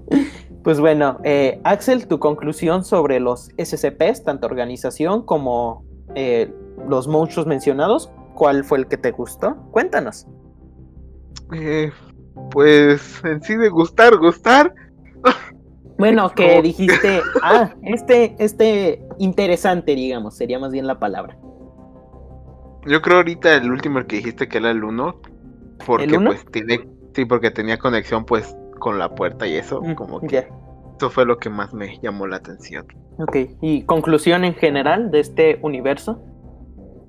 Pues 0.64 0.80
bueno, 0.80 1.20
eh, 1.24 1.60
Axel, 1.66 2.08
tu 2.08 2.18
conclusión 2.20 2.84
sobre 2.86 3.20
los 3.20 3.50
SCPs, 3.58 4.24
tanto 4.24 4.48
organización 4.48 5.24
como 5.26 5.86
eh, 6.16 6.54
los 6.88 7.08
monstruos 7.10 7.46
mencionados, 7.46 8.10
¿cuál 8.36 8.64
fue 8.64 8.78
el 8.80 8.88
que 8.88 8.98
te 8.98 9.12
gustó? 9.12 9.56
Cuéntanos. 9.72 10.28
Eh, 11.54 11.92
pues 12.52 13.22
en 13.26 13.42
sí 13.42 13.56
de 13.58 13.68
gustar, 13.70 14.18
gustar. 14.18 14.74
Bueno, 15.98 16.32
que 16.36 16.62
dijiste, 16.62 17.22
ah, 17.42 17.74
este, 17.84 18.36
este 18.40 19.04
interesante, 19.18 19.96
digamos, 19.96 20.36
sería 20.36 20.60
más 20.60 20.72
bien 20.72 20.88
la 20.88 21.00
palabra. 21.00 21.38
Yo 22.86 23.02
creo 23.02 23.18
ahorita 23.18 23.56
el 23.56 23.72
último 23.72 24.06
que 24.06 24.18
dijiste 24.18 24.48
que 24.48 24.60
era 24.60 24.72
el 24.72 24.84
1. 24.84 25.22
Porque 25.86 26.06
¿El 26.06 26.18
uno? 26.18 26.30
pues 26.32 26.46
tiene. 26.52 26.88
Sí, 27.14 27.26
porque 27.26 27.52
tenía 27.52 27.78
conexión 27.78 28.26
pues 28.26 28.56
con 28.80 28.98
la 28.98 29.14
puerta 29.14 29.48
y 29.48 29.56
eso. 29.56 29.82
Mm, 29.82 29.96
Como 29.96 30.22
que 30.22 30.48
eso 30.98 31.10
fue 31.10 31.26
lo 31.26 31.38
que 31.38 31.50
más 31.50 31.74
me 31.74 32.00
llamó 32.00 32.28
la 32.28 32.38
atención. 32.38 32.86
Ok, 33.20 33.36
y 33.62 33.84
conclusión 33.84 34.44
en 34.44 34.56
general 34.56 35.12
de 35.12 35.20
este 35.20 35.60
universo. 35.62 36.24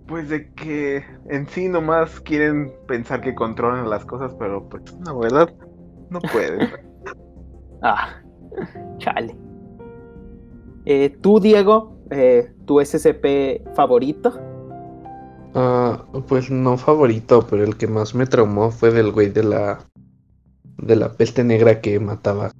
Pues 0.07 0.28
de 0.28 0.51
que 0.55 1.05
en 1.28 1.47
sí 1.49 1.68
nomás 1.68 2.20
quieren 2.20 2.72
pensar 2.86 3.20
que 3.20 3.34
controlan 3.34 3.89
las 3.89 4.05
cosas, 4.05 4.34
pero 4.39 4.68
pues 4.68 4.82
la 5.05 5.12
verdad 5.12 5.55
no 6.11 6.20
pueden. 6.20 6.70
Ah, 7.80 8.20
chale. 8.99 9.37
Eh, 10.85 11.17
Tú, 11.21 11.41
Diego, 11.41 11.97
eh, 12.11 12.53
tu 12.67 12.81
SCP 12.81 13.75
favorito. 13.75 14.39
Ah, 15.55 16.05
pues 16.29 16.51
no 16.51 16.77
favorito, 16.77 17.47
pero 17.49 17.65
el 17.65 17.77
que 17.77 17.87
más 17.87 18.15
me 18.15 18.27
traumó 18.27 18.71
fue 18.71 18.91
del 18.91 19.13
güey 19.13 19.31
de 19.31 19.43
la 19.43 19.81
de 20.79 20.97
la 20.97 21.13
peste 21.13 21.43
negra 21.43 21.81
que 21.81 21.99
mataba 21.99 22.53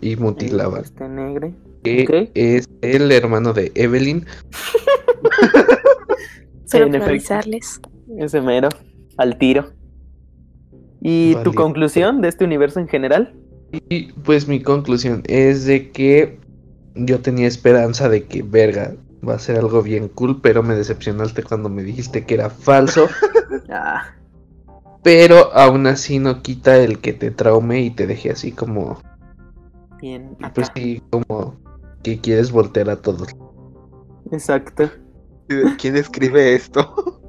y 0.00 0.16
mutilaba. 0.16 0.80
Este 0.80 1.08
negro. 1.08 1.52
Que 1.82 2.30
es 2.34 2.68
el 2.82 3.10
hermano 3.12 3.52
de 3.52 3.72
Evelyn. 3.74 4.26
Solo 6.64 6.90
para 6.90 7.06
avisarles. 7.06 7.80
Ese 8.18 8.40
mero, 8.40 8.68
al 9.16 9.38
tiro. 9.38 9.70
¿Y 11.00 11.34
tu 11.42 11.54
conclusión 11.54 12.20
de 12.20 12.28
este 12.28 12.44
universo 12.44 12.80
en 12.80 12.88
general? 12.88 13.34
Y 13.72 14.12
pues 14.12 14.48
mi 14.48 14.62
conclusión 14.62 15.22
es 15.26 15.64
de 15.64 15.90
que 15.90 16.38
yo 16.94 17.20
tenía 17.20 17.46
esperanza 17.46 18.08
de 18.08 18.24
que 18.24 18.42
verga 18.42 18.94
va 19.26 19.34
a 19.34 19.38
ser 19.38 19.58
algo 19.58 19.82
bien 19.82 20.08
cool, 20.08 20.40
pero 20.40 20.62
me 20.62 20.74
decepcionaste 20.74 21.42
cuando 21.42 21.68
me 21.68 21.82
dijiste 21.82 22.24
que 22.24 22.34
era 22.34 22.50
falso. 22.50 23.08
Ah, 23.72 24.14
pero 25.02 25.52
aún 25.54 25.86
así 25.86 26.18
no 26.18 26.42
quita 26.42 26.76
el 26.76 26.98
que 26.98 27.12
te 27.12 27.30
traume 27.30 27.80
y 27.80 27.90
te 27.90 28.06
deje 28.06 28.30
así 28.30 28.52
como 28.52 29.00
bien. 30.00 30.36
pues 30.54 30.70
acá. 30.70 30.80
sí, 30.80 31.02
como 31.10 31.56
que 32.02 32.20
quieres 32.20 32.52
voltear 32.52 32.90
a 32.90 32.96
todos. 32.96 33.28
Exacto. 34.30 34.90
¿Quién 35.78 35.96
escribe 35.96 36.54
esto? 36.54 37.20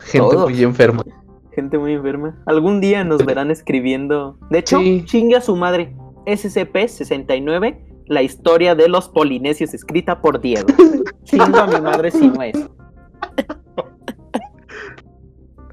Gente 0.00 0.34
Todos. 0.34 0.50
muy 0.50 0.62
enferma. 0.62 1.02
Gente 1.54 1.78
muy 1.78 1.94
enferma. 1.94 2.36
Algún 2.46 2.80
día 2.80 3.02
nos 3.04 3.24
verán 3.24 3.50
escribiendo. 3.50 4.38
De 4.50 4.58
hecho, 4.58 4.78
Sí. 4.78 5.02
chingue 5.04 5.36
a 5.36 5.40
su 5.40 5.56
madre. 5.56 5.94
SCP-69, 6.26 7.78
la 8.06 8.22
historia 8.22 8.74
de 8.74 8.88
los 8.88 9.08
polinesios 9.08 9.74
escrita 9.74 10.20
por 10.20 10.40
Diego. 10.40 10.68
Chingo 11.24 11.58
a 11.58 11.66
mi 11.66 11.80
madre 11.80 12.10
si 12.10 12.28
no 12.28 12.42
es. 12.42 12.56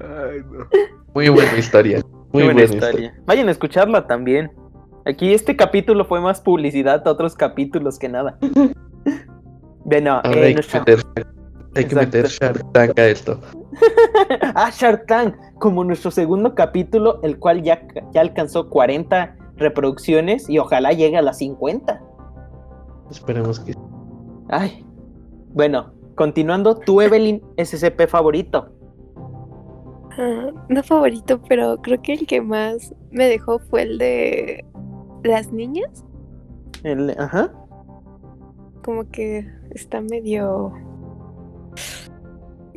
Ay, 0.00 0.40
no. 0.50 0.66
Muy 1.14 1.28
buena 1.28 1.58
historia. 1.58 2.00
Muy 2.32 2.42
Qué 2.42 2.44
buena, 2.52 2.62
historia. 2.64 3.14
Vayan 3.26 3.48
a 3.48 3.50
escucharla 3.50 4.06
también. 4.06 4.50
Aquí 5.06 5.32
este 5.32 5.56
capítulo 5.56 6.04
fue 6.04 6.20
más 6.20 6.40
publicidad 6.40 7.06
a 7.06 7.10
otros 7.10 7.34
capítulos 7.34 7.98
que 7.98 8.08
nada. 8.08 8.38
Bueno, 9.90 10.20
eh, 10.24 10.52
nuestra- 10.52 10.84
hay 11.78 11.86
que 11.86 11.94
meter 11.94 12.26
Shark 12.26 12.72
Tank 12.72 12.98
a 12.98 13.06
esto. 13.06 13.40
ah, 14.54 14.70
Shark 14.72 15.06
Tank, 15.06 15.34
como 15.58 15.84
nuestro 15.84 16.10
segundo 16.10 16.54
capítulo, 16.54 17.20
el 17.22 17.38
cual 17.38 17.62
ya, 17.62 17.86
ya 18.12 18.20
alcanzó 18.20 18.68
40 18.68 19.36
reproducciones 19.56 20.48
y 20.48 20.58
ojalá 20.58 20.92
llegue 20.92 21.16
a 21.16 21.22
las 21.22 21.38
50. 21.38 22.00
Esperemos 23.10 23.60
que. 23.60 23.74
Ay. 24.48 24.84
Bueno, 25.54 25.92
continuando, 26.14 26.76
tu 26.76 27.00
Evelyn 27.00 27.42
SCP 27.56 28.06
favorito. 28.08 28.68
Ah, 30.18 30.50
no 30.68 30.82
favorito, 30.82 31.40
pero 31.48 31.80
creo 31.80 32.02
que 32.02 32.14
el 32.14 32.26
que 32.26 32.40
más 32.40 32.94
me 33.10 33.26
dejó 33.26 33.60
fue 33.60 33.82
el 33.82 33.98
de 33.98 34.64
las 35.24 35.52
niñas. 35.52 36.04
El, 36.82 37.10
ajá. 37.18 37.52
Como 38.84 39.08
que 39.10 39.46
está 39.70 40.00
medio 40.00 40.72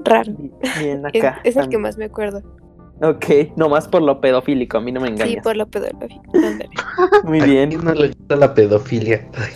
raro. 0.03 0.33
Bien 0.79 1.03
Es, 1.13 1.23
acá. 1.23 1.41
es 1.43 1.55
el 1.57 1.69
que 1.69 1.77
más 1.77 1.97
me 1.97 2.05
acuerdo. 2.05 2.41
Ok, 3.03 3.25
nomás 3.55 3.87
por 3.87 4.01
lo 4.03 4.21
pedofílico, 4.21 4.77
a 4.77 4.81
mí 4.81 4.91
no 4.91 5.01
me 5.01 5.07
Sí, 5.07 5.13
engañas. 5.13 5.43
por 5.43 5.55
lo 5.57 5.63
ándale. 6.33 6.69
Muy 7.23 7.39
¿A 7.41 7.45
bien. 7.45 7.69
quién 7.69 7.83
no 7.83 7.93
le 7.93 8.07
gusta 8.09 8.35
la 8.35 8.53
pedofilia? 8.53 9.27
Ay, 9.35 9.53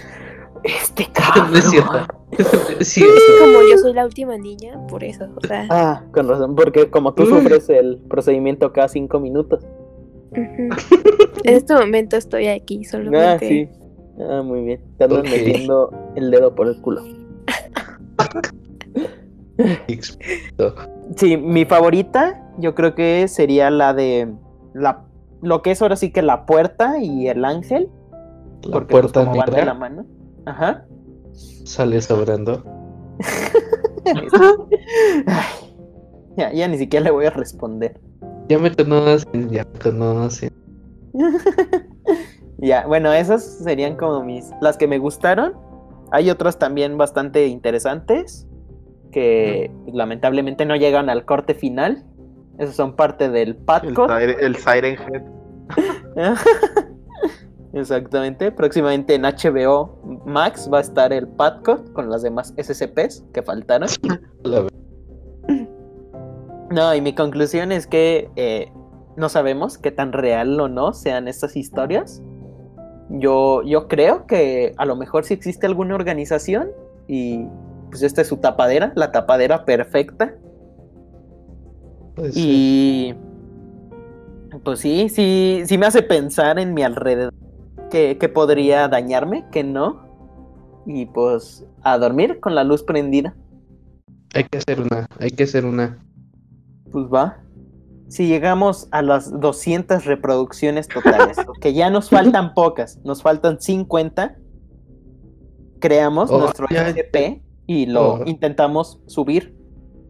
Este 0.63 1.07
no 1.51 1.57
es 1.57 1.69
cierto. 1.69 1.91
cabrón. 1.91 2.07
Sí, 2.81 3.03
Es 3.03 3.39
como 3.39 3.59
yo 3.69 3.77
soy 3.77 3.93
la 3.93 4.03
última 4.05 4.35
niña, 4.37 4.75
por 4.87 5.03
eso. 5.03 5.25
O 5.35 5.47
sea, 5.47 5.67
Ah, 5.69 6.03
con 6.11 6.27
razón, 6.27 6.55
porque 6.55 6.89
como 6.89 7.13
tú 7.13 7.25
sufres 7.27 7.69
el 7.69 7.99
procedimiento 8.09 8.73
cada 8.73 8.87
cinco 8.87 9.19
minutos. 9.19 9.63
en 10.33 10.69
este 11.43 11.73
momento 11.75 12.17
estoy 12.17 12.47
aquí 12.47 12.81
Ah, 12.83 12.89
solamente. 12.91 13.47
sí. 13.47 13.69
Ah, 14.19 14.41
muy 14.43 14.61
bien. 14.63 14.81
Te 14.97 15.03
andan 15.05 15.21
metiendo 15.21 15.91
el 16.15 16.31
dedo 16.31 16.55
por 16.55 16.67
el 16.67 16.81
culo. 16.81 17.03
Sí, 21.15 21.37
mi 21.37 21.65
favorita, 21.65 22.41
yo 22.57 22.73
creo 22.73 22.95
que 22.95 23.27
sería 23.27 23.69
la 23.69 23.93
de 23.93 24.33
la 24.73 25.05
lo 25.41 25.61
que 25.61 25.71
es 25.71 25.81
ahora 25.81 25.95
sí 25.95 26.11
que 26.11 26.21
la 26.23 26.45
puerta 26.45 26.97
y 26.99 27.27
el 27.27 27.45
ángel. 27.45 27.89
La 28.63 28.71
porque, 28.71 28.93
pues, 28.93 29.01
puerta 29.03 29.25
como 29.25 29.37
van 29.37 29.45
de 29.45 29.51
la 29.51 29.57
negra 29.57 29.73
mano. 29.75 30.05
Ajá. 30.45 30.85
sale 31.33 32.01
sobrando. 32.01 32.63
Ay, 35.27 35.45
ya, 36.37 36.51
ya 36.51 36.67
ni 36.67 36.77
siquiera 36.77 37.03
le 37.03 37.11
voy 37.11 37.25
a 37.25 37.29
responder. 37.29 37.99
Ya 38.49 38.57
me 38.57 38.71
conocen, 38.73 39.49
ya 39.49 39.65
me 39.71 39.79
conocen. 39.79 40.51
Ya, 42.57 42.87
bueno, 42.87 43.11
esas 43.11 43.43
serían 43.43 43.97
como 43.97 44.23
mis 44.23 44.49
las 44.61 44.77
que 44.77 44.87
me 44.87 44.97
gustaron. 44.97 45.53
Hay 46.11 46.29
otras 46.29 46.57
también 46.57 46.97
bastante 46.97 47.47
interesantes 47.47 48.47
que 49.15 49.71
pues, 49.85 49.95
lamentablemente 49.95 50.65
no 50.65 50.75
llegan 50.75 51.09
al 51.09 51.23
corte 51.23 51.53
final. 51.53 52.03
Esos 52.59 52.75
son 52.75 52.97
parte 52.97 53.29
del 53.29 53.51
El. 53.51 53.95
Siren- 53.95 54.37
el 54.41 54.55
Siren 54.57 54.97
Head. 54.99 56.35
Exactamente. 57.73 58.51
Próximamente 58.51 59.15
en 59.15 59.21
HBO 59.23 60.21
Max 60.25 60.69
va 60.71 60.79
a 60.79 60.81
estar 60.81 61.13
el 61.13 61.27
Patcode 61.29 61.93
con 61.93 62.09
las 62.09 62.23
demás 62.23 62.53
SCPs 62.57 63.23
que 63.33 63.41
faltaron. 63.41 63.87
La. 64.43 64.67
No, 66.71 66.93
y 66.93 66.99
mi 66.99 67.15
conclusión 67.15 67.71
es 67.71 67.87
que 67.87 68.29
eh, 68.35 68.69
no 69.15 69.29
sabemos 69.29 69.77
qué 69.77 69.91
tan 69.91 70.11
real 70.11 70.59
o 70.59 70.67
no 70.67 70.91
sean 70.91 71.29
estas 71.29 71.55
historias. 71.55 72.21
Yo, 73.09 73.61
yo 73.63 73.87
creo 73.87 74.25
que 74.27 74.73
a 74.77 74.85
lo 74.85 74.97
mejor 74.97 75.23
sí 75.23 75.33
existe 75.35 75.67
alguna 75.67 75.95
organización 75.95 76.69
y 77.07 77.45
pues 77.95 78.03
esta 78.03 78.23
es 78.23 78.27
su 78.27 78.35
tapadera, 78.35 78.91
la 78.95 79.13
tapadera 79.13 79.63
perfecta. 79.63 80.35
Puede 82.13 82.33
ser. 82.33 82.43
Y 82.43 83.15
pues 84.65 84.79
sí, 84.81 85.07
sí, 85.07 85.63
sí 85.65 85.77
me 85.77 85.85
hace 85.85 86.01
pensar 86.01 86.59
en 86.59 86.73
mi 86.73 86.83
alrededor 86.83 87.33
que, 87.89 88.17
que 88.17 88.27
podría 88.27 88.89
dañarme, 88.89 89.45
que 89.49 89.63
no. 89.63 90.03
Y 90.85 91.05
pues 91.05 91.65
a 91.83 91.97
dormir 91.97 92.41
con 92.41 92.53
la 92.53 92.65
luz 92.65 92.83
prendida. 92.83 93.33
Hay 94.33 94.43
que 94.43 94.57
hacer 94.57 94.81
una, 94.81 95.07
hay 95.17 95.29
que 95.29 95.43
hacer 95.43 95.63
una. 95.63 95.97
Pues 96.91 97.05
va. 97.05 97.37
Si 98.09 98.27
llegamos 98.27 98.89
a 98.91 99.01
las 99.03 99.39
200 99.39 100.03
reproducciones 100.03 100.89
totales, 100.89 101.37
que 101.61 101.73
ya 101.73 101.89
nos 101.89 102.09
faltan 102.09 102.53
pocas, 102.55 102.99
nos 103.05 103.21
faltan 103.21 103.61
50, 103.61 104.35
creamos 105.79 106.29
Oh, 106.29 106.39
nuestro 106.39 106.67
ya. 106.69 106.93
Y 107.67 107.85
lo 107.85 108.15
Oh. 108.15 108.23
intentamos 108.25 108.99
subir. 109.07 109.55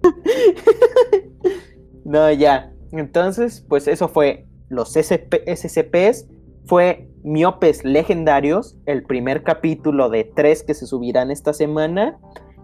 no, 2.05 2.31
ya. 2.31 2.71
Entonces, 2.91 3.65
pues 3.67 3.87
eso 3.87 4.07
fue 4.07 4.45
los 4.69 4.93
SCP 4.93 5.47
SCPs, 5.47 6.27
fue 6.65 7.09
Miopes 7.23 7.83
Legendarios, 7.83 8.77
el 8.85 9.03
primer 9.03 9.43
capítulo 9.43 10.09
de 10.09 10.23
tres 10.23 10.63
que 10.63 10.73
se 10.73 10.87
subirán 10.87 11.31
esta 11.31 11.53
semana. 11.53 12.17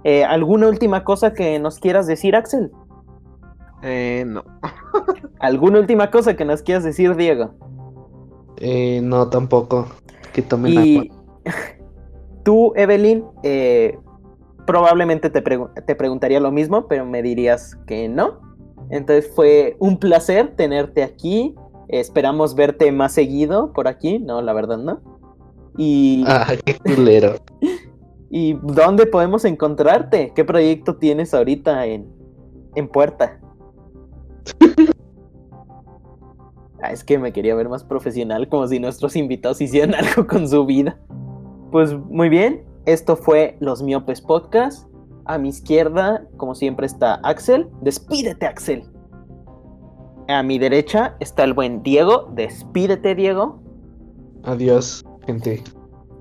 Eh, 0.04 0.24
¿Alguna 0.24 0.68
última 0.68 1.04
cosa 1.04 1.34
que 1.34 1.60
nos 1.60 1.80
quieras 1.80 2.08
decir, 2.08 2.36
Axel? 2.36 2.72
Eh, 3.84 4.24
no. 4.28 4.44
¿Alguna 5.40 5.80
última 5.80 6.12
cosa 6.12 6.36
que 6.36 6.46
nos 6.46 6.62
quieras 6.62 6.84
decir, 6.84 7.16
Diego? 7.16 7.56
Eh, 8.58 9.02
no, 9.04 9.28
tampoco. 9.30 9.88
Que 10.34 10.42
tomen 10.42 10.78
agua. 10.78 10.86
Y 10.86 11.12
tú, 12.44 12.74
Evelyn, 12.76 13.26
eh, 13.44 13.98
probablemente 14.66 15.30
te, 15.30 15.44
pregu- 15.44 15.72
te 15.86 15.96
preguntaría 15.96 16.40
lo 16.40 16.52
mismo, 16.52 16.88
pero 16.88 17.06
me 17.06 17.22
dirías 17.22 17.76
que 17.88 18.08
no. 18.10 18.40
Entonces 18.90 19.32
fue 19.36 19.76
un 19.80 19.98
placer 19.98 20.56
tenerte 20.56 21.04
aquí. 21.04 21.56
Esperamos 21.88 22.56
verte 22.56 22.92
más 22.92 23.14
seguido 23.14 23.74
por 23.74 23.88
aquí. 23.88 24.20
No, 24.20 24.42
la 24.42 24.54
verdad 24.54 24.78
no. 24.78 25.02
Y, 25.78 26.24
Ah, 26.28 26.48
qué 26.66 26.76
culero. 26.76 27.36
¿y 28.30 28.54
dónde 28.64 29.06
podemos 29.08 29.44
encontrarte? 29.46 30.32
¿Qué 30.34 30.46
proyecto 30.46 30.96
tienes 30.96 31.34
ahorita 31.34 31.86
en, 31.86 32.08
en 32.76 32.88
puerta? 32.88 33.40
Ah, 36.84 36.92
es 36.92 37.04
que 37.04 37.20
me 37.20 37.32
quería 37.32 37.54
ver 37.54 37.70
más 37.70 37.84
profesional, 37.84 38.50
como 38.50 38.68
si 38.68 38.80
nuestros 38.80 39.16
invitados 39.16 39.62
hicieran 39.62 39.94
algo 39.94 40.26
con 40.26 40.48
su 40.50 40.66
vida. 40.66 40.98
Pues 41.72 41.94
muy 41.94 42.28
bien, 42.28 42.64
esto 42.86 43.16
fue 43.16 43.58
Los 43.60 43.84
Miopes 43.84 44.22
Podcast. 44.22 44.88
A 45.26 45.38
mi 45.38 45.50
izquierda, 45.50 46.26
como 46.38 46.56
siempre, 46.56 46.88
está 46.88 47.16
Axel. 47.24 47.70
Despídete, 47.82 48.48
Axel. 48.48 48.84
A 50.28 50.42
mi 50.42 50.58
derecha 50.58 51.16
está 51.20 51.44
el 51.44 51.54
buen 51.54 51.84
Diego. 51.84 52.30
Despídete, 52.34 53.14
Diego. 53.14 53.60
Adiós, 54.44 55.04
gente. 55.28 55.64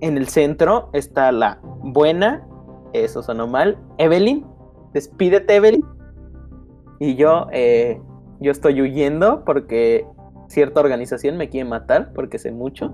En 0.03 0.19
el 0.19 0.29
centro 0.29 0.91
está 0.93 1.33
la 1.33 1.59
buena, 1.63 2.47
eso 2.93 3.23
sonó 3.23 3.47
mal, 3.47 3.79
Evelyn. 3.99 4.47
Despídete, 4.93 5.57
Evelyn. 5.57 5.85
Y 6.99 7.15
yo, 7.17 7.47
eh, 7.53 8.01
yo 8.41 8.51
estoy 8.51 8.83
huyendo 8.83 9.45
porque 9.47 10.07
cierta 10.49 10.81
organización 10.81 11.39
me 11.39 11.49
quiere 11.49 11.69
matar 11.69 12.13
porque 12.15 12.39
sé 12.39 12.53
mucho. 12.53 12.93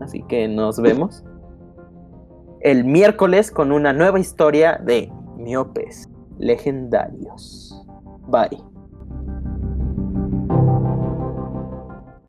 Así 0.00 0.22
que 0.22 0.48
nos 0.48 0.80
vemos 0.80 1.22
el 2.64 2.84
miércoles 2.84 3.50
con 3.50 3.72
una 3.72 3.92
nueva 3.92 4.18
historia 4.18 4.80
de 4.82 5.12
miopes 5.36 6.08
legendarios. 6.38 7.84
Bye. 8.26 8.73